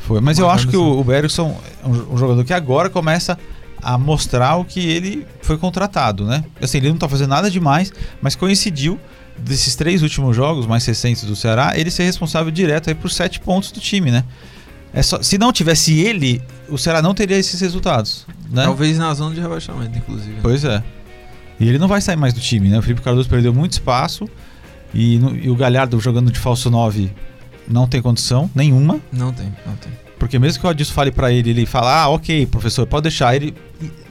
Foi, 0.00 0.20
mas 0.20 0.38
eu 0.38 0.46
Marcando 0.46 0.58
acho 0.58 0.68
que 0.68 0.76
essa- 0.76 0.84
o, 0.84 0.98
o 1.00 1.04
Bergson 1.04 1.56
é 1.84 1.86
um, 1.86 2.14
um 2.14 2.16
jogador 2.16 2.42
que 2.44 2.52
agora 2.52 2.90
começa 2.90 3.38
a 3.82 3.96
mostrar 3.98 4.56
o 4.56 4.64
que 4.64 4.80
ele 4.80 5.26
foi 5.42 5.56
contratado, 5.58 6.24
né? 6.24 6.44
Assim, 6.60 6.78
ele 6.78 6.90
não 6.90 6.96
tá 6.98 7.08
fazendo 7.08 7.30
nada 7.30 7.50
demais, 7.50 7.92
mas 8.20 8.34
coincidiu 8.34 8.98
desses 9.38 9.74
três 9.74 10.02
últimos 10.02 10.36
jogos 10.36 10.66
mais 10.66 10.84
recentes 10.84 11.24
do 11.24 11.34
Ceará, 11.34 11.72
ele 11.74 11.90
ser 11.90 12.04
responsável 12.04 12.50
direto 12.52 12.88
aí 12.90 12.94
por 12.94 13.10
sete 13.10 13.40
pontos 13.40 13.72
do 13.72 13.80
time, 13.80 14.10
né? 14.10 14.24
É 14.92 15.02
só, 15.02 15.22
se 15.22 15.38
não 15.38 15.52
tivesse 15.52 15.98
ele, 16.00 16.42
o 16.68 16.76
Ceará 16.76 17.00
não 17.00 17.14
teria 17.14 17.36
esses 17.36 17.60
resultados, 17.60 18.26
né? 18.50 18.64
Talvez 18.64 18.98
na 18.98 19.14
zona 19.14 19.34
de 19.34 19.40
rebaixamento, 19.40 19.96
inclusive. 19.96 20.36
Pois 20.42 20.64
é. 20.64 20.82
E 21.58 21.68
ele 21.68 21.78
não 21.78 21.86
vai 21.88 22.00
sair 22.00 22.16
mais 22.16 22.34
do 22.34 22.40
time, 22.40 22.68
né? 22.68 22.78
O 22.78 22.82
Felipe 22.82 23.00
Cardoso 23.00 23.28
perdeu 23.28 23.54
muito 23.54 23.72
espaço 23.72 24.28
e, 24.92 25.18
no- 25.18 25.36
e 25.36 25.48
o 25.48 25.54
Galhardo 25.54 25.98
jogando 26.00 26.30
de 26.32 26.38
falso 26.38 26.70
9 26.70 27.10
não 27.68 27.86
tem 27.86 28.02
condição 28.02 28.50
nenhuma. 28.54 28.98
Não 29.12 29.32
tem, 29.32 29.46
não 29.64 29.76
tem. 29.76 29.92
Porque 30.20 30.38
mesmo 30.38 30.60
que 30.60 30.66
o 30.66 30.70
Adilson 30.70 30.92
fale 30.92 31.10
pra 31.10 31.32
ele, 31.32 31.48
ele 31.48 31.64
fala, 31.64 32.02
ah, 32.02 32.08
ok, 32.10 32.44
professor, 32.44 32.86
pode 32.86 33.04
deixar. 33.04 33.34
Ele, 33.34 33.54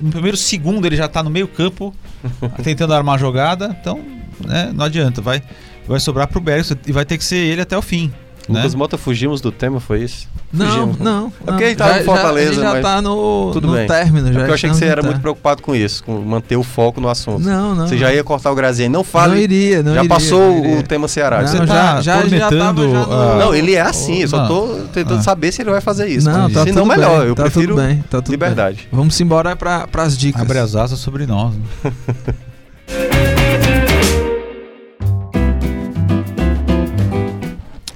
no 0.01 0.09
primeiro 0.09 0.35
segundo 0.35 0.83
ele 0.87 0.95
já 0.95 1.07
tá 1.07 1.21
no 1.21 1.29
meio 1.29 1.47
campo, 1.47 1.93
tentando 2.63 2.95
armar 2.95 3.13
a 3.13 3.17
jogada, 3.19 3.77
então, 3.79 4.03
né, 4.43 4.71
não 4.73 4.85
adianta, 4.85 5.21
vai, 5.21 5.39
vai 5.87 5.99
sobrar 5.99 6.27
pro 6.27 6.41
Bergson 6.41 6.73
e 6.87 6.91
vai 6.91 7.05
ter 7.05 7.15
que 7.15 7.23
ser 7.23 7.37
ele 7.37 7.61
até 7.61 7.77
o 7.77 7.81
fim. 7.81 8.11
Né? 8.49 8.59
Lucas 8.59 8.75
Mota, 8.75 8.97
fugimos 8.97 9.39
do 9.41 9.51
tema, 9.51 9.79
foi 9.79 10.03
isso? 10.03 10.27
Não, 10.51 10.65
Fugimos. 10.65 10.97
não. 10.99 11.31
É 11.41 11.45
porque 11.51 11.63
ele 11.63 11.75
tá 11.75 11.87
no 11.89 11.93
já, 11.99 12.03
Fortaleza, 12.03 12.53
já, 12.55 12.61
já 12.63 12.71
mas 12.73 12.81
tá 12.81 13.01
no, 13.01 13.51
tudo 13.53 13.67
no 13.67 13.73
bem. 13.73 13.87
término. 13.87 14.27
É 14.27 14.33
Já 14.33 14.39
porque 14.39 14.51
eu 14.51 14.55
achei 14.55 14.69
que 14.69 14.75
estamos 14.75 14.79
você 14.79 14.85
era 14.85 14.95
muito 14.95 15.03
término. 15.05 15.21
preocupado 15.21 15.61
com 15.61 15.75
isso, 15.75 16.03
com 16.03 16.19
manter 16.21 16.55
o 16.57 16.63
foco 16.63 16.99
no 16.99 17.07
assunto. 17.07 17.39
Não, 17.41 17.75
não. 17.75 17.87
Você 17.87 17.97
já 17.97 18.11
ia 18.11 18.23
cortar 18.23 18.51
o 18.51 18.55
Graziani. 18.55 18.91
Não 18.91 19.03
fale. 19.03 19.35
Não 19.35 19.41
iria, 19.41 19.83
não 19.83 19.93
já 19.93 19.99
iria, 19.99 20.09
passou 20.09 20.39
não 20.39 20.59
iria. 20.65 20.79
o 20.79 20.83
tema 20.83 21.07
Ceará. 21.07 21.41
Não, 21.41 21.47
Você 21.47 21.57
tá 21.59 21.65
já, 21.65 22.01
já, 22.01 22.27
já 22.27 22.39
tava 22.49 22.57
já 22.57 22.73
no... 22.73 23.37
Não, 23.39 23.53
ele 23.53 23.75
é 23.75 23.81
assim. 23.81 24.21
Eu 24.21 24.27
só 24.27 24.47
tô 24.47 24.67
tentando 24.93 25.19
Ah. 25.19 25.23
saber 25.23 25.51
se 25.51 25.61
ele 25.61 25.69
vai 25.69 25.81
fazer 25.81 26.07
isso. 26.07 26.27
Não, 26.27 26.49
tá 26.49 26.63
Se 26.63 26.71
não, 26.71 26.83
tudo 26.83 26.85
melhor. 26.87 27.19
bem, 27.19 27.27
eu 27.29 27.35
tá 27.35 27.43
prefiro 27.43 27.75
tudo 27.75 27.85
bem, 27.85 28.03
tá 28.09 28.21
tudo 28.21 28.31
liberdade. 28.31 28.77
bem. 28.77 28.87
Vamos 28.91 29.19
embora 29.21 29.55
para 29.55 29.87
as 29.97 30.17
dicas. 30.17 30.41
Abre 30.41 30.57
as 30.57 30.75
asas 30.75 30.99
sobre 30.99 31.27
nós. 31.27 31.53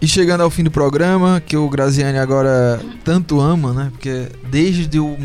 E 0.03 0.07
chegando 0.07 0.41
ao 0.41 0.49
fim 0.49 0.65
do 0.65 0.69
programa, 0.69 1.41
que 1.45 1.55
o 1.55 1.69
Graziani 1.69 2.17
agora 2.17 2.81
tanto 3.05 3.39
ama, 3.39 3.71
né? 3.71 3.89
Porque 3.89 4.27
desde 4.51 4.99
o 4.99 5.15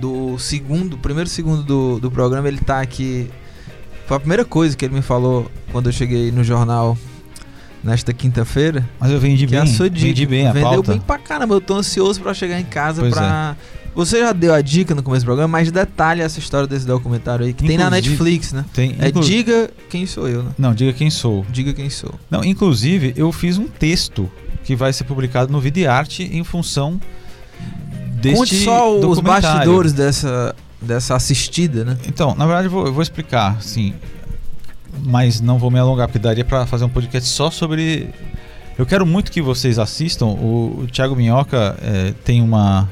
do 0.00 0.36
segundo, 0.40 0.98
primeiro 0.98 1.30
segundo 1.30 1.62
do, 1.62 2.00
do 2.00 2.10
programa, 2.10 2.48
ele 2.48 2.58
tá 2.58 2.80
aqui. 2.80 3.30
Foi 4.08 4.16
a 4.16 4.20
primeira 4.20 4.44
coisa 4.44 4.76
que 4.76 4.84
ele 4.84 4.92
me 4.94 5.02
falou 5.02 5.48
quando 5.70 5.86
eu 5.88 5.92
cheguei 5.92 6.32
no 6.32 6.42
jornal 6.42 6.98
nesta 7.84 8.12
quinta-feira. 8.12 8.84
Mas 8.98 9.12
eu 9.12 9.20
vendi 9.20 9.46
Que 9.46 9.54
é 9.54 9.60
bem, 9.62 9.70
a 9.70 9.72
sua 9.72 9.88
dica. 9.88 10.04
vendi 10.08 10.26
bem 10.26 10.48
a 10.48 10.52
Vendeu 10.52 10.68
pauta. 10.70 10.90
bem 10.90 11.00
pra 11.00 11.16
caramba. 11.18 11.54
Eu 11.54 11.60
tô 11.60 11.74
ansioso 11.76 12.20
pra 12.20 12.34
chegar 12.34 12.58
em 12.58 12.64
casa 12.64 13.02
Pois 13.02 13.14
pra. 13.14 13.56
Você 13.94 14.18
já 14.20 14.32
deu 14.32 14.52
a 14.52 14.60
dica 14.60 14.94
no 14.94 15.02
começo 15.02 15.24
do 15.24 15.28
programa, 15.28 15.48
mas 15.48 15.70
detalhe 15.70 16.20
essa 16.20 16.38
história 16.38 16.66
desse 16.66 16.84
documentário 16.86 17.46
aí, 17.46 17.52
que 17.52 17.64
tem 17.66 17.76
na 17.78 17.84
Inclusive- 17.86 18.08
Netflix, 18.10 18.52
né? 18.52 18.64
Tem, 18.72 18.96
É 18.98 19.08
inclu- 19.08 19.22
Diga 19.22 19.70
Quem 19.88 20.04
Sou 20.06 20.28
Eu, 20.28 20.42
né? 20.42 20.50
Não, 20.58 20.74
diga 20.74 20.92
quem 20.92 21.10
sou. 21.10 21.46
Diga 21.50 21.72
Quem 21.72 21.88
Sou. 21.88 22.12
Não, 22.30 22.44
inclusive, 22.44 23.14
eu 23.16 23.30
fiz 23.30 23.56
um 23.56 23.68
texto 23.68 24.28
que 24.64 24.74
vai 24.74 24.92
ser 24.92 25.04
publicado 25.04 25.52
no 25.52 25.60
Vida 25.60 25.78
e 25.78 25.86
Arte 25.86 26.22
em 26.24 26.42
função 26.42 27.00
deste 28.20 28.38
Conte 28.38 28.64
só 28.64 28.98
os 28.98 29.20
bastidores 29.20 29.92
dessa, 29.92 30.56
dessa 30.80 31.14
assistida, 31.14 31.84
né? 31.84 31.96
Então, 32.08 32.34
na 32.34 32.46
verdade, 32.46 32.66
eu 32.66 32.70
vou, 32.72 32.86
eu 32.86 32.92
vou 32.92 33.02
explicar, 33.02 33.62
sim. 33.62 33.94
Mas 35.04 35.40
não 35.40 35.58
vou 35.58 35.70
me 35.70 35.78
alongar, 35.78 36.08
porque 36.08 36.18
daria 36.18 36.44
pra 36.44 36.66
fazer 36.66 36.84
um 36.84 36.88
podcast 36.88 37.28
só 37.28 37.50
sobre 37.50 38.08
Eu 38.78 38.86
quero 38.86 39.04
muito 39.06 39.30
que 39.30 39.40
vocês 39.42 39.78
assistam. 39.78 40.26
O, 40.26 40.80
o 40.82 40.86
Thiago 40.90 41.14
Minhoca 41.14 41.76
é, 41.82 42.12
tem 42.24 42.40
uma, 42.40 42.90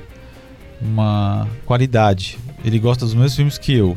uma 0.84 1.46
qualidade. 1.66 2.38
Ele 2.64 2.78
gosta 2.78 3.04
dos 3.04 3.14
mesmos 3.14 3.34
filmes 3.36 3.58
que 3.58 3.74
eu, 3.74 3.96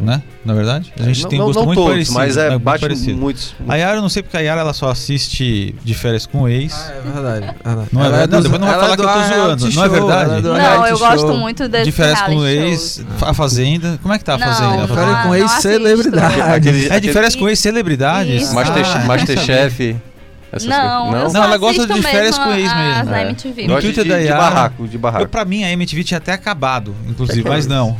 né? 0.00 0.22
Na 0.44 0.54
verdade? 0.54 0.92
A 0.98 1.02
gente 1.04 1.22
não, 1.22 1.28
tem 1.30 1.38
não, 1.38 1.46
gosto 1.46 1.58
não 1.58 1.66
muito 1.66 1.78
todos, 1.78 1.92
parecido. 1.92 2.14
mas 2.18 2.36
é, 2.36 2.50
muito 2.50 2.62
bate 2.62 2.80
parecido. 2.80 3.16
muitos. 3.18 3.54
A 3.68 3.74
Yara 3.76 3.96
eu 3.98 4.02
não 4.02 4.08
sei 4.08 4.22
porque 4.22 4.36
a 4.36 4.40
Yara 4.40 4.60
ela 4.60 4.72
só 4.72 4.90
assiste 4.90 5.74
de 5.82 5.94
férias 5.94 6.24
com 6.26 6.42
o 6.42 6.48
ex. 6.48 6.72
Ah, 6.72 6.92
é 6.92 7.00
verdade. 7.00 7.54
verdade. 7.64 7.88
Não 7.92 8.02
é 8.02 8.06
Ela 8.06 8.16
verdade? 8.18 8.42
Depois 8.44 8.60
não 8.60 8.68
vai 8.68 8.76
falar 8.78 8.92
é 8.92 8.96
que 8.96 9.02
eu 9.02 9.06
tô 9.08 9.22
zoando. 9.22 9.70
Não 9.74 9.84
é 9.84 9.88
verdade? 9.88 10.30
é 10.38 10.40
Não, 10.42 10.86
eu 10.86 10.98
gosto 10.98 11.34
muito 11.34 11.68
desse 11.68 11.84
de 11.86 11.92
férias 11.92 12.20
com 12.22 12.36
o 12.36 12.46
ex, 12.46 13.04
a 13.22 13.34
Fazenda. 13.34 13.98
Como 14.02 14.14
é 14.14 14.18
que 14.18 14.24
tá 14.24 14.34
a 14.34 14.38
Não, 14.38 14.46
Fazenda? 14.46 14.66
A 14.66 14.76
não, 14.76 14.88
Fazenda? 14.88 15.00
Férias 15.06 15.22
com 15.22 15.28
não 15.28 15.34
ex-celebridade. 15.36 16.40
Aquele- 16.42 16.88
É 16.88 17.00
de 17.00 17.12
férias 17.12 17.34
com 17.34 17.48
ex-celebridades? 17.48 18.42
Isso. 18.42 18.54
Master, 18.54 18.86
Ah, 18.86 18.98
Masterchef. 19.06 19.96
Essas 20.52 20.68
Não, 20.68 21.06
eu 21.16 21.22
Não, 21.24 21.30
só 21.30 21.44
ela 21.44 21.56
gosta 21.56 21.86
de 21.86 22.02
férias 22.02 22.38
com 22.38 22.50
ex 22.52 22.70
as 22.70 22.76
mesmo. 22.78 23.10
da 23.10 23.18
É. 23.18 23.22
MTV. 23.28 23.66
No 23.68 23.80
Twitter 23.80 24.04
de, 24.04 24.10
da 24.10 24.18
de 24.18 24.28
barraco, 24.28 24.86
de 24.88 24.94
Eu, 24.96 25.00
barraco. 25.00 25.28
pra 25.28 25.44
mim, 25.44 25.64
a 25.64 25.70
MTV 25.72 26.04
tinha 26.04 26.18
até 26.18 26.32
acabado, 26.32 26.94
inclusive, 27.08 27.48
mas 27.48 27.66
não. 27.66 27.96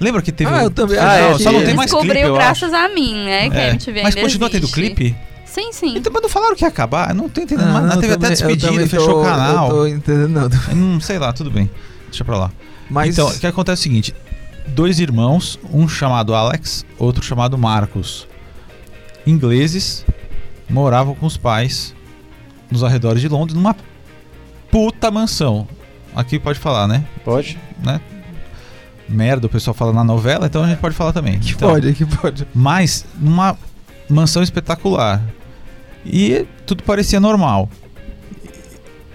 Lembra 0.00 0.20
que 0.22 0.32
teve. 0.32 0.50
Ah, 0.52 0.56
um- 0.58 0.62
eu 0.62 0.70
também 0.70 0.98
Ah, 0.98 1.14
é, 1.18 1.38
só 1.38 1.52
não 1.52 1.64
tem 1.64 1.72
mais 1.74 1.90
clipe, 1.90 2.06
Descobriu 2.06 2.28
eu 2.28 2.34
graças 2.34 2.72
acho. 2.72 2.84
a 2.84 2.94
mim, 2.94 3.14
né? 3.24 3.48
Que 3.48 3.56
a 3.56 3.60
É. 3.60 3.70
MTV 3.70 4.02
Mas 4.02 4.14
continua 4.16 4.50
tendo 4.50 4.64
existe. 4.64 4.74
clipe? 4.74 5.16
Sim, 5.46 5.72
sim. 5.72 5.96
Então, 5.96 6.12
mas 6.12 6.20
não 6.20 6.28
falaram 6.28 6.56
que 6.56 6.64
ia 6.64 6.68
acabar? 6.68 7.10
Eu 7.10 7.14
não 7.14 7.28
tô 7.28 7.40
entendendo. 7.40 7.68
Ah, 7.68 7.72
mas 7.74 7.84
não, 7.84 8.00
teve 8.00 8.12
eu 8.12 8.16
até 8.16 8.26
eu 8.26 8.30
despedida, 8.30 8.86
fechou 8.88 9.06
tô- 9.08 9.20
o 9.20 9.24
canal. 9.24 9.68
Eu 9.68 9.74
tô 9.76 9.86
entendendo, 9.86 10.28
não. 10.30 10.50
Hum, 10.74 11.00
sei 11.00 11.16
lá, 11.18 11.32
tudo 11.32 11.48
bem. 11.50 11.70
Deixa 12.08 12.24
pra 12.24 12.36
lá. 12.36 12.50
Mas 12.90 13.10
Então, 13.16 13.28
o 13.28 13.38
que 13.38 13.46
acontece 13.46 13.78
é 13.78 13.80
o 13.80 13.82
seguinte: 13.84 14.14
dois 14.66 14.98
irmãos, 14.98 15.60
um 15.72 15.88
chamado 15.88 16.34
Alex, 16.34 16.84
outro 16.98 17.22
chamado 17.24 17.56
Marcos, 17.56 18.26
ingleses, 19.26 20.04
moravam 20.68 21.14
com 21.14 21.26
os 21.26 21.36
pais 21.36 21.94
nos 22.70 22.82
arredores 22.82 23.20
de 23.20 23.28
Londres, 23.28 23.54
numa 23.54 23.76
puta 24.70 25.10
mansão. 25.10 25.66
Aqui 26.14 26.38
pode 26.38 26.58
falar, 26.58 26.86
né? 26.86 27.04
Pode? 27.24 27.58
né? 27.82 28.00
Merda, 29.08 29.46
o 29.46 29.50
pessoal 29.50 29.74
fala 29.74 29.92
na 29.92 30.02
novela, 30.02 30.46
então 30.46 30.64
a 30.64 30.68
gente 30.68 30.78
pode 30.78 30.94
falar 30.94 31.12
também. 31.12 31.38
que 31.38 31.52
Então, 31.52 31.70
pode, 31.70 31.92
que 31.92 32.06
pode. 32.06 32.46
Mas 32.54 33.04
numa 33.20 33.56
mansão 34.08 34.42
espetacular. 34.42 35.22
E 36.04 36.46
tudo 36.66 36.82
parecia 36.82 37.20
normal. 37.20 37.68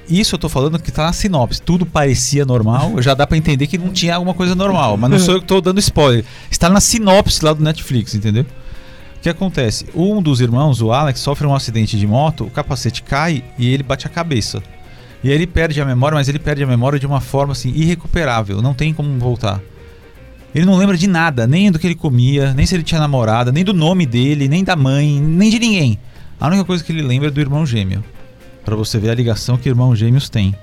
Isso 0.07 0.35
eu 0.35 0.39
tô 0.39 0.49
falando 0.49 0.79
que 0.79 0.91
tá 0.91 1.05
na 1.05 1.13
sinopse. 1.13 1.61
Tudo 1.61 1.85
parecia 1.85 2.43
normal. 2.43 2.99
Já 3.01 3.13
dá 3.13 3.27
pra 3.27 3.37
entender 3.37 3.67
que 3.67 3.77
não 3.77 3.89
tinha 3.89 4.15
alguma 4.15 4.33
coisa 4.33 4.55
normal. 4.55 4.97
Mas 4.97 5.11
não 5.11 5.19
sou 5.19 5.35
eu 5.35 5.41
que 5.41 5.45
tô 5.45 5.61
dando 5.61 5.79
spoiler. 5.79 6.25
Está 6.49 6.67
na 6.67 6.81
sinopse 6.81 7.45
lá 7.45 7.53
do 7.53 7.63
Netflix, 7.63 8.15
entendeu? 8.15 8.45
O 9.19 9.21
que 9.21 9.29
acontece? 9.29 9.85
Um 9.93 10.21
dos 10.21 10.39
irmãos, 10.39 10.81
o 10.81 10.93
Alex, 10.93 11.19
sofre 11.19 11.45
um 11.45 11.53
acidente 11.53 11.99
de 11.99 12.07
moto, 12.07 12.45
o 12.45 12.49
capacete 12.49 13.03
cai 13.03 13.43
e 13.57 13.67
ele 13.67 13.83
bate 13.83 14.07
a 14.07 14.09
cabeça. 14.09 14.63
E 15.21 15.27
aí 15.27 15.35
ele 15.35 15.45
perde 15.45 15.81
a 15.81 15.85
memória, 15.85 16.15
mas 16.15 16.29
ele 16.29 16.39
perde 16.39 16.63
a 16.63 16.67
memória 16.67 16.97
de 16.97 17.05
uma 17.05 17.19
forma 17.19 17.51
assim 17.51 17.69
irrecuperável, 17.75 18.61
não 18.61 18.73
tem 18.73 18.93
como 18.93 19.19
voltar. 19.19 19.59
Ele 20.55 20.65
não 20.65 20.77
lembra 20.77 20.95
de 20.95 21.05
nada, 21.05 21.45
nem 21.45 21.69
do 21.69 21.77
que 21.77 21.85
ele 21.85 21.95
comia, 21.95 22.53
nem 22.53 22.65
se 22.65 22.73
ele 22.73 22.81
tinha 22.81 23.01
namorada, 23.01 23.51
nem 23.51 23.65
do 23.65 23.73
nome 23.73 24.05
dele, 24.05 24.47
nem 24.47 24.63
da 24.63 24.77
mãe, 24.77 25.19
nem 25.19 25.49
de 25.49 25.59
ninguém. 25.59 25.99
A 26.39 26.47
única 26.47 26.63
coisa 26.63 26.81
que 26.81 26.93
ele 26.93 27.01
lembra 27.01 27.27
é 27.27 27.31
do 27.31 27.41
irmão 27.41 27.65
gêmeo. 27.65 28.01
Pra 28.63 28.73
você 28.73 28.97
ver 28.97 29.09
a 29.09 29.15
ligação 29.15 29.57
que 29.57 29.67
irmãos 29.67 29.99
gêmeos 29.99 30.29
têm. 30.29 30.55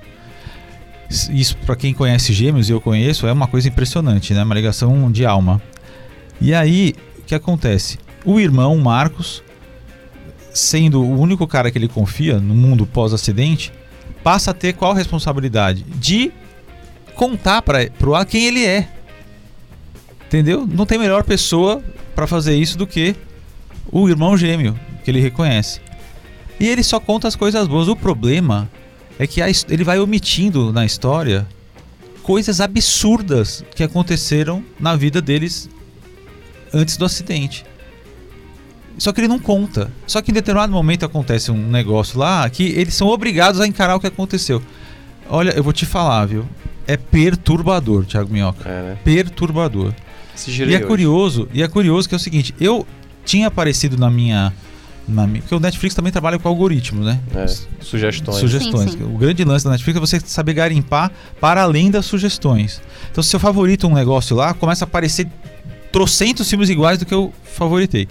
Isso, 1.29 1.55
pra 1.57 1.75
quem 1.75 1.93
conhece 1.93 2.33
gêmeos, 2.33 2.69
e 2.69 2.71
eu 2.71 2.81
conheço, 2.81 3.27
é 3.27 3.31
uma 3.31 3.47
coisa 3.47 3.67
impressionante, 3.67 4.33
né? 4.33 4.43
Uma 4.43 4.55
ligação 4.55 5.11
de 5.11 5.27
alma. 5.27 5.61
E 6.41 6.55
aí, 6.55 6.95
o 7.19 7.21
que 7.21 7.35
acontece? 7.35 7.99
O 8.27 8.41
irmão, 8.41 8.77
Marcos, 8.77 9.41
sendo 10.53 11.01
o 11.01 11.17
único 11.17 11.47
cara 11.47 11.71
que 11.71 11.77
ele 11.77 11.87
confia 11.87 12.41
no 12.41 12.53
mundo 12.53 12.85
pós-acidente, 12.85 13.71
passa 14.21 14.51
a 14.51 14.53
ter 14.53 14.73
qual 14.73 14.91
responsabilidade? 14.91 15.83
De 15.83 16.33
contar 17.15 17.61
para 17.61 17.89
pro 17.89 18.15
A 18.15 18.25
quem 18.25 18.43
ele 18.43 18.65
é. 18.65 18.89
Entendeu? 20.25 20.67
Não 20.67 20.85
tem 20.85 20.99
melhor 20.99 21.23
pessoa 21.23 21.81
para 22.13 22.27
fazer 22.27 22.53
isso 22.57 22.77
do 22.77 22.85
que 22.85 23.15
o 23.89 24.09
irmão 24.09 24.35
gêmeo 24.35 24.77
que 25.05 25.09
ele 25.09 25.21
reconhece. 25.21 25.79
E 26.59 26.67
ele 26.67 26.83
só 26.83 26.99
conta 26.99 27.29
as 27.29 27.35
coisas 27.37 27.65
boas. 27.65 27.87
O 27.87 27.95
problema 27.95 28.69
é 29.17 29.25
que 29.25 29.41
a 29.41 29.47
ele 29.47 29.85
vai 29.85 30.01
omitindo 30.01 30.73
na 30.73 30.85
história 30.85 31.47
coisas 32.23 32.59
absurdas 32.59 33.63
que 33.73 33.83
aconteceram 33.83 34.61
na 34.77 34.97
vida 34.97 35.21
deles 35.21 35.69
antes 36.73 36.97
do 36.97 37.05
acidente. 37.05 37.63
Só 38.97 39.11
que 39.11 39.21
ele 39.21 39.27
não 39.27 39.39
conta. 39.39 39.91
Só 40.05 40.21
que 40.21 40.31
em 40.31 40.33
determinado 40.33 40.71
momento 40.71 41.05
acontece 41.05 41.51
um 41.51 41.67
negócio 41.69 42.17
lá 42.17 42.49
que 42.49 42.63
eles 42.63 42.93
são 42.93 43.07
obrigados 43.07 43.61
a 43.61 43.67
encarar 43.67 43.95
o 43.95 43.99
que 43.99 44.07
aconteceu. 44.07 44.61
Olha, 45.29 45.51
eu 45.51 45.63
vou 45.63 45.73
te 45.73 45.85
falar, 45.85 46.25
viu? 46.25 46.45
É 46.87 46.97
perturbador, 46.97 48.05
Thiago 48.05 48.31
Minhoca. 48.31 48.67
É, 48.67 48.81
né? 48.81 48.97
Perturbador. 49.03 49.93
Se 50.35 50.51
E 50.51 50.73
é 50.73 50.77
hoje. 50.77 50.85
curioso, 50.85 51.47
e 51.53 51.61
é 51.61 51.67
curioso 51.67 52.07
que 52.07 52.15
é 52.15 52.17
o 52.17 52.19
seguinte, 52.19 52.55
eu 52.59 52.87
tinha 53.25 53.47
aparecido 53.47 53.97
na 53.97 54.09
minha 54.09 54.53
na 55.07 55.25
minha, 55.25 55.41
porque 55.41 55.55
o 55.55 55.59
Netflix 55.59 55.95
também 55.95 56.11
trabalha 56.11 56.37
com 56.37 56.49
algoritmo, 56.49 57.03
né? 57.03 57.19
É, 57.33 57.45
sugestões. 57.81 58.37
Sugestões. 58.37 58.91
Sim, 58.91 58.97
sim. 58.97 59.03
O 59.03 59.17
grande 59.17 59.43
lance 59.45 59.63
da 59.63 59.71
Netflix 59.71 59.95
é 59.95 59.99
você 60.01 60.19
saber 60.19 60.53
garimpar 60.53 61.11
para 61.39 61.61
além 61.61 61.89
das 61.89 62.05
sugestões. 62.05 62.81
Então, 63.09 63.23
se 63.23 63.33
eu 63.33 63.39
favorito 63.39 63.87
um 63.87 63.93
negócio 63.93 64.35
lá, 64.35 64.53
começa 64.53 64.83
a 64.83 64.87
aparecer 64.87 65.25
trocentos 65.93 66.49
filmes 66.49 66.69
iguais 66.69 66.99
do 66.99 67.05
que 67.05 67.13
eu 67.13 67.33
favoritei. 67.45 68.07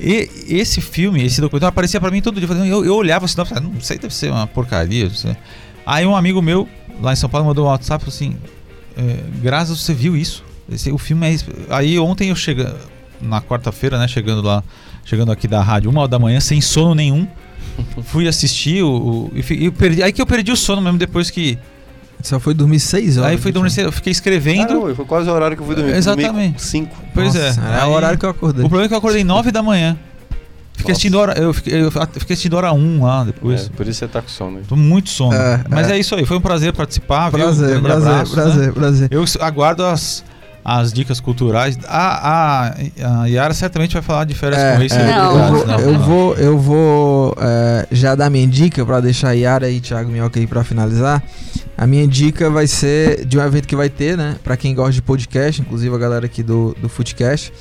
E 0.00 0.28
esse 0.48 0.80
filme, 0.80 1.22
esse 1.24 1.40
documentário 1.40 1.70
aparecia 1.70 2.00
para 2.00 2.10
mim 2.10 2.20
todo 2.20 2.40
dia. 2.40 2.48
Eu, 2.66 2.84
eu 2.84 2.94
olhava 2.94 3.24
assim, 3.24 3.36
"Ah, 3.40 3.60
não 3.60 3.80
sei, 3.80 3.98
deve 3.98 4.14
ser 4.14 4.30
uma 4.30 4.46
porcaria. 4.46 5.04
não 5.04 5.14
sei." 5.14 5.36
Aí 5.86 6.04
um 6.04 6.16
amigo 6.16 6.40
meu 6.42 6.68
lá 7.00 7.12
em 7.12 7.16
São 7.16 7.28
Paulo 7.28 7.46
mandou 7.46 7.66
um 7.66 7.68
WhatsApp 7.68 8.04
falou 8.04 8.14
assim: 8.14 8.36
é, 8.96 9.18
Graças, 9.42 9.80
você 9.80 9.94
viu 9.94 10.16
isso? 10.16 10.44
Esse, 10.70 10.90
o 10.90 10.98
filme 10.98 11.26
é. 11.26 11.32
isso." 11.32 11.46
Aí 11.68 11.98
ontem 11.98 12.30
eu 12.30 12.36
chega 12.36 12.76
na 13.20 13.40
quarta-feira, 13.40 13.98
né? 13.98 14.08
Chegando 14.08 14.42
lá, 14.42 14.62
chegando 15.04 15.30
aqui 15.30 15.46
da 15.46 15.62
rádio, 15.62 15.90
uma 15.90 16.02
hora 16.02 16.08
da 16.08 16.18
manhã, 16.18 16.40
sem 16.40 16.60
sono 16.60 16.94
nenhum. 16.94 17.26
Fui 18.04 18.28
assistir 18.28 18.82
o. 18.82 18.88
o 18.88 19.32
e 19.34 19.66
e 19.66 19.70
perdi, 19.70 20.02
aí 20.02 20.12
que 20.12 20.22
eu 20.22 20.26
perdi 20.26 20.52
o 20.52 20.56
sono 20.56 20.80
mesmo 20.80 20.98
depois 20.98 21.30
que. 21.30 21.58
Só 22.24 22.40
foi 22.40 22.54
dormir 22.54 22.80
seis 22.80 23.18
horas. 23.18 23.32
aí 23.32 23.36
fui 23.36 23.52
dormir, 23.52 23.70
eu 23.78 23.92
fiquei 23.92 24.10
escrevendo. 24.10 24.66
Caramba, 24.66 24.94
foi 24.94 25.04
quase 25.04 25.28
o 25.28 25.32
horário 25.32 25.56
que 25.56 25.62
eu 25.62 25.66
fui 25.66 25.76
dormir. 25.76 25.92
Exatamente. 25.94 26.54
com 26.54 26.58
Cinco. 26.58 26.96
pois 27.12 27.34
Nossa, 27.34 27.60
é. 27.60 27.80
É 27.82 27.84
o 27.84 27.90
horário 27.90 28.18
que 28.18 28.24
eu 28.24 28.30
acordei. 28.30 28.64
O 28.64 28.68
problema 28.68 28.86
é 28.86 28.88
que 28.88 28.94
eu 28.94 28.98
acordei 28.98 29.22
9 29.22 29.52
da 29.52 29.62
manhã. 29.62 29.96
Fiquei 30.72 30.92
assistindo 30.92 31.18
hora. 31.18 31.38
Eu 31.38 31.52
fiquei, 31.52 31.82
eu 31.82 31.90
fiquei 31.90 32.32
assistindo 32.32 32.54
hora 32.54 32.72
1 32.72 33.04
lá 33.04 33.24
depois. 33.24 33.66
É, 33.66 33.76
por 33.76 33.86
isso 33.86 33.98
você 34.00 34.08
tá 34.08 34.22
com 34.22 34.28
sono. 34.28 34.60
Tô 34.66 34.74
muito 34.74 35.10
sono. 35.10 35.34
É, 35.34 35.62
Mas 35.68 35.88
é. 35.90 35.96
é. 35.96 35.98
isso 36.00 36.14
aí, 36.14 36.24
foi 36.24 36.36
um 36.38 36.40
prazer 36.40 36.72
participar. 36.72 37.28
viu? 37.30 37.38
Um 37.40 37.42
Prazer, 37.42 37.68
grande 37.68 37.82
prazer, 37.84 38.08
abraço, 38.10 38.36
né? 38.36 38.42
prazer, 38.42 38.72
prazer. 38.72 39.08
Eu 39.12 39.24
aguardo 39.40 39.84
as, 39.84 40.24
as 40.64 40.92
dicas 40.92 41.20
culturais. 41.20 41.78
A, 41.86 42.68
a, 42.68 43.22
a 43.22 43.26
Yara 43.26 43.52
certamente 43.54 43.92
vai 43.92 44.02
falar 44.02 44.24
de 44.24 44.34
férias 44.34 44.60
É, 44.60 44.76
com 44.76 44.82
é, 44.82 44.86
esse 44.86 44.98
Não. 44.98 45.38
eu 45.38 45.48
vou, 45.52 45.68
eu 45.78 45.98
vou, 45.98 46.34
eu 46.36 46.58
vou 46.58 47.36
é, 47.38 47.86
já 47.92 48.14
dar 48.14 48.28
minha 48.30 48.46
dica 48.48 48.84
pra 48.84 48.98
deixar 49.00 49.28
a 49.28 49.32
Yara 49.32 49.70
e 49.70 49.78
Thiago 49.80 50.10
Minhoca 50.10 50.40
aí 50.40 50.46
pra 50.46 50.64
finalizar. 50.64 51.22
A 51.76 51.86
minha 51.86 52.06
dica 52.06 52.48
vai 52.48 52.66
ser 52.66 53.24
de 53.24 53.36
um 53.36 53.42
evento 53.42 53.66
que 53.66 53.74
vai 53.74 53.90
ter, 53.90 54.16
né? 54.16 54.36
Pra 54.44 54.56
quem 54.56 54.74
gosta 54.74 54.92
de 54.92 55.02
podcast, 55.02 55.60
inclusive 55.60 55.92
a 55.94 55.98
galera 55.98 56.26
aqui 56.26 56.42
do, 56.42 56.74
do 56.80 56.88
Footcast. 56.88 57.52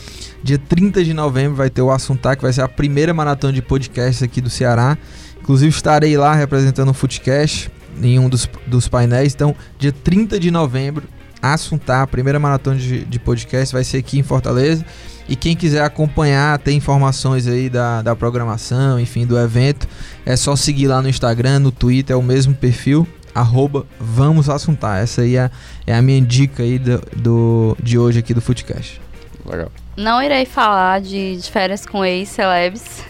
Dia 0.44 0.60
30 0.60 1.04
de 1.04 1.14
novembro 1.14 1.56
vai 1.56 1.70
ter 1.70 1.82
o 1.82 1.90
Assuntar, 1.90 2.36
que 2.36 2.44
vai 2.44 2.54
ser 2.54 2.62
a 2.62 2.68
primeira 2.68 3.14
maratona 3.14 3.54
de 3.54 3.62
podcasts 3.62 4.22
aqui 4.22 4.40
do 4.40 4.50
Ceará. 4.50 4.98
Inclusive 5.42 5.70
estarei 5.70 6.16
lá 6.16 6.34
representando 6.36 6.90
o 6.90 6.94
Footcast 6.94 7.72
em 8.02 8.20
um 8.20 8.30
dos, 8.30 8.48
dos 8.68 8.88
painéis. 8.88 9.34
Então, 9.34 9.56
dia 9.80 9.92
30 9.92 10.40
de 10.40 10.52
novembro, 10.52 11.04
Assuntar, 11.42 12.04
a 12.04 12.08
primeira 12.08 12.40
maratona 12.40 12.78
de, 12.78 13.04
de 13.04 13.20
podcast, 13.20 13.74
vai 13.74 13.84
ser 13.84 13.98
aqui 13.98 14.18
em 14.18 14.24
Fortaleza. 14.24 14.86
E 15.28 15.36
quem 15.36 15.58
quiser 15.58 15.84
acompanhar, 15.84 16.58
ter 16.60 16.72
informações 16.72 17.48
aí 17.48 17.70
da, 17.70 18.02
da 18.02 18.16
programação, 18.16 18.98
enfim, 18.98 19.26
do 19.26 19.38
evento, 19.38 19.86
é 20.26 20.38
só 20.38 20.56
seguir 20.56 20.88
lá 20.88 21.02
no 21.02 21.10
Instagram, 21.10 21.60
no 21.60 21.72
Twitter, 21.72 22.14
é 22.14 22.18
o 22.18 22.24
mesmo 22.24 22.54
perfil, 22.54 23.06
arroba 23.34 23.86
Vamos 24.00 24.50
Assuntar. 24.50 25.02
Essa 25.02 25.22
aí 25.22 25.36
é, 25.38 25.50
é 25.88 25.96
a 25.96 26.02
minha 26.02 26.22
dica 26.22 26.64
aí 26.64 26.78
do, 26.80 27.00
do- 27.16 27.78
de 27.82 27.98
hoje 27.98 28.20
aqui 28.20 28.34
do 28.34 28.42
Footcast. 28.42 29.02
Legal. 29.46 29.72
Não 29.98 30.22
irei 30.22 30.46
falar 30.46 31.02
de, 31.02 31.38
de 31.38 31.52
férias 31.52 31.86
com 31.86 32.04
ex-celebs. 32.04 33.04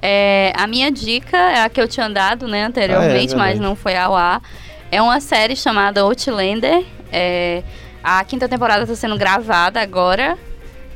É, 0.00 0.52
a 0.56 0.66
minha 0.66 0.90
dica 0.92 1.36
é 1.36 1.62
a 1.62 1.68
que 1.68 1.80
eu 1.80 1.88
tinha 1.88 2.08
dado 2.08 2.46
né, 2.46 2.64
anteriormente, 2.64 3.32
Ah, 3.32 3.36
é 3.36 3.38
mas 3.38 3.60
não 3.60 3.74
foi 3.74 3.96
ao 3.96 4.14
ar. 4.14 4.40
É 4.90 5.00
uma 5.02 5.20
série 5.20 5.56
chamada 5.56 6.00
Outlander. 6.02 6.84
É, 7.12 7.62
a 8.02 8.22
quinta 8.24 8.48
temporada 8.48 8.82
está 8.82 8.94
sendo 8.94 9.16
gravada 9.18 9.80
agora. 9.80 10.38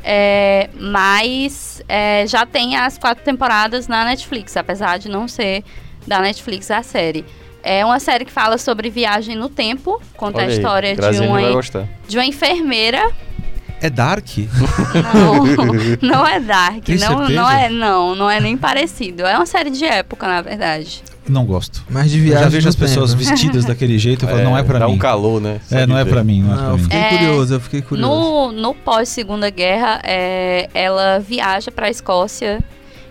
É, 0.04 0.68
mas 0.78 1.80
é, 1.88 2.26
já 2.26 2.44
tem 2.44 2.76
as 2.76 2.98
quatro 2.98 3.22
temporadas 3.24 3.86
na 3.86 4.04
Netflix, 4.04 4.56
apesar 4.56 4.98
de 4.98 5.08
não 5.08 5.28
ser 5.28 5.62
da 6.06 6.20
Netflix 6.20 6.70
a 6.70 6.82
série. 6.82 7.24
É 7.62 7.84
uma 7.84 8.00
série 8.00 8.24
que 8.24 8.32
fala 8.32 8.58
sobre 8.58 8.90
viagem 8.90 9.36
no 9.36 9.48
tempo, 9.48 10.00
conta 10.16 10.38
Olha 10.38 10.46
a 10.46 10.50
aí, 10.50 10.56
história 10.56 10.90
de 10.90 10.96
Graziane 11.00 11.28
vai 11.28 11.50
uma, 11.52 11.88
de 12.08 12.16
uma 12.18 12.24
enfermeira 12.26 13.10
É 13.80 13.88
Dark? 13.90 14.26
não, 15.14 16.08
não 16.08 16.26
é 16.26 16.40
Dark. 16.40 16.84
Tem 16.84 16.96
Não, 16.98 17.18
certeza? 17.18 17.32
não 17.40 17.50
é, 17.50 17.68
não, 17.68 18.14
não 18.14 18.30
é 18.30 18.40
nem 18.40 18.56
parecido. 18.56 19.24
É 19.24 19.36
uma 19.36 19.46
série 19.46 19.70
de 19.70 19.84
época, 19.84 20.26
na 20.26 20.40
verdade. 20.42 21.02
Não 21.28 21.44
gosto. 21.46 21.84
Mas 21.88 22.10
de 22.10 22.18
Eu 22.18 22.24
viagem 22.24 22.42
já 22.44 22.48
vejo 22.50 22.68
as 22.68 22.74
pessoas 22.76 23.14
tempo. 23.14 23.24
vestidas 23.24 23.64
daquele 23.64 23.96
jeito, 23.98 24.24
eu 24.24 24.28
falo, 24.28 24.42
não 24.44 24.58
é 24.58 24.62
pra 24.64 24.78
dá 24.80 24.86
mim. 24.88 24.94
um 24.94 24.98
calor, 24.98 25.40
né? 25.40 25.60
Só 25.68 25.76
É, 25.76 25.80
de 25.82 25.86
não 25.86 25.96
é 25.98 26.04
pra 26.04 26.24
mim, 26.24 26.42
não 26.42 26.52
é 26.52 26.56
Não, 26.56 26.62
pra 26.64 26.72
eu 26.72 26.76
mim. 26.78 26.82
fiquei 26.82 26.98
É, 26.98 27.08
curioso, 27.10 27.54
eu 27.54 27.60
fiquei 27.60 27.82
curioso. 27.82 28.10
No, 28.10 28.52
no 28.52 28.74
pós-segunda 28.74 29.48
guerra, 29.50 30.00
é, 30.04 30.68
ela 30.74 31.20
viaja 31.20 31.70
para 31.70 31.86
a 31.86 31.90
Escócia. 31.90 32.60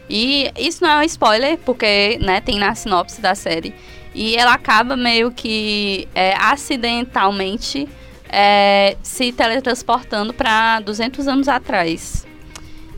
E 0.10 0.52
isso 0.60 0.84
não 0.84 0.90
é 0.90 0.98
um 1.00 1.04
spoiler, 1.04 1.58
porque 1.66 2.20
né, 2.22 2.42
tem 2.42 2.60
na 2.60 2.76
sinopse 2.76 3.22
da 3.22 3.34
série. 3.34 3.74
E 4.14 4.36
ela 4.36 4.54
acaba 4.54 4.98
meio 4.98 5.32
que 5.32 6.08
é, 6.14 6.36
acidentalmente 6.38 7.88
é, 8.28 8.98
se 9.02 9.32
teletransportando 9.32 10.34
para 10.34 10.80
200 10.82 11.28
anos 11.28 11.48
atrás. 11.48 12.26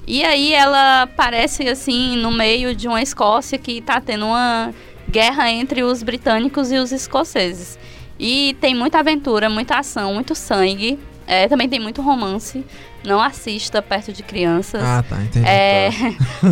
E 0.05 0.23
aí 0.23 0.53
ela 0.53 1.03
aparece 1.03 1.67
assim 1.67 2.17
no 2.17 2.31
meio 2.31 2.75
de 2.75 2.87
uma 2.87 3.01
Escócia 3.01 3.57
que 3.57 3.81
tá 3.81 4.01
tendo 4.01 4.25
uma 4.25 4.73
guerra 5.09 5.49
entre 5.49 5.83
os 5.83 6.03
britânicos 6.03 6.71
e 6.71 6.77
os 6.77 6.91
escoceses. 6.91 7.79
E 8.19 8.55
tem 8.59 8.75
muita 8.75 8.99
aventura, 8.99 9.49
muita 9.49 9.77
ação, 9.77 10.13
muito 10.13 10.35
sangue. 10.35 10.99
É, 11.25 11.47
também 11.47 11.69
tem 11.69 11.79
muito 11.79 12.01
romance. 12.01 12.65
Não 13.05 13.21
assista 13.21 13.81
perto 13.81 14.13
de 14.13 14.23
crianças. 14.23 14.81
Ah, 14.83 15.03
tá, 15.07 15.21
entendi. 15.21 15.45
é, 15.47 15.89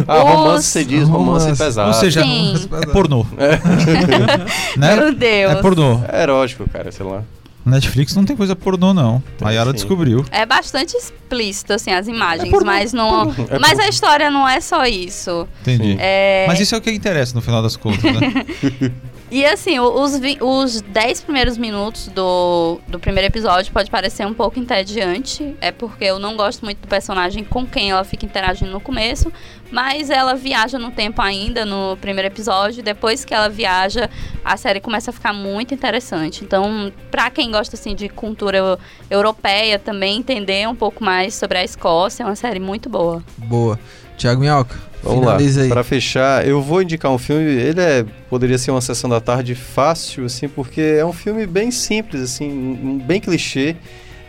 Ah, 0.07 0.19
romance 0.21 0.59
Os- 0.59 0.65
você 0.65 0.83
diz, 0.85 1.07
romance, 1.07 1.43
Romance. 1.45 1.63
pesado. 1.63 1.87
Ou 1.87 1.93
seja, 1.93 2.21
Sim. 2.23 2.53
é 2.81 2.85
pornô. 2.87 3.25
né? 4.77 4.95
Meu 4.95 5.13
Deus. 5.13 5.51
É 5.53 5.55
pornô. 5.61 6.01
É 6.11 6.23
erótico, 6.23 6.69
cara, 6.69 6.91
sei 6.91 7.05
lá. 7.05 7.23
Netflix 7.63 8.15
não 8.15 8.25
tem 8.25 8.35
coisa 8.35 8.55
pornô, 8.55 8.91
não. 8.91 9.21
Tem, 9.37 9.47
Aí 9.47 9.55
ela 9.55 9.67
sim. 9.69 9.73
descobriu. 9.75 10.25
É 10.31 10.47
bastante 10.47 10.97
explícito, 10.97 11.73
assim, 11.73 11.91
as 11.91 12.07
imagens, 12.07 12.49
pornô, 12.49 12.65
mas 12.65 12.91
não. 12.91 13.31
É 13.49 13.59
mas 13.59 13.77
a 13.77 13.87
história 13.87 14.31
não 14.31 14.49
é 14.49 14.59
só 14.59 14.83
isso. 14.85 15.47
Entendi. 15.61 15.95
É, 15.99 16.45
Mas 16.47 16.59
isso 16.59 16.73
é 16.73 16.77
o 16.79 16.81
que 16.81 16.89
interessa 16.91 17.35
no 17.35 17.41
final 17.41 17.61
das 17.61 17.75
contas, 17.77 18.01
né? 18.03 18.45
E 19.31 19.45
assim, 19.45 19.79
os, 19.79 20.19
os 20.41 20.81
10 20.81 21.21
primeiros 21.21 21.57
minutos 21.57 22.09
do, 22.09 22.81
do 22.85 22.99
primeiro 22.99 23.27
episódio 23.27 23.71
pode 23.71 23.89
parecer 23.89 24.27
um 24.27 24.33
pouco 24.33 24.59
entediante. 24.59 25.55
É 25.61 25.71
porque 25.71 26.03
eu 26.03 26.19
não 26.19 26.35
gosto 26.35 26.65
muito 26.65 26.79
do 26.81 26.87
personagem 26.89 27.41
com 27.45 27.65
quem 27.65 27.91
ela 27.91 28.03
fica 28.03 28.25
interagindo 28.25 28.71
no 28.71 28.81
começo. 28.81 29.31
Mas 29.71 30.09
ela 30.09 30.35
viaja 30.35 30.77
no 30.77 30.91
tempo 30.91 31.21
ainda 31.21 31.63
no 31.63 31.95
primeiro 32.01 32.27
episódio. 32.27 32.83
Depois 32.83 33.23
que 33.23 33.33
ela 33.33 33.47
viaja, 33.47 34.09
a 34.43 34.57
série 34.57 34.81
começa 34.81 35.11
a 35.11 35.13
ficar 35.13 35.31
muito 35.31 35.73
interessante. 35.73 36.43
Então, 36.43 36.91
pra 37.09 37.29
quem 37.29 37.49
gosta 37.49 37.77
assim 37.77 37.95
de 37.95 38.09
cultura 38.09 38.57
eu- 38.57 38.79
europeia 39.09 39.79
também, 39.79 40.17
entender 40.17 40.67
um 40.67 40.75
pouco 40.75 41.01
mais 41.01 41.33
sobre 41.35 41.57
a 41.57 41.63
Escócia, 41.63 42.23
é 42.23 42.25
uma 42.25 42.35
série 42.35 42.59
muito 42.59 42.89
boa. 42.89 43.23
Boa. 43.37 43.79
Tiago 44.17 44.41
Minhoca, 44.41 44.77
Vamos 45.03 45.19
finaliza 45.19 45.63
lá. 45.63 45.67
Pra 45.69 45.83
fechar, 45.83 46.47
eu 46.47 46.61
vou 46.61 46.81
indicar 46.81 47.11
um 47.11 47.17
filme. 47.17 47.43
Ele 47.43 47.79
é 47.81 48.05
poderia 48.29 48.57
ser 48.57 48.71
uma 48.71 48.81
sessão 48.81 49.09
da 49.09 49.19
tarde 49.19 49.55
fácil, 49.55 50.25
assim, 50.25 50.47
porque 50.47 50.81
é 50.81 51.05
um 51.05 51.13
filme 51.13 51.45
bem 51.47 51.71
simples, 51.71 52.21
assim, 52.21 52.49
um- 52.51 52.97
bem 52.99 53.19
clichê. 53.19 53.75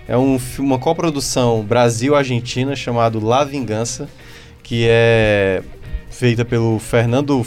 É 0.09 0.17
um, 0.17 0.39
uma 0.59 0.79
coprodução 0.79 1.63
Brasil-Argentina 1.63 2.75
chamado 2.75 3.25
La 3.25 3.45
Vingança, 3.45 4.09
que 4.63 4.87
é 4.89 5.63
feita 6.11 6.45
pelo 6.45 6.79
Fernando 6.79 7.45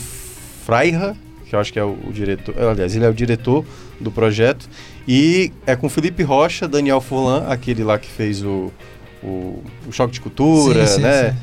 Freira, 0.65 1.15
que 1.47 1.55
eu 1.55 1.59
acho 1.59 1.71
que 1.71 1.79
é 1.79 1.83
o, 1.83 1.97
o 2.07 2.11
diretor. 2.13 2.55
Aliás, 2.57 2.95
ele 2.95 3.05
é 3.05 3.09
o 3.09 3.13
diretor 3.13 3.65
do 3.99 4.11
projeto. 4.11 4.67
E 5.07 5.51
é 5.67 5.75
com 5.75 5.87
Felipe 5.89 6.23
Rocha, 6.23 6.67
Daniel 6.67 6.99
Furlan, 7.01 7.45
aquele 7.47 7.83
lá 7.83 7.99
que 7.99 8.07
fez 8.09 8.41
o, 8.43 8.71
o, 9.23 9.61
o 9.87 9.91
Choque 9.91 10.13
de 10.13 10.21
Cultura, 10.21 10.87
Sim, 10.87 10.95
sim, 10.95 11.01
né? 11.01 11.29
sim. 11.31 11.35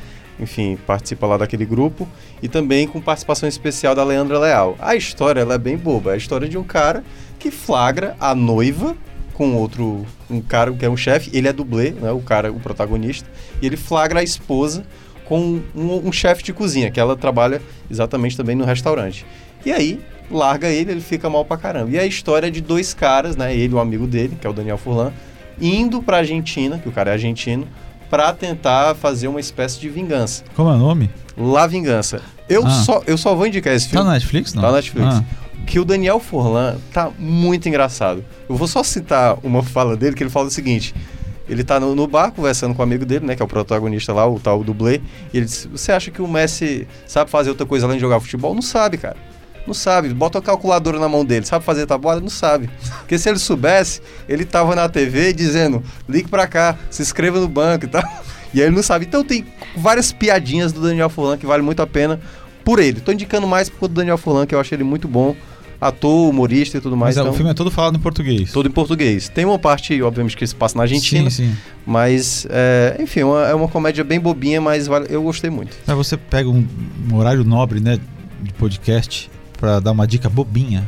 Enfim, 0.43 0.78
participa 0.86 1.26
lá 1.26 1.36
daquele 1.36 1.64
grupo, 1.64 2.09
e 2.43 2.49
também 2.49 2.86
com 2.86 3.01
participação 3.01 3.49
especial 3.49 3.95
da 3.95 4.05
Leandra 4.05 4.38
Leal. 4.38 4.76
A 4.78 4.97
história 4.97 5.40
ela 5.40 5.55
é 5.55 5.59
bem 5.59 5.76
boba, 5.76 6.11
é 6.11 6.14
a 6.14 6.16
história 6.16 6.49
de 6.49 6.59
um 6.59 6.64
cara 6.64 7.05
que 7.38 7.51
flagra 7.51 8.16
a 8.20 8.34
noiva 8.34 8.97
com 9.32 9.55
outro, 9.55 10.07
um 10.30 10.40
cara 10.40 10.72
que 10.72 10.84
é 10.84 10.90
um 10.90 10.97
chefe, 10.97 11.30
ele 11.32 11.49
é 11.49 11.53
dublê, 11.53 11.90
né, 11.90 12.12
o 12.12 12.20
cara, 12.20 12.53
o 12.53 12.61
protagonista, 12.61 13.28
e 13.61 13.66
ele 13.66 13.76
flagra 13.76 14.20
a 14.20 14.22
esposa 14.22 14.84
com 15.24 15.61
um, 15.74 16.09
um 16.09 16.12
chefe 16.12 16.43
de 16.43 16.53
cozinha, 16.53 16.90
que 16.90 17.01
ela 17.01 17.16
trabalha 17.16 17.62
exatamente 17.90 18.36
também 18.36 18.55
no 18.55 18.64
restaurante. 18.64 19.24
E 19.64 19.72
aí, 19.72 20.01
larga 20.30 20.68
ele, 20.68 20.90
ele 20.90 21.01
fica 21.01 21.30
mal 21.30 21.45
pra 21.45 21.57
caramba. 21.57 21.90
E 21.90 21.99
a 21.99 22.05
história 22.05 22.49
é 22.49 22.51
de 22.51 22.61
dois 22.61 22.93
caras, 22.93 23.36
né, 23.36 23.57
ele 23.57 23.74
o 23.74 23.78
amigo 23.78 24.07
dele, 24.07 24.36
que 24.40 24.47
é 24.47 24.51
o 24.51 24.53
Daniel 24.53 24.76
Furlan, 24.76 25.12
indo 25.61 26.03
pra 26.03 26.18
Argentina, 26.18 26.78
que 26.78 26.88
o 26.88 26.93
cara 26.93 27.11
é 27.11 27.12
argentino, 27.14 27.66
pra 28.13 28.31
tentar 28.35 28.95
fazer 28.95 29.27
uma 29.27 29.41
espécie 29.41 29.81
de 29.81 29.89
vingança. 29.89 30.45
Como 30.55 30.69
é 30.69 30.75
o 30.75 30.77
nome? 30.77 31.09
La 31.35 31.67
Vingança. 31.67 32.21
Eu, 32.47 32.67
Ah. 32.67 32.69
só, 32.71 33.03
eu 33.07 33.17
só 33.17 33.35
vou 33.35 33.47
indicar 33.47 33.73
esse 33.73 33.87
Tá 33.87 33.93
filme. 33.93 34.05
na 34.07 34.13
Netflix, 34.13 34.53
não? 34.53 34.61
Tá 34.61 34.69
na 34.69 34.77
Netflix. 34.77 35.07
Ah. 35.15 35.25
Que 35.67 35.79
o 35.81 35.85
Daniel 35.85 36.21
Forlan 36.21 36.77
tá 36.93 37.11
muito 37.19 37.71
engraçado. 37.71 38.23
Eu 38.51 38.55
vou 38.55 38.69
só 38.69 38.83
citar 38.83 39.39
uma 39.43 39.63
fala 39.63 39.97
dele, 39.97 40.15
que 40.15 40.23
ele 40.23 40.29
fala 40.29 40.49
o 40.49 40.51
seguinte. 40.51 40.95
Ele 41.49 41.65
tá 41.65 41.81
no, 41.81 41.95
no 41.95 42.07
bar 42.07 42.33
conversando 42.33 42.75
com 42.75 42.83
o 42.83 42.85
amigo 42.85 43.07
dele, 43.07 43.25
né? 43.25 43.35
Que 43.35 43.41
é 43.41 43.45
o 43.47 43.49
protagonista 43.49 44.13
lá, 44.13 44.27
o 44.29 44.39
tal 44.39 44.63
dublê. 44.63 45.01
E 45.33 45.39
ele 45.39 45.47
disse, 45.47 45.67
você 45.69 45.91
acha 45.91 46.11
que 46.11 46.21
o 46.21 46.29
Messi 46.29 46.87
sabe 47.07 47.31
fazer 47.31 47.49
outra 47.49 47.65
coisa 47.65 47.87
além 47.87 47.97
de 47.97 48.03
jogar 48.03 48.21
futebol? 48.21 48.55
Não 48.55 48.61
sabe, 48.63 48.99
cara. 48.99 49.17
Não 49.67 49.75
sabe. 49.75 50.09
Bota 50.13 50.39
a 50.39 50.43
calculadora 50.43 50.99
na 50.99 51.09
mão 51.09 51.25
dele. 51.25 51.47
Sabe 51.47 51.65
fazer 51.65 51.87
tabuada? 51.87 52.21
Não 52.21 52.29
sabe. 52.29 52.69
Porque 53.01 53.17
se 53.19 53.29
ele 53.29 53.39
soubesse, 53.39 54.01
ele 54.29 54.45
tava 54.45 54.75
na 54.75 54.89
TV 54.89 55.33
dizendo, 55.33 55.83
ligue 56.09 56.29
pra 56.29 56.47
cá, 56.47 56.77
se 56.91 57.03
inscreva 57.03 57.39
no 57.41 57.49
banco 57.49 57.85
e 57.85 57.89
tal. 57.89 58.03
E 58.55 58.61
aí 58.61 58.67
ele 58.67 58.77
não 58.77 58.83
sabe. 58.83 59.07
Então 59.07 59.25
tem 59.25 59.47
várias 59.77 60.13
piadinhas 60.13 60.73
do 60.73 60.81
Daniel 60.83 61.09
Furlan 61.09 61.37
que 61.39 61.47
vale 61.47 61.63
muito 61.63 61.81
a 61.81 61.87
pena 61.87 62.21
por 62.65 62.79
ele. 62.79 63.01
Tô 63.01 63.11
indicando 63.13 63.47
mais 63.47 63.69
por 63.69 63.79
conta 63.79 63.95
do 63.95 63.97
Daniel 63.99 64.19
Furlan, 64.19 64.47
que 64.47 64.55
eu 64.55 64.61
acho 64.61 64.75
ele 64.75 64.85
muito 64.85 65.07
bom. 65.09 65.35
Ator, 65.81 66.29
humorista 66.31 66.79
e 66.79 66.81
tudo 66.81 66.97
mais. 66.97 67.17
Mas 67.17 67.17
é, 67.17 67.21
então, 67.23 67.33
o 67.33 67.37
filme 67.37 67.51
é 67.51 67.55
todo 67.55 67.69
falado 67.69 67.97
em 67.97 68.01
português. 68.01 68.53
todo 68.53 68.69
em 68.69 68.71
português. 68.71 69.29
Tem 69.29 69.45
uma 69.45 69.59
parte, 69.59 70.01
obviamente, 70.01 70.37
que 70.37 70.47
se 70.47 70.55
passa 70.55 70.77
na 70.77 70.85
Argentina, 70.85 71.29
Sim, 71.29 71.49
sim. 71.49 71.57
mas, 71.85 72.47
é, 72.51 72.97
enfim, 73.01 73.21
é 73.21 73.25
uma- 73.25 73.49
é 73.49 73.55
uma 73.55 73.67
comédia 73.67 74.05
bem 74.05 74.21
bobinha, 74.21 74.61
mas 74.61 74.87
vale- 74.87 75.07
eu 75.11 75.21
gostei 75.25 75.51
muito. 75.51 75.77
Aí 75.85 75.95
você 75.97 76.17
pega 76.17 76.49
um, 76.49 76.65
um 77.11 77.17
horário 77.17 77.43
nobre, 77.43 77.81
né, 77.81 77.99
de 78.41 78.53
podcast, 78.53 79.29
pra 79.63 79.79
dar 79.79 79.93
uma 79.93 80.09
dica 80.09 80.29
bobinha. 80.29 80.83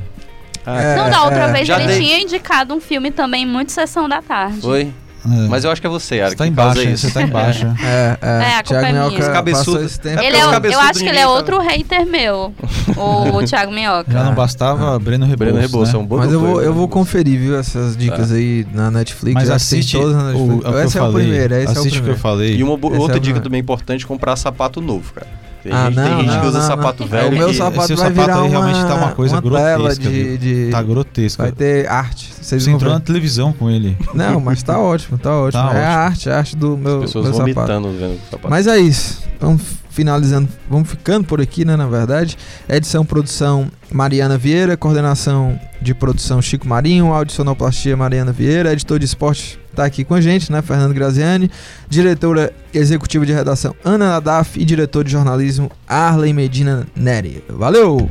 É, 0.67 0.97
não, 0.97 1.09
da 1.09 1.23
outra 1.25 1.45
é. 1.45 1.53
vez 1.53 1.69
ele 1.69 1.87
dei. 1.87 1.99
tinha 2.01 2.21
indicado 2.21 2.75
um 2.75 2.81
filme 2.81 3.13
também 3.13 3.47
muito 3.47 3.71
Sessão 3.71 4.09
da 4.09 4.21
Tarde. 4.21 4.61
Foi? 4.61 4.93
É. 5.27 5.49
Mas 5.49 5.65
eu 5.65 5.71
acho 5.71 5.81
que 5.81 5.87
é 5.87 5.91
você, 5.91 6.17
Yara, 6.17 6.31
Você 6.31 6.37
tá 6.37 6.47
embaixo. 6.47 6.97
Você 6.97 7.11
tá 7.11 7.23
embaixo. 7.23 7.67
É, 7.83 8.19
é. 8.21 8.29
É, 8.29 8.55
a 8.57 8.63
culpa 8.63 8.65
Thiago 8.65 8.87
é 8.87 8.93
minha. 8.93 9.09
Minhoca 9.09 9.33
Cabeçudo. 9.33 9.65
passou 9.77 9.85
esse 9.87 10.01
tempo. 10.01 10.21
É 10.21 10.27
Ele 10.27 10.37
é, 10.37 10.41
os 10.41 10.45
o- 10.45 10.49
eu 10.49 10.53
cabeçudos 10.53 10.87
acho 10.91 10.99
que 11.01 11.09
ele 11.09 11.19
é 11.19 11.27
outro 11.27 11.59
hater 11.61 12.05
meu, 12.07 12.53
o, 12.97 13.37
o 13.37 13.45
Thiago 13.47 13.73
Minhoca. 13.73 14.11
Já 14.13 14.21
Ah, 14.21 14.25
não 14.25 14.35
bastava 14.35 14.99
Breno 14.99 15.25
Rebouças, 15.25 15.53
Breno 15.55 15.61
Rebouças, 15.67 15.95
né? 15.95 16.01
é 16.01 16.03
um 16.03 16.07
bom 16.07 16.17
Mas 16.19 16.33
eu 16.33 16.41
vou, 16.41 16.61
eu 16.63 16.75
vou 16.75 16.89
conferir, 16.89 17.39
viu, 17.39 17.59
essas 17.59 17.97
dicas 17.97 18.33
aí 18.33 18.67
na 18.75 18.91
Netflix. 18.91 19.35
Mas 19.35 19.51
assiste 19.51 19.97
todas 19.97 20.15
na 20.15 20.23
o, 20.23 20.25
Netflix. 20.27 20.55
o 20.57 20.61
que 20.61 20.67
eu 20.69 20.83
esse 20.85 20.99
é 20.99 21.03
o 21.03 21.13
primeiro, 21.13 21.55
esse 21.55 21.67
é 21.67 21.69
o 21.69 21.71
assiste 21.73 21.87
o 21.87 21.91
que 21.91 21.97
eu 21.97 22.03
primeiro. 22.03 22.21
falei. 22.21 22.57
E 22.57 22.63
uma 22.63 22.73
é 22.73 22.75
outra 22.75 22.89
o 22.97 22.99
dica 22.99 23.21
primeiro. 23.21 23.41
também 23.43 23.61
importante, 23.61 24.07
comprar 24.07 24.37
sapato 24.37 24.81
novo, 24.83 25.13
cara. 25.15 25.44
Tem, 25.65 25.73
Ah, 25.73 25.87
gente, 25.87 25.97
não, 25.97 26.05
tem 26.05 26.17
gente 26.19 26.27
não, 26.35 26.41
que 26.43 26.47
usa 26.47 26.59
não, 26.59 26.67
sapato 26.67 27.03
não. 27.05 27.09
velho. 27.11 27.29
o 27.29 27.39
meu 27.39 27.49
que- 27.49 27.55
sapato 27.55 27.87
seu 27.87 27.97
vai 27.97 28.09
sapato 28.11 28.27
virar 28.29 28.43
aí 28.43 28.49
realmente 28.51 28.77
uma, 28.79 28.85
tá 28.87 28.95
uma 28.97 29.13
coisa 29.13 29.41
tela 29.43 29.77
grotesca, 29.95 30.11
de, 30.11 30.39
de- 30.39 30.71
Tá 30.71 30.83
grotesco. 30.83 31.43
Vai 31.43 31.53
ter 31.53 31.89
arte. 31.89 32.35
Vocês 32.39 32.63
Você 32.63 32.69
vão 32.71 32.77
entrou 32.77 32.93
ver. 32.93 32.99
na 32.99 33.01
televisão 33.05 33.53
com 33.55 33.71
ele. 33.71 33.97
Não, 34.13 34.39
mas 34.41 34.63
tá 34.63 34.79
ótimo, 34.79 35.17
tá 35.17 35.35
ótimo. 35.35 35.63
Tá 35.63 35.69
é 35.69 35.71
ótimo. 35.71 35.83
a 35.83 35.97
arte, 35.97 36.31
a 36.31 36.37
arte 36.39 36.55
do 36.57 36.77
meu, 36.77 36.97
As 36.99 37.01
pessoas 37.07 37.25
meu 37.25 37.35
sapato. 37.35 37.55
vomitando 37.55 37.89
vendo 37.99 38.15
o 38.17 38.31
sapato. 38.31 38.51
Mas 38.51 38.67
é 38.67 38.79
isso. 38.79 39.23
Vamos 39.41 39.63
finalizando, 39.89 40.49
vamos 40.69 40.89
ficando 40.91 41.25
por 41.27 41.41
aqui, 41.41 41.65
né? 41.65 41.77
Na 41.77 41.87
verdade. 41.87 42.37
Edição, 42.69 43.05
produção 43.05 43.71
Mariana 43.91 44.37
Vieira, 44.37 44.77
coordenação 44.77 45.59
de 45.81 45.95
produção 45.95 46.43
Chico 46.43 46.69
Marinho, 46.69 47.13
áudio 47.13 47.35
sonoplastia 47.35 47.97
Mariana 47.97 48.33
Vieira, 48.33 48.73
editor 48.73 48.99
de 48.99 49.07
esporte 49.07 49.59
tá 49.75 49.85
aqui 49.85 50.05
com 50.05 50.15
a 50.15 50.21
gente, 50.21 50.51
né? 50.51 50.63
Fernando 50.63 50.95
Graziani, 50.95 51.51
diretora 51.89 52.53
executiva 52.73 53.27
de 53.27 53.33
redação 53.33 53.75
Ana 53.85 54.11
Nadaf 54.11 54.59
e 54.59 54.65
diretor 54.65 55.05
de 55.05 55.13
jornalismo 55.13 55.71
Arley 55.87 56.33
Medina 56.33 56.87
Neri. 56.97 57.43
Valeu! 57.49 58.09